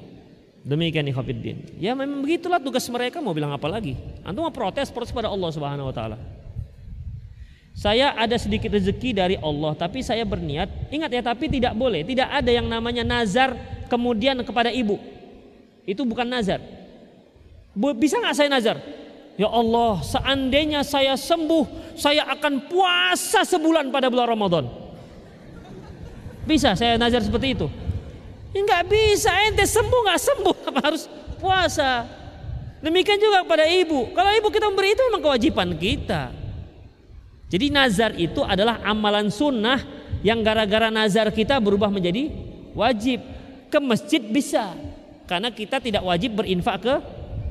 Demikian 0.62 1.10
ikhwatiddin. 1.10 1.82
Ya 1.82 1.98
memang 1.98 2.22
begitulah 2.22 2.62
tugas 2.62 2.86
mereka 2.86 3.18
mau 3.18 3.34
bilang 3.34 3.50
apa 3.50 3.66
lagi. 3.66 3.98
Antum 4.22 4.46
mau 4.46 4.54
protes 4.54 4.94
protes 4.94 5.10
pada 5.10 5.26
Allah 5.26 5.50
Subhanahu 5.50 5.90
wa 5.90 5.96
taala. 5.96 6.22
Saya 7.74 8.14
ada 8.14 8.38
sedikit 8.38 8.74
rezeki 8.74 9.18
dari 9.18 9.36
Allah, 9.38 9.78
tapi 9.78 10.02
saya 10.02 10.26
berniat, 10.26 10.90
ingat 10.90 11.14
ya, 11.14 11.22
tapi 11.22 11.46
tidak 11.46 11.78
boleh, 11.78 12.02
tidak 12.02 12.26
ada 12.26 12.50
yang 12.50 12.66
namanya 12.66 13.06
nazar 13.06 13.54
kemudian 13.86 14.38
kepada 14.42 14.74
ibu. 14.74 14.98
Itu 15.86 16.02
bukan 16.02 16.26
nazar. 16.26 16.58
Bisa 17.78 18.18
nggak 18.18 18.34
saya 18.34 18.50
nazar? 18.50 18.82
Ya 19.38 19.46
Allah, 19.46 20.02
seandainya 20.02 20.82
saya 20.82 21.14
sembuh, 21.14 21.94
saya 21.94 22.26
akan 22.34 22.66
puasa 22.66 23.46
sebulan 23.46 23.94
pada 23.94 24.10
bulan 24.10 24.26
Ramadan. 24.26 24.66
Bisa 26.50 26.74
saya 26.74 26.98
nazar 26.98 27.22
seperti 27.22 27.54
itu? 27.54 27.70
Ya 28.58 28.66
nggak 28.66 28.86
bisa, 28.90 29.30
ente 29.46 29.70
sembuh 29.70 30.00
nggak 30.02 30.22
sembuh, 30.22 30.56
apa 30.74 30.80
harus 30.82 31.06
puasa? 31.38 32.10
Demikian 32.82 33.22
juga 33.22 33.46
pada 33.46 33.70
ibu. 33.70 34.10
Kalau 34.18 34.34
ibu 34.34 34.50
kita 34.50 34.66
memberi 34.66 34.98
itu 34.98 35.02
memang 35.06 35.22
kewajiban 35.22 35.70
kita. 35.78 36.34
Jadi 37.54 37.70
nazar 37.70 38.18
itu 38.18 38.42
adalah 38.42 38.82
amalan 38.82 39.30
sunnah 39.30 39.82
yang 40.26 40.42
gara-gara 40.42 40.90
nazar 40.90 41.30
kita 41.30 41.62
berubah 41.62 41.94
menjadi 41.94 42.34
wajib. 42.74 43.22
Ke 43.70 43.78
masjid 43.78 44.22
bisa. 44.24 44.74
Karena 45.30 45.54
kita 45.54 45.78
tidak 45.78 46.02
wajib 46.02 46.40
berinfak 46.40 46.82
ke 46.82 46.96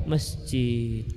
masjid. 0.03 1.07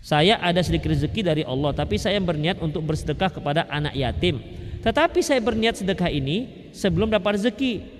Saya 0.00 0.38
ada 0.38 0.60
sedikit 0.62 0.94
rezeki 0.94 1.20
dari 1.26 1.42
Allah, 1.42 1.74
tapi 1.74 1.96
saya 1.96 2.18
berniat 2.22 2.60
untuk 2.62 2.86
bersedekah 2.86 3.34
kepada 3.34 3.66
anak 3.66 3.96
yatim. 3.98 4.40
Tetapi 4.80 5.20
saya 5.20 5.40
berniat 5.42 5.80
sedekah 5.80 6.08
ini 6.08 6.70
sebelum 6.72 7.12
dapat 7.12 7.40
rezeki. 7.40 7.99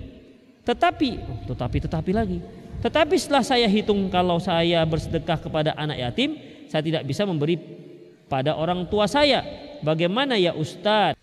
Tetapi, 0.61 1.09
oh, 1.25 1.39
tetapi, 1.49 1.77
tetapi 1.81 2.11
lagi. 2.13 2.39
Tetapi 2.81 3.15
setelah 3.17 3.45
saya 3.45 3.67
hitung 3.69 4.09
kalau 4.09 4.41
saya 4.41 4.81
bersedekah 4.85 5.37
kepada 5.37 5.71
anak 5.77 6.01
yatim, 6.01 6.37
saya 6.69 6.81
tidak 6.81 7.05
bisa 7.05 7.25
memberi 7.25 7.57
pada 8.25 8.57
orang 8.57 8.85
tua 8.89 9.05
saya. 9.05 9.45
Bagaimana 9.85 10.37
ya 10.37 10.53
Ustadz? 10.57 11.17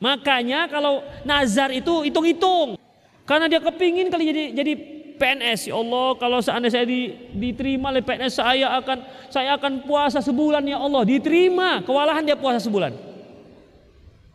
Makanya 0.00 0.70
kalau 0.70 1.02
nazar 1.26 1.74
itu 1.74 2.06
hitung-hitung. 2.06 2.78
Karena 3.26 3.46
dia 3.46 3.62
kepingin 3.62 4.10
kali 4.10 4.24
jadi 4.26 4.44
jadi 4.54 4.72
PNS. 5.20 5.70
Ya 5.70 5.76
Allah, 5.76 6.08
kalau 6.16 6.38
seandainya 6.40 6.80
saya 6.80 6.86
di, 6.88 7.12
diterima 7.36 7.92
oleh 7.92 8.00
PNS 8.00 8.40
saya 8.40 8.72
akan 8.80 8.98
saya 9.28 9.50
akan 9.60 9.84
puasa 9.84 10.24
sebulan 10.24 10.64
ya 10.64 10.80
Allah. 10.80 11.04
Diterima, 11.04 11.84
kewalahan 11.84 12.24
dia 12.24 12.34
puasa 12.34 12.58
sebulan. 12.58 12.96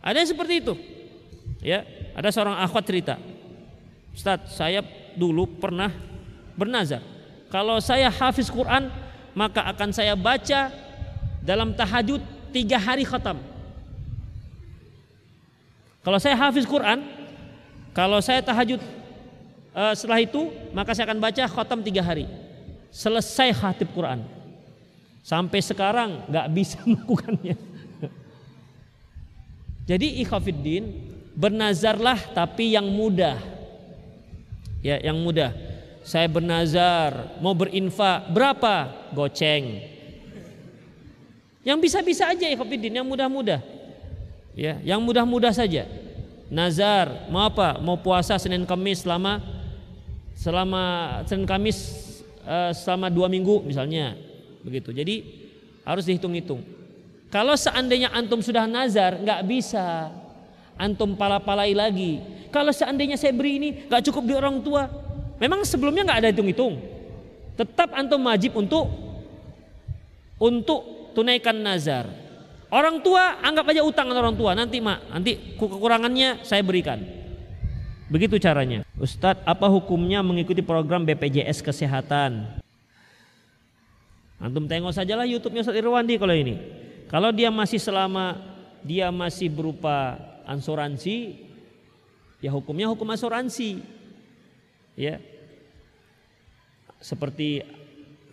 Ada 0.06 0.22
yang 0.22 0.30
seperti 0.30 0.54
itu. 0.62 0.74
Ya, 1.66 1.82
ada 2.14 2.30
seorang 2.30 2.62
akhwat 2.62 2.86
cerita. 2.86 3.18
Ustadz, 4.16 4.56
saya 4.56 4.80
dulu 5.20 5.44
pernah 5.60 5.92
bernazar. 6.56 7.04
Kalau 7.52 7.84
saya 7.84 8.08
hafiz 8.08 8.48
Quran, 8.48 8.88
maka 9.36 9.68
akan 9.68 9.92
saya 9.92 10.16
baca 10.16 10.72
dalam 11.44 11.76
tahajud 11.76 12.24
tiga 12.56 12.80
hari 12.80 13.04
khatam. 13.04 13.38
Kalau 16.00 16.18
saya 16.22 16.40
hafiz 16.40 16.64
Quran, 16.64 17.04
kalau 17.92 18.24
saya 18.24 18.40
tahajud 18.40 18.80
uh, 19.76 19.94
setelah 19.98 20.24
itu 20.24 20.52
maka 20.72 20.96
saya 20.96 21.12
akan 21.12 21.20
baca 21.20 21.44
khatam 21.52 21.80
tiga 21.84 22.00
hari. 22.00 22.26
Selesai 22.96 23.52
khatib 23.52 23.92
Quran. 23.92 24.24
Sampai 25.26 25.60
sekarang 25.60 26.24
nggak 26.32 26.48
bisa 26.56 26.80
melakukannya. 26.88 27.56
Jadi 29.86 30.24
ikhafiddin 30.26 30.84
bernazarlah 31.36 32.18
tapi 32.34 32.74
yang 32.74 32.88
mudah. 32.90 33.55
Ya, 34.86 35.02
yang 35.02 35.18
mudah. 35.18 35.50
Saya 36.06 36.30
bernazar 36.30 37.42
mau 37.42 37.58
berinfak 37.58 38.30
berapa? 38.30 38.94
Goceng. 39.18 39.82
Yang 41.66 41.78
bisa-bisa 41.90 42.30
aja 42.30 42.46
ikhwatiddin, 42.46 43.02
yang 43.02 43.08
mudah-mudah. 43.10 43.66
Ya, 44.54 44.78
yang 44.86 45.02
mudah-mudah 45.02 45.50
saja. 45.50 45.90
Nazar, 46.54 47.26
mau 47.34 47.50
apa? 47.50 47.82
Mau 47.82 47.98
puasa 47.98 48.38
Senin 48.38 48.70
Kamis 48.70 49.02
selama 49.02 49.42
selama 50.38 50.84
Senin 51.26 51.50
Kamis 51.50 51.78
uh, 52.46 52.70
selama 52.70 53.10
dua 53.10 53.26
minggu 53.26 53.66
misalnya, 53.66 54.14
begitu. 54.62 54.94
Jadi 54.94 55.26
harus 55.82 56.06
dihitung-hitung. 56.06 56.62
Kalau 57.34 57.58
seandainya 57.58 58.14
antum 58.14 58.46
sudah 58.46 58.70
nazar, 58.70 59.18
nggak 59.18 59.42
bisa. 59.50 60.14
Antum 60.76 61.16
pala-palai 61.16 61.72
lagi. 61.72 62.20
Kalau 62.52 62.72
seandainya 62.72 63.16
saya 63.16 63.32
beri 63.32 63.60
ini 63.60 63.70
nggak 63.88 64.04
cukup 64.12 64.24
di 64.28 64.34
orang 64.36 64.60
tua, 64.60 64.88
memang 65.40 65.64
sebelumnya 65.64 66.04
nggak 66.08 66.20
ada 66.24 66.30
hitung-hitung. 66.32 66.80
Tetap 67.56 67.96
antum 67.96 68.20
wajib 68.28 68.56
untuk 68.60 68.92
untuk 70.36 71.12
tunaikan 71.16 71.56
nazar. 71.56 72.08
Orang 72.68 73.00
tua 73.00 73.40
anggap 73.40 73.72
aja 73.72 73.82
utang 73.88 74.12
orang 74.12 74.36
tua. 74.36 74.52
Nanti 74.52 74.84
mak, 74.84 75.08
nanti 75.08 75.56
kekurangannya 75.56 76.44
saya 76.44 76.60
berikan. 76.60 77.00
Begitu 78.12 78.36
caranya. 78.38 78.84
Ustadz, 79.00 79.48
apa 79.48 79.66
hukumnya 79.72 80.20
mengikuti 80.20 80.60
program 80.60 81.08
BPJS 81.08 81.64
Kesehatan? 81.64 82.60
Antum 84.36 84.68
tengok 84.68 84.92
sajalah 84.92 85.24
YouTube-nya 85.24 85.64
Ustadz 85.64 85.80
Irwandi 85.80 86.20
kalau 86.20 86.36
ini. 86.36 86.60
Kalau 87.08 87.32
dia 87.32 87.48
masih 87.48 87.80
selama 87.80 88.36
dia 88.84 89.08
masih 89.10 89.48
berupa 89.48 90.20
asuransi, 90.46 91.46
ya 92.40 92.54
hukumnya 92.54 92.88
hukum 92.88 93.10
asuransi. 93.12 93.82
Ya. 94.96 95.20
Seperti 97.02 97.62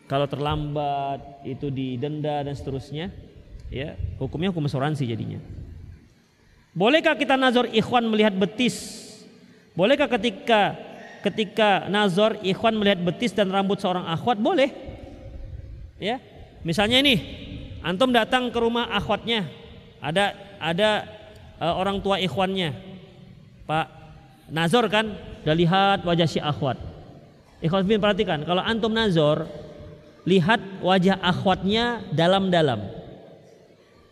kalau 0.06 0.28
terlambat 0.28 1.44
itu 1.48 1.68
didenda 1.72 2.44
dan 2.44 2.54
seterusnya, 2.54 3.10
ya 3.72 3.96
hukumnya 4.20 4.52
hukum 4.52 4.68
asuransi 4.68 5.08
jadinya. 5.08 5.40
Bolehkah 6.72 7.16
kita 7.16 7.36
nazar 7.36 7.68
ikhwan 7.68 8.08
melihat 8.08 8.32
betis? 8.32 9.00
Bolehkah 9.76 10.08
ketika 10.08 10.76
ketika 11.20 11.88
nazar 11.88 12.40
ikhwan 12.40 12.76
melihat 12.76 13.00
betis 13.00 13.36
dan 13.36 13.52
rambut 13.52 13.80
seorang 13.80 14.08
akhwat? 14.08 14.40
Boleh. 14.40 14.72
Ya. 16.00 16.20
Misalnya 16.62 17.02
ini, 17.02 17.18
antum 17.82 18.14
datang 18.14 18.48
ke 18.48 18.58
rumah 18.58 18.88
akhwatnya, 18.88 19.50
ada 19.98 20.32
ada 20.62 21.04
uh, 21.62 21.74
orang 21.78 22.02
tua 22.02 22.18
ikhwannya. 22.18 22.74
Pak 23.62 23.86
Nazor 24.50 24.90
kan 24.90 25.14
udah 25.46 25.54
lihat 25.54 25.98
wajah 26.02 26.26
si 26.26 26.42
akhwat. 26.42 26.76
Ikhwan 27.62 27.86
perhatikan, 27.86 28.42
kalau 28.42 28.58
antum 28.58 28.90
nazor 28.90 29.46
lihat 30.26 30.58
wajah 30.82 31.14
akhwatnya 31.22 32.02
dalam-dalam. 32.10 32.82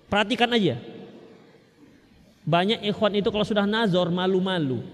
Perhatikan 0.06 0.54
aja. 0.54 0.78
Banyak 2.46 2.86
ikhwan 2.86 3.18
itu 3.18 3.26
kalau 3.28 3.42
sudah 3.42 3.66
nazor 3.66 4.06
malu-malu. 4.14 4.86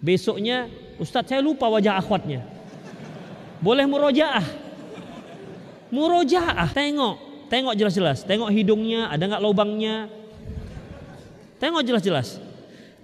Besoknya, 0.00 0.72
Ustadz 0.96 1.28
saya 1.28 1.44
lupa 1.44 1.68
wajah 1.68 2.00
akhwatnya. 2.00 2.48
Boleh 3.60 3.84
murojaah. 3.84 4.44
Murojaah, 5.92 6.68
tengok. 6.72 7.16
Tengok 7.52 7.76
jelas-jelas. 7.76 8.24
Tengok 8.24 8.48
hidungnya, 8.48 9.12
ada 9.12 9.20
nggak 9.28 9.44
lubangnya. 9.44 10.08
Tengok 11.60 11.84
jelas-jelas. 11.84 12.40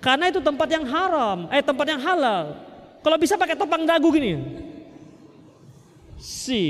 Karena 0.01 0.33
itu 0.33 0.41
tempat 0.41 0.69
yang 0.73 0.89
haram, 0.89 1.47
eh 1.53 1.61
tempat 1.61 1.87
yang 1.87 2.01
halal. 2.01 2.57
Kalau 3.05 3.17
bisa 3.21 3.37
pakai 3.37 3.55
topang 3.55 3.85
dagu 3.85 4.09
gini. 4.11 4.41
Si. 6.17 6.65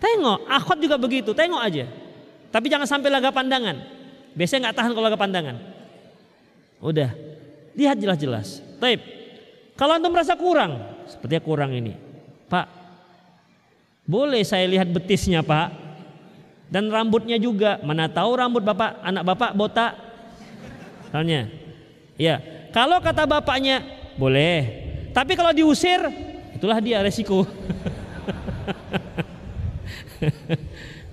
Tengok, 0.00 0.48
akhwat 0.48 0.78
juga 0.80 0.96
begitu, 0.96 1.36
tengok 1.36 1.60
aja. 1.60 1.84
Tapi 2.48 2.66
jangan 2.72 2.88
sampai 2.88 3.12
laga 3.12 3.28
pandangan. 3.28 3.76
Biasanya 4.32 4.70
nggak 4.70 4.76
tahan 4.80 4.90
kalau 4.96 5.04
laga 5.04 5.20
pandangan. 5.20 5.56
Udah, 6.80 7.10
lihat 7.74 7.98
jelas-jelas. 7.98 8.62
Taib. 8.78 9.02
Kalau 9.78 9.94
antum 9.94 10.10
merasa 10.10 10.34
kurang, 10.34 10.78
sepertinya 11.06 11.42
kurang 11.42 11.70
ini. 11.74 11.94
Pak, 12.50 12.66
boleh 14.08 14.42
saya 14.42 14.64
lihat 14.64 14.88
betisnya 14.88 15.44
pak? 15.44 15.87
Dan 16.68 16.92
rambutnya 16.92 17.40
juga. 17.40 17.80
Mana 17.80 18.08
tahu 18.08 18.36
rambut 18.36 18.60
bapak, 18.60 19.00
anak 19.00 19.24
bapak 19.24 19.50
botak. 19.56 19.92
Misalnya. 21.08 21.48
Ya, 22.18 22.42
kalau 22.74 23.00
kata 23.00 23.24
bapaknya 23.24 23.82
boleh. 24.18 24.86
Tapi 25.14 25.34
kalau 25.38 25.54
diusir 25.54 26.02
Itulah 26.58 26.82
dia 26.82 26.98
resiko. 27.06 27.46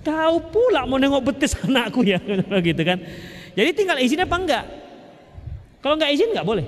Tahu 0.02 0.36
pula 0.50 0.82
mau 0.90 0.98
nengok 0.98 1.30
betis 1.30 1.54
anakku 1.62 2.02
ya 2.02 2.18
gitu 2.58 2.82
kan. 2.82 2.98
Jadi 3.54 3.70
tinggal 3.70 4.02
izin 4.02 4.26
apa 4.26 4.34
enggak? 4.34 4.66
Kalau 5.78 5.94
enggak 5.94 6.10
izin 6.10 6.34
enggak 6.34 6.42
boleh. 6.50 6.66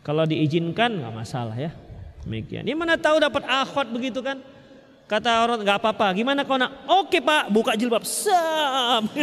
Kalau 0.00 0.24
diizinkan 0.24 1.04
nggak 1.04 1.12
masalah 1.12 1.60
ya. 1.60 1.76
Demikian. 2.30 2.62
Ini 2.62 2.78
mana 2.78 2.94
tahu 2.94 3.18
dapat 3.18 3.42
akhwat 3.42 3.90
begitu 3.90 4.22
kan? 4.22 4.38
Kata 5.10 5.42
orang 5.42 5.66
nggak 5.66 5.82
apa-apa. 5.82 6.14
Gimana 6.14 6.46
kau 6.46 6.54
nak? 6.54 6.86
Oke 6.86 7.18
pak, 7.18 7.50
buka 7.50 7.74
jilbab. 7.74 8.06
Sam. 8.06 9.10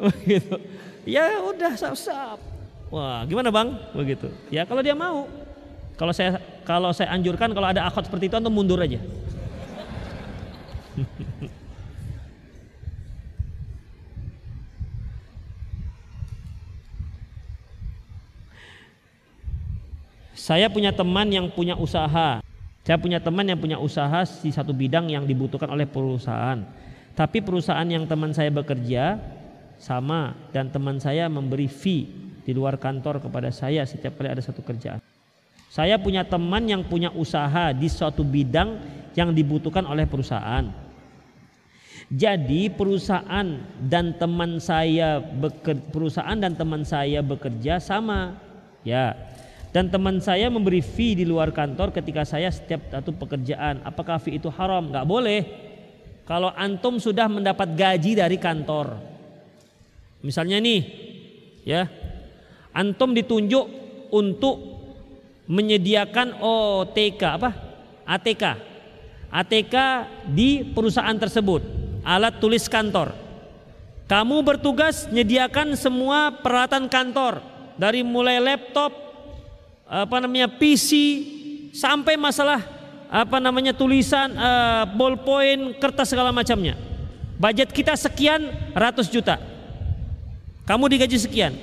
Begitu. 0.00 0.56
Ya 1.04 1.36
udah 1.44 1.76
sap-sap. 1.76 2.40
Wah, 2.88 3.28
gimana 3.28 3.52
bang? 3.52 3.76
Begitu. 3.92 4.32
Ya 4.48 4.64
kalau 4.64 4.80
dia 4.80 4.96
mau. 4.96 5.28
Kalau 6.00 6.16
saya 6.16 6.40
kalau 6.64 6.88
saya 6.96 7.12
anjurkan 7.12 7.52
kalau 7.52 7.68
ada 7.68 7.84
akhwat 7.84 8.08
seperti 8.08 8.32
itu 8.32 8.40
antum 8.40 8.56
mundur 8.56 8.80
aja. 8.80 8.96
Saya 20.46 20.70
punya 20.70 20.94
teman 20.94 21.26
yang 21.26 21.50
punya 21.50 21.74
usaha. 21.74 22.38
Saya 22.86 22.98
punya 23.02 23.18
teman 23.18 23.42
yang 23.50 23.58
punya 23.58 23.82
usaha 23.82 24.22
di 24.22 24.54
satu 24.54 24.70
bidang 24.70 25.10
yang 25.10 25.26
dibutuhkan 25.26 25.66
oleh 25.66 25.90
perusahaan. 25.90 26.62
Tapi 27.18 27.42
perusahaan 27.42 27.82
yang 27.82 28.06
teman 28.06 28.30
saya 28.30 28.54
bekerja 28.54 29.18
sama 29.74 30.38
dan 30.54 30.70
teman 30.70 31.02
saya 31.02 31.26
memberi 31.26 31.66
fee 31.66 32.06
di 32.46 32.54
luar 32.54 32.78
kantor 32.78 33.18
kepada 33.26 33.50
saya 33.50 33.82
setiap 33.82 34.14
kali 34.14 34.30
ada 34.30 34.38
satu 34.38 34.62
kerjaan. 34.62 35.02
Saya 35.66 35.98
punya 35.98 36.22
teman 36.22 36.62
yang 36.70 36.86
punya 36.86 37.10
usaha 37.10 37.74
di 37.74 37.90
suatu 37.90 38.22
bidang 38.22 38.78
yang 39.18 39.34
dibutuhkan 39.34 39.82
oleh 39.82 40.06
perusahaan. 40.06 40.70
Jadi 42.06 42.70
perusahaan 42.70 43.66
dan 43.82 44.14
teman 44.14 44.62
saya 44.62 45.18
bekerja, 45.18 45.90
perusahaan 45.90 46.38
dan 46.38 46.54
teman 46.54 46.86
saya 46.86 47.18
bekerja 47.18 47.82
sama. 47.82 48.38
Ya, 48.86 49.34
dan 49.76 49.92
teman 49.92 50.16
saya 50.24 50.48
memberi 50.48 50.80
fee 50.80 51.12
di 51.12 51.28
luar 51.28 51.52
kantor 51.52 51.92
ketika 51.92 52.24
saya 52.24 52.48
setiap 52.48 52.88
satu 52.88 53.12
pekerjaan. 53.12 53.84
Apakah 53.84 54.16
fee 54.16 54.40
itu 54.40 54.48
haram? 54.48 54.88
Gak 54.88 55.04
boleh. 55.04 55.44
Kalau 56.24 56.48
antum 56.56 56.96
sudah 56.96 57.28
mendapat 57.28 57.76
gaji 57.76 58.16
dari 58.16 58.40
kantor. 58.40 58.96
Misalnya 60.24 60.64
nih, 60.64 60.80
ya. 61.68 61.92
Antum 62.72 63.12
ditunjuk 63.12 63.68
untuk 64.16 64.56
menyediakan 65.44 66.40
OTK 66.40 67.22
apa? 67.36 67.50
ATK. 68.08 68.44
ATK 69.28 69.76
di 70.32 70.72
perusahaan 70.72 71.20
tersebut, 71.20 71.60
alat 72.00 72.40
tulis 72.40 72.64
kantor. 72.64 73.12
Kamu 74.08 74.40
bertugas 74.40 75.04
menyediakan 75.12 75.76
semua 75.76 76.32
peralatan 76.32 76.88
kantor 76.88 77.44
dari 77.76 78.00
mulai 78.00 78.40
laptop, 78.40 79.05
apa 79.86 80.18
namanya 80.18 80.50
PC 80.50 80.90
sampai 81.70 82.18
masalah 82.18 82.58
apa 83.06 83.38
namanya 83.38 83.70
tulisan 83.70 84.34
uh, 84.34 84.82
ballpoint 84.98 85.78
kertas 85.78 86.10
segala 86.10 86.34
macamnya. 86.34 86.74
Budget 87.38 87.70
kita 87.70 87.94
sekian 87.94 88.50
ratus 88.74 89.06
juta. 89.06 89.38
Kamu 90.66 90.90
digaji 90.90 91.14
sekian. 91.14 91.54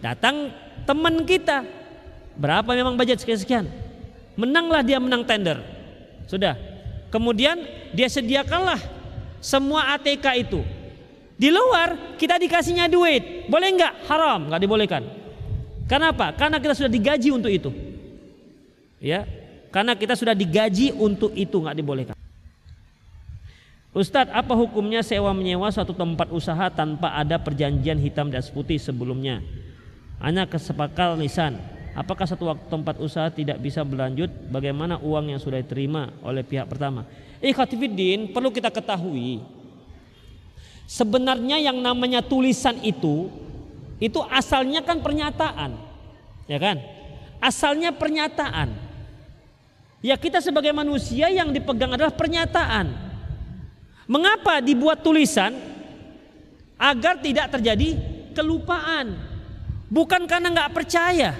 Datang 0.00 0.48
teman 0.88 1.20
kita. 1.28 1.66
Berapa 2.38 2.70
memang 2.72 2.96
budget 2.96 3.20
sekian 3.20 3.36
sekian? 3.36 3.64
Menanglah 4.38 4.80
dia 4.80 4.96
menang 4.96 5.26
tender. 5.26 5.60
Sudah. 6.24 6.56
Kemudian 7.12 7.60
dia 7.92 8.08
sediakanlah 8.08 8.78
semua 9.42 9.92
ATK 9.98 10.48
itu. 10.48 10.62
Di 11.36 11.52
luar 11.52 12.16
kita 12.16 12.40
dikasihnya 12.40 12.88
duit. 12.88 13.50
Boleh 13.50 13.74
nggak? 13.74 14.08
Haram. 14.08 14.48
Nggak 14.48 14.62
dibolehkan 14.64 15.02
Kenapa? 15.88 16.36
Karena 16.36 16.60
kita 16.60 16.76
sudah 16.76 16.92
digaji 16.92 17.32
untuk 17.32 17.48
itu. 17.48 17.72
Ya, 19.00 19.24
karena 19.72 19.96
kita 19.96 20.12
sudah 20.12 20.36
digaji 20.36 20.92
untuk 20.92 21.32
itu 21.32 21.56
nggak 21.56 21.76
dibolehkan. 21.80 22.16
Ustadz, 23.96 24.30
apa 24.30 24.52
hukumnya 24.52 25.00
sewa 25.00 25.32
menyewa 25.32 25.72
suatu 25.72 25.96
tempat 25.96 26.28
usaha 26.28 26.68
tanpa 26.68 27.16
ada 27.16 27.40
perjanjian 27.40 27.96
hitam 27.96 28.28
dan 28.28 28.44
putih 28.52 28.76
sebelumnya? 28.76 29.40
Hanya 30.20 30.44
kesepakal 30.44 31.16
lisan. 31.16 31.56
Apakah 31.96 32.28
satu 32.28 32.46
waktu 32.52 32.68
tempat 32.68 33.00
usaha 33.00 33.26
tidak 33.32 33.58
bisa 33.58 33.82
berlanjut? 33.82 34.30
Bagaimana 34.52 35.00
uang 35.02 35.34
yang 35.34 35.40
sudah 35.40 35.58
diterima 35.58 36.14
oleh 36.22 36.44
pihak 36.46 36.68
pertama? 36.68 37.08
Ikhwatifiddin 37.42 38.30
perlu 38.30 38.54
kita 38.54 38.70
ketahui. 38.70 39.42
Sebenarnya 40.86 41.58
yang 41.58 41.80
namanya 41.80 42.22
tulisan 42.22 42.78
itu 42.84 43.32
itu 43.98 44.22
asalnya 44.30 44.82
kan 44.86 45.02
pernyataan. 45.02 45.74
Ya 46.46 46.58
kan? 46.58 46.78
Asalnya 47.42 47.90
pernyataan. 47.94 48.74
Ya 49.98 50.14
kita 50.14 50.38
sebagai 50.38 50.70
manusia 50.70 51.26
yang 51.26 51.50
dipegang 51.50 51.94
adalah 51.94 52.14
pernyataan. 52.14 52.94
Mengapa 54.06 54.62
dibuat 54.62 55.02
tulisan? 55.02 55.54
Agar 56.78 57.18
tidak 57.18 57.50
terjadi 57.58 57.98
kelupaan. 58.38 59.18
Bukan 59.90 60.30
karena 60.30 60.54
nggak 60.54 60.72
percaya. 60.72 61.34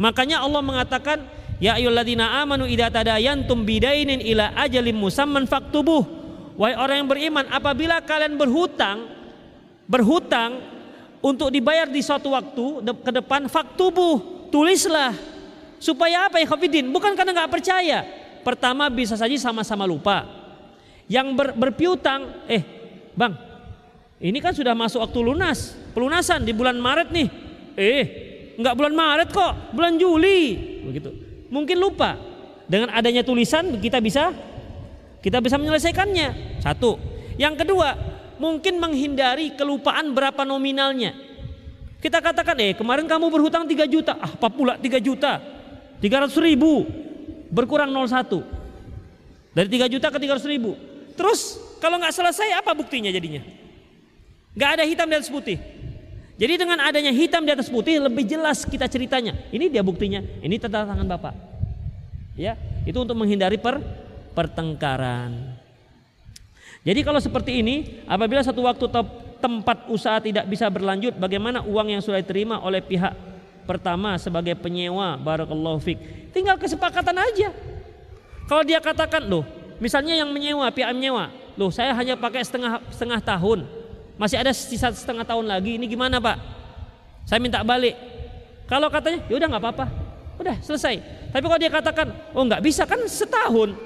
Makanya 0.00 0.40
Allah 0.40 0.64
mengatakan, 0.64 1.20
Ya 1.62 1.78
ayyuhalladzina 1.78 2.42
amanu 2.42 2.66
idza 2.66 2.90
tadayantum 2.90 3.62
bidainin 3.62 4.18
ila 4.18 4.50
ajalin 4.66 4.98
musamman 4.98 5.46
faktubuh. 5.46 6.02
Wahai 6.58 6.74
orang 6.74 6.96
yang 7.04 7.08
beriman, 7.12 7.44
apabila 7.52 8.02
kalian 8.02 8.34
berhutang, 8.34 9.06
berhutang 9.86 10.58
untuk 11.22 11.48
dibayar 11.54 11.86
di 11.86 12.02
suatu 12.02 12.34
waktu 12.34 12.82
ke 12.82 13.10
depan 13.14 13.46
faktubuh 13.46 14.50
tulislah. 14.50 15.14
Supaya 15.78 16.26
apa 16.26 16.42
ya 16.42 16.46
Khafidin? 16.46 16.90
Bukan 16.90 17.14
karena 17.14 17.32
nggak 17.32 17.50
percaya. 17.50 18.04
Pertama 18.42 18.90
bisa 18.90 19.14
saja 19.14 19.34
sama-sama 19.38 19.86
lupa. 19.86 20.26
Yang 21.06 21.26
ber, 21.34 21.48
berpiutang 21.54 22.46
eh 22.50 22.62
bang 23.14 23.34
ini 24.22 24.38
kan 24.38 24.54
sudah 24.54 24.74
masuk 24.74 25.02
waktu 25.02 25.18
lunas. 25.22 25.74
Pelunasan 25.94 26.46
di 26.46 26.54
bulan 26.54 26.78
Maret 26.78 27.08
nih. 27.10 27.28
Eh 27.78 28.04
nggak 28.58 28.74
bulan 28.74 28.94
Maret 28.94 29.28
kok 29.30 29.74
bulan 29.74 29.98
Juli. 29.98 30.54
Begitu. 30.90 31.10
Mungkin 31.50 31.78
lupa. 31.78 32.18
Dengan 32.66 32.94
adanya 32.94 33.26
tulisan 33.26 33.78
kita 33.82 33.98
bisa 33.98 34.30
kita 35.22 35.42
bisa 35.42 35.58
menyelesaikannya. 35.58 36.58
Satu. 36.62 36.98
Yang 37.38 37.66
kedua 37.66 38.11
mungkin 38.42 38.82
menghindari 38.82 39.54
kelupaan 39.54 40.10
berapa 40.10 40.42
nominalnya. 40.42 41.14
Kita 42.02 42.18
katakan, 42.18 42.58
eh 42.58 42.74
kemarin 42.74 43.06
kamu 43.06 43.30
berhutang 43.30 43.62
3 43.62 43.86
juta, 43.86 44.18
ah 44.18 44.34
apa 44.34 44.50
pula 44.50 44.74
3 44.74 44.98
juta? 44.98 45.38
300 46.02 46.34
ribu, 46.42 46.82
berkurang 47.46 47.94
01. 47.94 48.42
Dari 49.54 49.68
3 49.70 49.86
juta 49.86 50.10
ke 50.10 50.18
300 50.18 50.42
ribu. 50.50 50.74
Terus 51.14 51.62
kalau 51.78 52.02
nggak 52.02 52.10
selesai 52.10 52.58
apa 52.58 52.74
buktinya 52.74 53.14
jadinya? 53.14 53.46
Nggak 54.58 54.70
ada 54.74 54.84
hitam 54.90 55.06
di 55.06 55.14
atas 55.14 55.30
putih. 55.30 55.62
Jadi 56.42 56.58
dengan 56.58 56.82
adanya 56.82 57.14
hitam 57.14 57.46
di 57.46 57.54
atas 57.54 57.70
putih 57.70 58.02
lebih 58.02 58.26
jelas 58.26 58.66
kita 58.66 58.90
ceritanya. 58.90 59.38
Ini 59.54 59.70
dia 59.70 59.86
buktinya. 59.86 60.18
Ini 60.42 60.58
tanda 60.58 60.82
tangan 60.82 61.06
Bapak. 61.06 61.34
Ya, 62.34 62.58
itu 62.82 62.98
untuk 62.98 63.14
menghindari 63.14 63.62
per 63.62 63.78
pertengkaran. 64.34 65.51
Jadi 66.82 67.00
kalau 67.06 67.22
seperti 67.22 67.62
ini, 67.62 68.02
apabila 68.10 68.42
satu 68.42 68.66
waktu 68.66 68.90
tempat 69.38 69.86
usaha 69.86 70.18
tidak 70.18 70.50
bisa 70.50 70.66
berlanjut, 70.66 71.14
bagaimana 71.14 71.62
uang 71.62 71.94
yang 71.94 72.02
sudah 72.02 72.18
diterima 72.18 72.58
oleh 72.58 72.82
pihak 72.82 73.14
pertama 73.62 74.18
sebagai 74.18 74.58
penyewa, 74.58 75.14
barakallahu 75.14 75.78
fik. 75.78 75.98
Tinggal 76.34 76.58
kesepakatan 76.58 77.14
aja. 77.14 77.54
Kalau 78.50 78.66
dia 78.66 78.82
katakan, 78.82 79.22
loh, 79.22 79.46
misalnya 79.78 80.18
yang 80.18 80.34
menyewa, 80.34 80.66
pihak 80.74 80.90
menyewa, 80.90 81.30
loh 81.54 81.70
saya 81.70 81.94
hanya 81.94 82.18
pakai 82.18 82.42
setengah 82.42 82.82
setengah 82.90 83.22
tahun, 83.22 83.62
masih 84.18 84.42
ada 84.42 84.50
sisa 84.50 84.90
setengah 84.90 85.22
tahun 85.22 85.46
lagi, 85.46 85.78
ini 85.78 85.86
gimana 85.86 86.18
pak? 86.18 86.36
Saya 87.22 87.38
minta 87.38 87.62
balik. 87.62 87.94
Kalau 88.66 88.90
katanya, 88.90 89.22
ya 89.30 89.38
udah 89.38 89.48
nggak 89.54 89.62
apa-apa, 89.62 89.86
udah 90.42 90.56
selesai. 90.58 90.98
Tapi 91.30 91.44
kalau 91.46 91.60
dia 91.62 91.70
katakan, 91.70 92.10
oh 92.34 92.42
nggak 92.42 92.62
bisa 92.66 92.82
kan 92.82 92.98
setahun, 93.06 93.78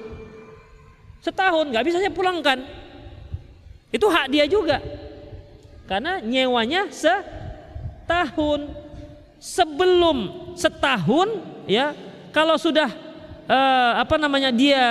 setahun 1.21 1.65
nggak 1.69 1.85
bisa 1.85 2.01
saya 2.01 2.09
pulangkan. 2.09 2.86
Itu 3.91 4.11
hak 4.11 4.27
dia 4.31 4.43
juga. 4.49 4.83
Karena 5.87 6.19
nyewanya 6.19 6.91
setahun. 6.91 8.67
Sebelum 9.37 10.49
setahun 10.57 11.29
ya, 11.69 11.93
kalau 12.33 12.57
sudah 12.57 12.89
uh, 13.47 13.93
apa 13.97 14.15
namanya 14.19 14.51
dia 14.53 14.85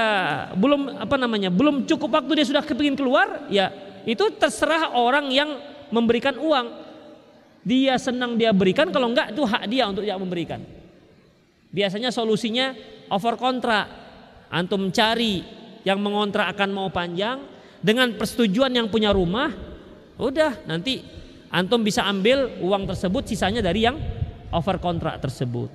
belum 0.57 0.99
apa 0.99 1.16
namanya 1.20 1.53
belum 1.53 1.84
cukup 1.84 2.11
waktu 2.22 2.42
dia 2.42 2.47
sudah 2.49 2.64
kepingin 2.64 2.97
keluar 2.97 3.47
ya 3.53 3.70
itu 4.09 4.22
terserah 4.34 4.97
orang 4.97 5.30
yang 5.30 5.61
memberikan 5.92 6.34
uang 6.40 6.66
dia 7.62 7.99
senang 8.01 8.34
dia 8.34 8.51
berikan 8.51 8.90
kalau 8.90 9.12
enggak 9.12 9.30
itu 9.34 9.42
hak 9.44 9.62
dia 9.70 9.84
untuk 9.86 10.03
tidak 10.03 10.20
memberikan 10.22 10.61
biasanya 11.70 12.11
solusinya 12.11 12.74
over 13.12 13.36
kontrak 13.38 13.86
antum 14.51 14.88
cari 14.90 15.44
yang 15.86 16.03
mengontrak 16.03 16.51
akan 16.55 16.70
mau 16.74 16.88
panjang 16.90 17.38
dengan 17.87 18.11
persetujuan 18.18 18.74
yang 18.74 18.91
punya 18.91 19.14
rumah, 19.14 19.55
udah 20.18 20.66
nanti 20.66 21.07
antum 21.55 21.87
bisa 21.87 22.03
ambil 22.03 22.59
uang 22.59 22.82
tersebut 22.91 23.30
sisanya 23.30 23.62
dari 23.62 23.87
yang 23.87 23.95
over 24.51 24.82
kontrak 24.82 25.22
tersebut. 25.22 25.70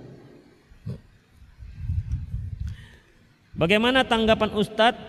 Bagaimana 3.56 4.04
tanggapan 4.04 4.52
Ustadz? 4.60 5.00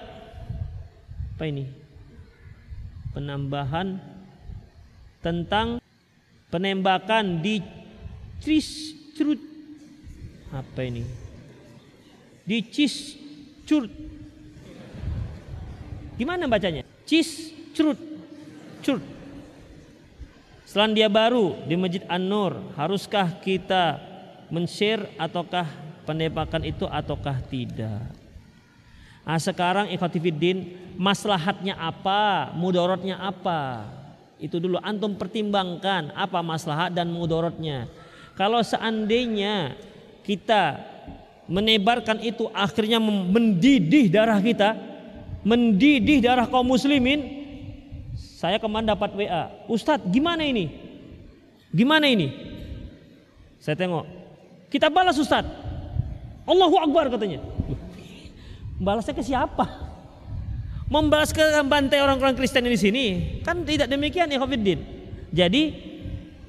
Apa 1.35 1.51
ini? 1.51 1.67
Penambahan 3.11 3.99
tentang 5.19 5.83
penembakan 6.55 7.43
di 7.43 7.59
Ciscrut. 8.39 9.43
Apa 10.55 10.87
ini? 10.87 11.03
Di 12.47 12.63
Ciscrut. 12.63 13.91
Gimana 16.15 16.47
bacanya? 16.47 16.82
Ciscrut. 17.13 18.01
Curut. 18.81 19.05
Selandia 20.65 21.13
Baru 21.13 21.61
di 21.69 21.77
Masjid 21.77 22.01
An-Nur, 22.09 22.73
haruskah 22.73 23.29
kita 23.45 24.01
men-share 24.49 25.13
ataukah 25.21 25.69
penembakan 26.09 26.65
itu 26.65 26.89
ataukah 26.89 27.45
tidak? 27.53 28.09
Nah, 29.29 29.37
sekarang 29.37 29.93
ikhwatifiddin 29.93 30.73
maslahatnya 30.97 31.77
apa, 31.77 32.49
mudorotnya 32.57 33.21
apa? 33.21 33.85
Itu 34.41 34.57
dulu 34.57 34.81
antum 34.81 35.13
pertimbangkan 35.13 36.17
apa 36.17 36.41
maslahat 36.41 36.97
dan 36.97 37.13
mudorotnya. 37.13 37.93
Kalau 38.33 38.65
seandainya 38.65 39.77
kita 40.25 40.81
menebarkan 41.45 42.25
itu 42.25 42.49
akhirnya 42.57 42.97
mendidih 43.05 44.09
darah 44.09 44.41
kita, 44.41 44.92
mendidih 45.43 46.23
darah 46.23 46.47
kaum 46.47 46.67
muslimin, 46.67 47.43
saya 48.17 48.59
kemarin 48.59 48.91
dapat 48.91 49.11
WA, 49.15 49.51
Ustadz 49.71 50.07
gimana 50.11 50.43
ini? 50.43 50.71
Gimana 51.71 52.11
ini? 52.11 52.31
Saya 53.63 53.79
tengok, 53.79 54.07
kita 54.71 54.91
balas 54.91 55.19
Ustadz. 55.19 55.63
Allahu 56.43 56.75
Akbar 56.83 57.07
katanya. 57.07 57.39
Balasnya 58.83 59.15
ke 59.15 59.23
siapa? 59.23 59.67
Membalas 60.91 61.31
ke 61.31 61.41
bantai 61.65 62.03
orang-orang 62.03 62.35
Kristen 62.35 62.67
di 62.67 62.77
sini 62.77 63.05
kan 63.47 63.63
tidak 63.63 63.87
demikian 63.87 64.29
ya 64.29 64.43
Khofiddin. 64.43 64.83
Jadi 65.33 65.63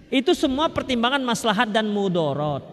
itu 0.10 0.32
semua 0.34 0.68
pertimbangan 0.68 1.22
maslahat 1.22 1.70
dan 1.70 1.88
mudorot. 1.88 2.66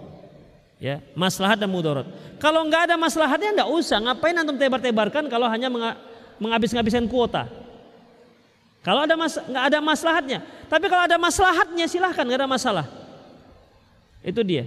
Ya, 0.81 1.05
maslahat 1.12 1.61
dan 1.61 1.68
mudorot. 1.68 2.09
Kalau 2.41 2.64
nggak 2.64 2.89
ada 2.89 2.97
maslahatnya 2.97 3.53
nggak 3.53 3.71
usah. 3.71 4.01
Ngapain 4.01 4.33
antum 4.33 4.57
tebar-tebarkan 4.57 5.29
kalau 5.29 5.45
hanya 5.47 5.68
menghabis-habiskan 6.41 7.07
kuota? 7.07 7.47
Kalau 8.80 9.05
ada 9.05 9.12
mas 9.12 9.36
nggak 9.36 9.64
ada 9.70 9.78
maslahatnya. 9.84 10.38
Tapi 10.72 10.88
kalau 10.88 11.05
ada 11.05 11.20
maslahatnya 11.20 11.84
silahkan 11.84 12.24
nggak 12.24 12.41
ada 12.41 12.49
masalah. 12.49 12.86
Itu 14.24 14.41
dia. 14.41 14.64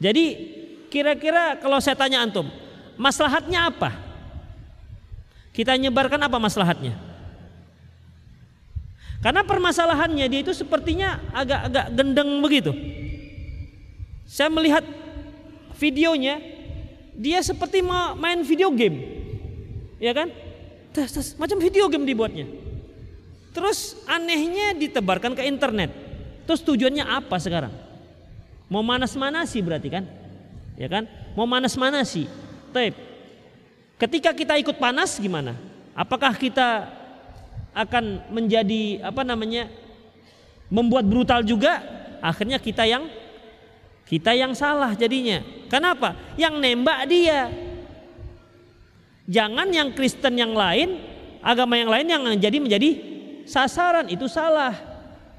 Jadi 0.00 0.24
kira-kira 0.88 1.60
kalau 1.60 1.76
saya 1.78 1.94
tanya 1.94 2.24
antum, 2.24 2.48
maslahatnya 2.96 3.68
apa? 3.68 3.92
Kita 5.52 5.76
nyebarkan 5.76 6.20
apa 6.24 6.40
maslahatnya? 6.40 6.96
Karena 9.22 9.46
permasalahannya 9.46 10.26
dia 10.26 10.40
itu 10.42 10.50
sepertinya 10.50 11.20
agak-agak 11.30 11.86
gendeng 11.94 12.42
begitu. 12.42 12.74
Saya 14.26 14.48
melihat 14.50 14.82
videonya, 15.78 16.40
dia 17.14 17.38
seperti 17.44 17.84
main 18.18 18.42
video 18.42 18.72
game, 18.74 18.98
ya 20.02 20.10
kan? 20.16 20.32
Macam 21.40 21.58
video 21.60 21.88
game 21.88 22.04
dibuatnya. 22.04 22.46
Terus 23.52 24.00
anehnya 24.08 24.72
ditebarkan 24.76 25.36
ke 25.36 25.44
internet. 25.44 25.92
Terus 26.48 26.64
tujuannya 26.64 27.04
apa 27.04 27.36
sekarang? 27.36 27.72
Mau 28.72 28.80
manas-manasi 28.80 29.60
berarti 29.60 29.88
kan? 29.92 30.04
Ya 30.76 30.88
kan? 30.88 31.04
Mau 31.36 31.44
manas-manasi. 31.44 32.28
Tapi 32.72 32.96
ketika 34.00 34.32
kita 34.32 34.56
ikut 34.56 34.80
panas 34.80 35.20
gimana? 35.20 35.56
Apakah 35.92 36.32
kita 36.36 36.88
akan 37.76 38.32
menjadi 38.32 39.04
apa 39.04 39.24
namanya? 39.24 39.68
membuat 40.72 41.04
brutal 41.04 41.44
juga? 41.44 41.84
Akhirnya 42.24 42.56
kita 42.56 42.88
yang 42.88 43.04
kita 44.08 44.32
yang 44.32 44.56
salah 44.56 44.96
jadinya. 44.96 45.44
Kenapa? 45.68 46.16
Yang 46.40 46.54
nembak 46.56 47.00
dia. 47.04 47.52
Jangan 49.30 49.70
yang 49.70 49.94
Kristen 49.94 50.34
yang 50.34 50.54
lain, 50.54 50.98
agama 51.42 51.78
yang 51.78 51.90
lain 51.90 52.06
yang 52.10 52.22
jadi 52.38 52.58
menjadi 52.58 52.90
sasaran 53.46 54.10
itu 54.10 54.26
salah. 54.26 54.74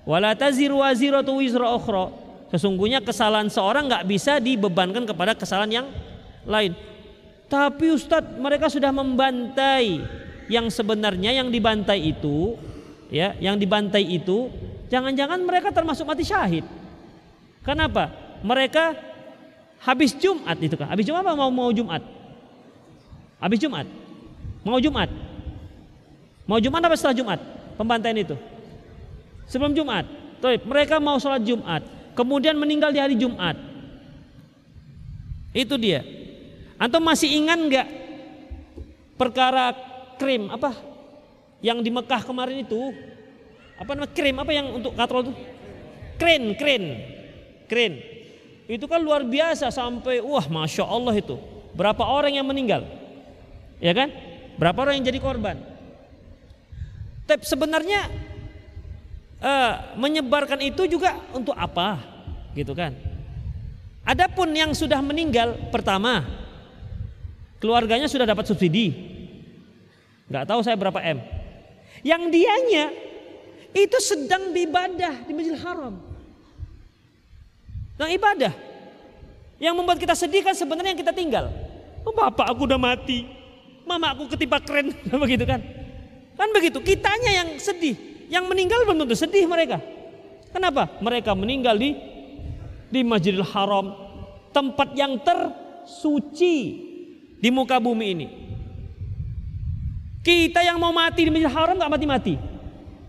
Wala 0.04 0.36
taziru 0.36 0.84
waziratu 0.84 1.40
wizra 1.40 1.68
ukhra. 1.72 2.12
Sesungguhnya 2.54 3.02
kesalahan 3.02 3.50
seorang 3.50 3.90
nggak 3.90 4.06
bisa 4.06 4.38
dibebankan 4.38 5.04
kepada 5.10 5.34
kesalahan 5.34 5.84
yang 5.84 5.88
lain. 6.46 6.78
Tapi 7.50 7.92
Ustadz 7.92 8.40
mereka 8.40 8.70
sudah 8.70 8.94
membantai 8.94 10.00
yang 10.52 10.68
sebenarnya 10.68 11.34
yang 11.34 11.48
dibantai 11.48 12.14
itu 12.14 12.60
ya 13.08 13.32
yang 13.40 13.56
dibantai 13.56 14.04
itu 14.04 14.52
jangan-jangan 14.92 15.40
mereka 15.44 15.72
termasuk 15.72 16.06
mati 16.06 16.24
syahid. 16.28 16.66
Kenapa? 17.64 18.12
Mereka 18.44 18.96
habis 19.82 20.12
Jumat 20.16 20.60
itu 20.60 20.76
kan. 20.76 20.92
Habis 20.92 21.08
Jumat 21.08 21.24
apa 21.24 21.34
mau 21.34 21.52
mau 21.52 21.72
Jumat? 21.72 22.04
Habis 23.44 23.60
Jumat. 23.60 23.84
Mau 24.64 24.80
Jumat. 24.80 25.12
Mau 26.48 26.64
Jumat 26.64 26.80
apa 26.80 26.96
setelah 26.96 27.20
Jumat? 27.20 27.40
pembantaian 27.76 28.18
itu? 28.18 28.36
Sebelum 29.50 29.74
Jumat. 29.76 30.06
Tuh, 30.40 30.60
mereka 30.68 31.00
mau 31.00 31.16
sholat 31.20 31.44
Jumat, 31.44 31.84
kemudian 32.20 32.60
meninggal 32.60 32.92
di 32.92 33.00
hari 33.00 33.16
Jumat. 33.16 33.56
Itu 35.56 35.80
dia. 35.80 36.04
Antum 36.76 37.00
masih 37.06 37.32
ingat 37.32 37.60
nggak 37.60 37.88
perkara 39.16 39.72
krim 40.20 40.52
apa 40.52 40.76
yang 41.64 41.80
di 41.80 41.88
Mekah 41.94 42.28
kemarin 42.28 42.66
itu? 42.66 42.92
Apa 43.80 43.96
nama 43.96 44.10
krim 44.10 44.36
apa 44.36 44.52
yang 44.52 44.68
untuk 44.76 44.92
katrol 45.00 45.32
itu? 45.32 45.34
Kren, 46.20 46.44
kren, 46.60 46.84
kren. 47.72 47.94
Itu 48.68 48.84
kan 48.90 49.00
luar 49.00 49.24
biasa 49.24 49.72
sampai 49.72 50.20
wah 50.20 50.44
masya 50.52 50.84
Allah 50.84 51.16
itu. 51.16 51.40
Berapa 51.72 52.04
orang 52.04 52.36
yang 52.36 52.48
meninggal? 52.48 52.84
Ya 53.84 53.92
kan? 53.92 54.08
Berapa 54.56 54.88
orang 54.88 55.04
yang 55.04 55.12
jadi 55.12 55.20
korban? 55.20 55.60
Tapi 57.28 57.44
sebenarnya 57.44 58.08
uh, 59.44 59.74
menyebarkan 60.00 60.64
itu 60.64 60.88
juga 60.88 61.20
untuk 61.36 61.52
apa? 61.52 62.00
Gitu 62.56 62.72
kan? 62.72 62.96
Adapun 64.08 64.56
yang 64.56 64.72
sudah 64.72 65.04
meninggal 65.04 65.68
pertama 65.68 66.24
keluarganya 67.60 68.08
sudah 68.08 68.24
dapat 68.24 68.48
subsidi. 68.48 68.96
Nggak 70.32 70.48
tahu 70.48 70.60
saya 70.64 70.80
berapa 70.80 71.00
M. 71.04 71.20
Yang 72.08 72.24
dianya 72.32 72.86
itu 73.76 73.98
sedang 74.00 74.56
beribadah 74.56 75.28
di 75.28 75.32
Masjidil 75.36 75.60
Haram. 75.60 76.00
Nah 78.00 78.08
ibadah. 78.12 78.56
Yang 79.60 79.74
membuat 79.76 80.00
kita 80.00 80.16
sedih 80.16 80.44
kan 80.44 80.56
sebenarnya 80.56 80.92
yang 80.96 81.02
kita 81.04 81.16
tinggal. 81.16 81.48
Oh, 82.04 82.12
bapak 82.12 82.52
aku 82.52 82.68
udah 82.68 82.80
mati. 82.80 83.43
Mama 83.84 84.16
aku 84.16 84.32
ketipa 84.32 84.60
keren. 84.64 84.96
Begitu 85.24 85.44
kan. 85.44 85.62
Kan 86.34 86.50
begitu, 86.50 86.82
kitanya 86.82 87.46
yang 87.46 87.50
sedih. 87.62 87.94
Yang 88.26 88.50
meninggal 88.50 88.82
belum 88.90 89.06
tentu 89.06 89.14
sedih 89.14 89.46
mereka. 89.46 89.78
Kenapa? 90.50 90.90
Mereka 90.98 91.34
meninggal 91.38 91.78
di 91.78 91.94
di 92.90 93.02
Masjidil 93.06 93.46
Haram, 93.46 93.94
tempat 94.54 94.94
yang 94.98 95.18
tersuci 95.22 96.56
di 97.38 97.50
muka 97.54 97.78
bumi 97.78 98.06
ini. 98.18 98.28
Kita 100.26 100.66
yang 100.66 100.82
mau 100.82 100.90
mati 100.90 101.26
di 101.26 101.30
Masjidil 101.30 101.54
Haram 101.54 101.78
nggak 101.78 101.94
mati-mati. 101.94 102.34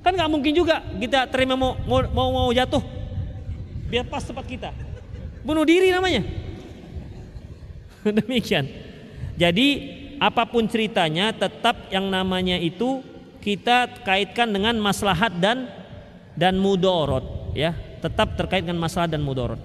Kan 0.05 0.12
nggak 0.12 0.29
mungkin 0.29 0.53
juga 0.53 0.85
kita 1.01 1.25
terima 1.33 1.57
mau 1.57 1.81
mau 1.89 2.29
mau 2.29 2.51
jatuh 2.53 2.85
biar 3.89 4.05
pas 4.05 4.20
tempat 4.20 4.45
kita. 4.45 4.70
Bunuh 5.45 5.64
diri 5.64 5.89
namanya. 5.93 6.25
Demikian. 8.20 8.68
Jadi 9.37 9.66
apa 10.25 10.49
pun 10.49 10.64
ceritanya 10.64 11.37
tetap 11.37 11.93
yang 11.93 12.09
namanya 12.09 12.57
itu 12.57 13.05
kita 13.45 14.01
kaitkan 14.09 14.49
dengan 14.49 14.72
maslahat 14.81 15.37
dan 15.37 15.68
dan 16.33 16.57
mudorot 16.57 17.53
ya. 17.53 17.77
Tetap 18.01 18.37
terkait 18.37 18.64
dengan 18.64 18.81
masalah 18.81 19.05
dan 19.05 19.20
mudorot. 19.20 19.61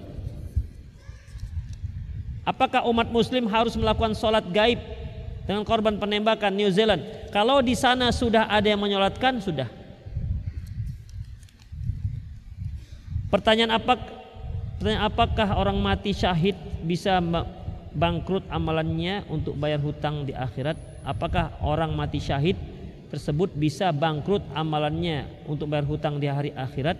Apakah 2.44 2.84
umat 2.92 3.08
muslim 3.08 3.48
harus 3.48 3.72
melakukan 3.76 4.12
sholat 4.12 4.44
gaib 4.52 4.80
dengan 5.48 5.64
korban 5.64 5.96
penembakan 5.96 6.52
New 6.52 6.68
Zealand? 6.68 7.04
Kalau 7.32 7.64
di 7.64 7.72
sana 7.72 8.12
sudah 8.12 8.48
ada 8.48 8.68
yang 8.68 8.80
menyolatkan 8.80 9.40
sudah. 9.40 9.68
Pertanyaan 13.32 13.76
apa 13.80 13.96
pertanyaan 14.76 15.04
apakah 15.08 15.48
orang 15.56 15.76
mati 15.80 16.16
syahid 16.16 16.56
bisa 16.84 17.20
bangkrut 17.94 18.46
amalannya 18.46 19.26
untuk 19.26 19.58
bayar 19.58 19.82
hutang 19.82 20.26
di 20.26 20.32
akhirat 20.36 20.78
apakah 21.02 21.58
orang 21.64 21.94
mati 21.94 22.22
syahid 22.22 22.54
tersebut 23.10 23.50
bisa 23.58 23.90
bangkrut 23.90 24.46
amalannya 24.54 25.26
untuk 25.50 25.66
bayar 25.66 25.86
hutang 25.86 26.22
di 26.22 26.30
hari 26.30 26.54
akhirat 26.54 26.96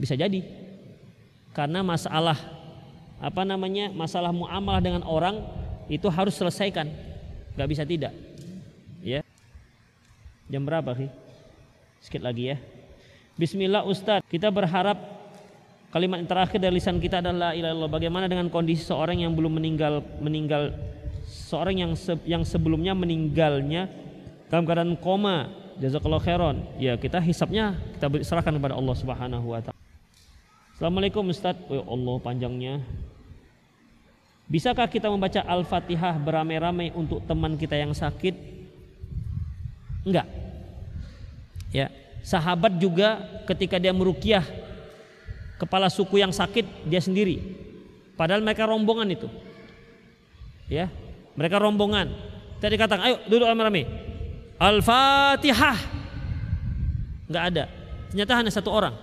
bisa 0.00 0.16
jadi 0.16 0.40
karena 1.52 1.84
masalah 1.84 2.38
apa 3.18 3.42
namanya 3.42 3.90
masalah 3.90 4.30
muamalah 4.30 4.80
dengan 4.80 5.02
orang 5.04 5.42
itu 5.90 6.06
harus 6.08 6.38
selesaikan 6.38 6.86
nggak 7.58 7.70
bisa 7.74 7.82
tidak. 7.82 8.14
Ya. 9.02 9.26
Jam 10.46 10.62
berapa 10.62 10.94
sih? 10.94 11.10
Sedikit 11.98 12.22
lagi 12.22 12.54
ya. 12.54 12.56
Bismillah 13.34 13.82
Ustadz, 13.82 14.22
kita 14.30 14.46
berharap 14.54 15.17
kalimat 15.88 16.20
yang 16.20 16.28
terakhir 16.28 16.58
dari 16.60 16.76
lisan 16.76 17.00
kita 17.00 17.24
adalah 17.24 17.56
ilallah. 17.56 17.88
Bagaimana 17.88 18.28
dengan 18.28 18.52
kondisi 18.52 18.84
seorang 18.84 19.24
yang 19.24 19.32
belum 19.32 19.56
meninggal 19.56 20.04
meninggal 20.20 20.76
seorang 21.24 21.80
yang 21.80 21.92
se, 21.96 22.16
yang 22.28 22.44
sebelumnya 22.44 22.92
meninggalnya 22.92 23.88
dalam 24.48 24.64
keadaan 24.64 24.96
koma 25.00 25.48
jazakallahu 25.78 26.24
khairan 26.24 26.64
ya 26.80 26.96
kita 26.96 27.20
hisapnya 27.20 27.76
kita 27.96 28.24
serahkan 28.24 28.56
kepada 28.56 28.74
Allah 28.74 28.96
Subhanahu 28.96 29.46
wa 29.52 29.60
taala 29.60 29.78
Assalamualaikum 30.74 31.28
Ustaz 31.28 31.54
oh 31.68 31.84
Allah 31.84 32.16
panjangnya 32.20 32.74
Bisakah 34.48 34.88
kita 34.88 35.12
membaca 35.12 35.44
Al-Fatihah 35.44 36.16
beramai-ramai 36.16 36.88
untuk 36.96 37.20
teman 37.28 37.52
kita 37.60 37.76
yang 37.76 37.92
sakit? 37.92 38.32
Enggak. 40.08 40.24
Ya, 41.68 41.92
Sahabat 42.24 42.80
juga 42.80 43.20
ketika 43.44 43.76
dia 43.76 43.92
merukyah 43.92 44.40
kepala 45.58 45.90
suku 45.90 46.22
yang 46.22 46.30
sakit 46.30 46.88
dia 46.88 47.02
sendiri. 47.02 47.42
Padahal 48.14 48.42
mereka 48.42 48.66
rombongan 48.66 49.10
itu. 49.10 49.28
Ya, 50.70 50.88
mereka 51.34 51.58
rombongan. 51.58 52.10
Tadi 52.58 52.74
katakan, 52.74 53.04
ayo 53.06 53.16
duduk 53.30 53.46
rame-rame. 53.46 53.86
Al-Fatihah. 54.58 55.78
Enggak 57.30 57.44
ada. 57.54 57.64
Ternyata 58.10 58.32
hanya 58.34 58.50
satu 58.50 58.70
orang. 58.74 58.94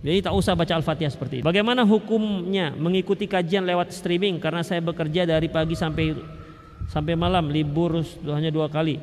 Jadi 0.00 0.24
tak 0.24 0.32
usah 0.32 0.56
baca 0.56 0.72
Al-Fatihah 0.80 1.12
seperti 1.12 1.40
itu. 1.40 1.44
Bagaimana 1.44 1.84
hukumnya 1.84 2.72
mengikuti 2.72 3.28
kajian 3.28 3.68
lewat 3.68 3.92
streaming 3.92 4.40
karena 4.40 4.64
saya 4.64 4.80
bekerja 4.80 5.28
dari 5.28 5.52
pagi 5.52 5.76
sampai 5.76 6.16
sampai 6.88 7.14
malam 7.14 7.52
libur 7.52 8.00
hanya 8.32 8.48
dua 8.48 8.72
kali. 8.72 8.96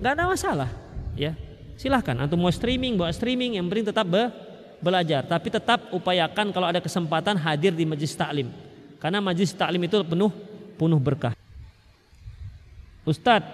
Enggak 0.00 0.12
ada 0.16 0.24
masalah, 0.24 0.70
ya 1.12 1.36
silahkan 1.78 2.18
antum 2.18 2.42
mau 2.42 2.50
streaming 2.50 2.98
buat 2.98 3.14
streaming 3.14 3.54
yang 3.54 3.70
penting 3.70 3.94
tetap 3.94 4.02
be 4.10 4.26
belajar 4.78 5.26
tapi 5.26 5.50
tetap 5.50 5.90
upayakan 5.90 6.54
kalau 6.54 6.66
ada 6.66 6.78
kesempatan 6.78 7.34
hadir 7.34 7.74
di 7.74 7.82
majlis 7.82 8.14
taklim 8.14 8.50
karena 8.98 9.18
majlis 9.18 9.54
taklim 9.54 9.82
itu 9.82 10.02
penuh 10.02 10.30
penuh 10.78 11.00
berkah. 11.00 11.34
Ustadz 13.02 13.46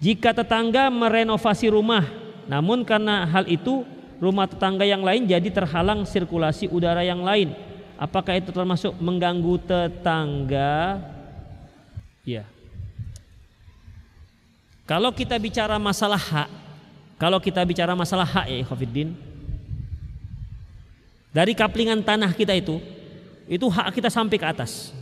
jika 0.00 0.36
tetangga 0.36 0.88
merenovasi 0.92 1.72
rumah 1.72 2.04
namun 2.44 2.84
karena 2.84 3.24
hal 3.24 3.48
itu 3.48 3.84
rumah 4.20 4.48
tetangga 4.48 4.84
yang 4.84 5.00
lain 5.00 5.24
jadi 5.24 5.48
terhalang 5.48 6.04
sirkulasi 6.04 6.68
udara 6.68 7.04
yang 7.04 7.24
lain. 7.24 7.52
Apakah 7.94 8.34
itu 8.34 8.50
termasuk 8.50 8.90
mengganggu 8.98 9.54
tetangga? 9.64 10.98
Ya 12.26 12.44
kalau 14.84 15.08
kita 15.16 15.40
bicara 15.40 15.80
masalah 15.80 16.20
hak, 16.20 16.48
kalau 17.16 17.40
kita 17.40 17.64
bicara 17.64 17.96
masalah 17.96 18.28
hak 18.28 18.52
ya 18.52 18.60
Khofiddin, 18.68 19.16
dari 21.34 21.50
kaplingan 21.50 21.98
tanah 22.06 22.30
kita 22.30 22.54
itu, 22.54 22.78
itu 23.50 23.66
hak 23.66 23.98
kita 23.98 24.06
sampai 24.06 24.38
ke 24.38 24.46
atas. 24.46 24.94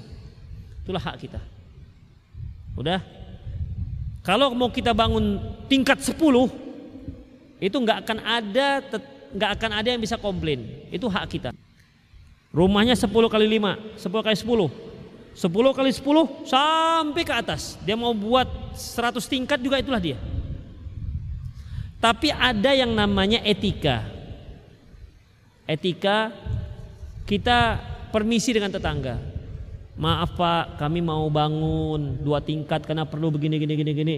Itulah 0.80 1.04
hak 1.04 1.20
kita. 1.20 1.40
Udah. 2.72 3.04
Kalau 4.24 4.56
mau 4.56 4.72
kita 4.72 4.96
bangun 4.96 5.36
tingkat 5.68 6.00
10, 6.00 6.16
itu 7.60 7.76
nggak 7.76 7.98
akan 8.08 8.18
ada 8.24 8.80
nggak 9.32 9.50
akan 9.60 9.70
ada 9.76 9.88
yang 9.92 10.00
bisa 10.00 10.16
komplain. 10.16 10.88
Itu 10.88 11.12
hak 11.12 11.28
kita. 11.28 11.50
Rumahnya 12.48 12.96
10 12.96 13.08
kali 13.28 13.46
5, 13.60 14.00
10 14.00 14.24
kali 14.24 14.36
10. 14.36 14.92
10 15.32 15.76
kali 15.76 15.90
10 15.92 16.48
sampai 16.48 17.22
ke 17.24 17.32
atas. 17.32 17.76
Dia 17.84 17.96
mau 17.96 18.12
buat 18.16 18.48
100 18.76 19.20
tingkat 19.28 19.60
juga 19.60 19.80
itulah 19.80 20.00
dia. 20.00 20.16
Tapi 22.00 22.28
ada 22.32 22.72
yang 22.72 22.92
namanya 22.92 23.40
etika. 23.44 24.11
Etika 25.66 26.34
kita 27.24 27.78
permisi 28.10 28.50
dengan 28.52 28.74
tetangga. 28.74 29.16
Maaf 29.92 30.34
Pak, 30.34 30.80
kami 30.80 31.04
mau 31.04 31.28
bangun 31.28 32.18
dua 32.24 32.40
tingkat 32.40 32.82
karena 32.82 33.04
perlu 33.04 33.30
begini 33.30 33.60
gini 33.60 33.74
gini 33.76 33.92
gini. 33.92 34.16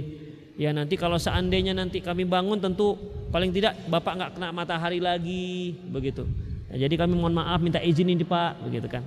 Ya 0.55 0.70
nanti 0.70 0.95
kalau 0.95 1.18
seandainya 1.18 1.74
nanti 1.74 1.99
kami 1.99 2.22
bangun 2.22 2.62
tentu 2.62 2.95
paling 3.34 3.51
tidak 3.51 3.74
Bapak 3.90 4.12
nggak 4.14 4.30
kena 4.38 4.49
matahari 4.55 5.03
lagi 5.03 5.74
begitu. 5.90 6.22
Ya, 6.70 6.86
jadi 6.86 6.95
kami 7.07 7.18
mohon 7.18 7.34
maaf 7.34 7.59
minta 7.59 7.82
izin 7.82 8.11
ini 8.11 8.22
Pak 8.22 8.62
begitu 8.66 8.86
kan. 8.86 9.03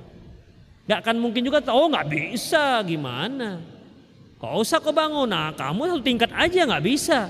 Gak 0.87 1.03
akan 1.03 1.19
mungkin 1.19 1.43
juga, 1.43 1.59
oh 1.67 1.91
nggak 1.91 2.07
bisa 2.07 2.79
gimana. 2.87 3.59
Kau 4.39 4.63
usah 4.63 4.79
kau 4.79 4.95
bangun, 4.95 5.27
nah 5.27 5.51
kamu 5.51 5.91
satu 5.91 6.03
tingkat 6.05 6.31
aja 6.31 6.63
nggak 6.63 6.85
bisa. 6.85 7.27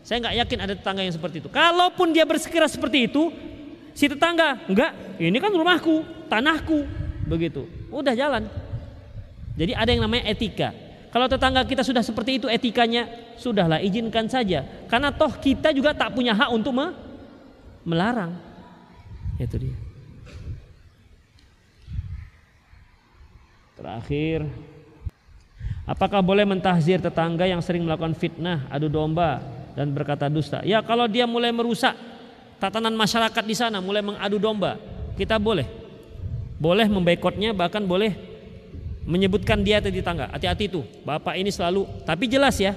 Saya 0.00 0.16
nggak 0.24 0.36
yakin 0.40 0.58
ada 0.64 0.74
tetangga 0.78 1.04
yang 1.04 1.12
seperti 1.12 1.44
itu. 1.44 1.52
Kalaupun 1.52 2.16
dia 2.16 2.24
bersikeras 2.24 2.72
seperti 2.72 3.04
itu, 3.10 3.28
si 3.94 4.06
tetangga, 4.08 4.66
enggak, 4.66 5.20
ini 5.20 5.38
kan 5.38 5.52
rumahku, 5.52 6.02
tanahku, 6.30 6.86
begitu. 7.26 7.66
Udah 7.90 8.14
jalan. 8.14 8.46
Jadi 9.58 9.72
ada 9.76 9.90
yang 9.92 10.02
namanya 10.06 10.30
etika. 10.30 10.72
Kalau 11.10 11.26
tetangga 11.26 11.66
kita 11.66 11.82
sudah 11.82 12.06
seperti 12.06 12.38
itu 12.38 12.46
etikanya, 12.46 13.10
sudahlah 13.34 13.82
izinkan 13.82 14.30
saja. 14.30 14.62
Karena 14.86 15.10
toh 15.10 15.34
kita 15.36 15.74
juga 15.74 15.90
tak 15.90 16.14
punya 16.14 16.30
hak 16.32 16.50
untuk 16.54 16.70
melarang. 17.82 18.38
Itu 19.36 19.58
dia. 19.58 19.76
Terakhir, 23.74 24.44
apakah 25.88 26.20
boleh 26.20 26.44
mentahzir 26.44 27.00
tetangga 27.00 27.48
yang 27.48 27.64
sering 27.64 27.82
melakukan 27.82 28.12
fitnah, 28.12 28.68
adu 28.68 28.92
domba 28.92 29.40
dan 29.72 29.90
berkata 29.90 30.28
dusta? 30.28 30.60
Ya, 30.62 30.84
kalau 30.84 31.08
dia 31.08 31.24
mulai 31.24 31.48
merusak 31.48 31.96
tatanan 32.60 32.92
masyarakat 32.92 33.44
di 33.48 33.56
sana, 33.56 33.80
mulai 33.80 34.04
mengadu 34.04 34.36
domba, 34.36 34.76
kita 35.16 35.40
boleh. 35.40 35.64
Boleh 36.60 36.84
membaikotnya, 36.86 37.56
bahkan 37.56 37.80
boleh 37.88 38.12
menyebutkan 39.08 39.64
dia 39.64 39.80
di 39.80 40.04
tangga. 40.04 40.28
Hati-hati 40.28 40.68
itu, 40.68 40.84
Bapak 41.02 41.40
ini 41.40 41.48
selalu, 41.48 41.88
tapi 42.04 42.28
jelas 42.28 42.60
ya, 42.60 42.76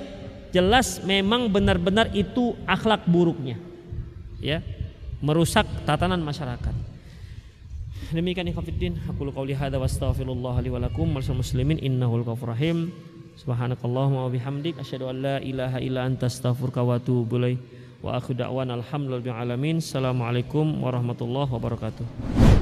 jelas 0.55 1.03
memang 1.03 1.51
benar-benar 1.51 2.07
itu 2.15 2.55
akhlak 2.63 3.03
buruknya. 3.03 3.59
Ya, 4.39 4.63
merusak 5.19 5.67
tatanan 5.83 6.23
masyarakat. 6.23 6.75
Demikian 8.13 8.45
ikhwatiddin, 8.45 9.03
aku 9.09 9.27
qauli 9.33 9.57
hadza 9.57 9.81
wa 9.81 9.87
astaghfirullah 9.89 10.55
li 10.61 10.69
wa 10.69 10.79
lakum 10.79 11.09
muslimin 11.11 11.81
innahul 11.81 12.23
ghafurur 12.23 12.55
rahim. 12.55 12.93
Subhanakallahumma 13.33 14.29
wa 14.29 14.31
bihamdik 14.31 14.77
asyhadu 14.77 15.09
an 15.09 15.15
la 15.17 15.35
ilaha 15.41 15.81
illa 15.81 16.05
anta 16.05 16.29
astaghfiruka 16.29 16.85
wa 16.85 17.01
atubu. 17.01 17.57
Wa 18.03 18.19
alhamdulillahi 18.83 19.31
alamin. 19.31 19.79
Assalamualaikum 19.79 20.83
warahmatullahi 20.83 21.47
wabarakatuh. 21.47 22.52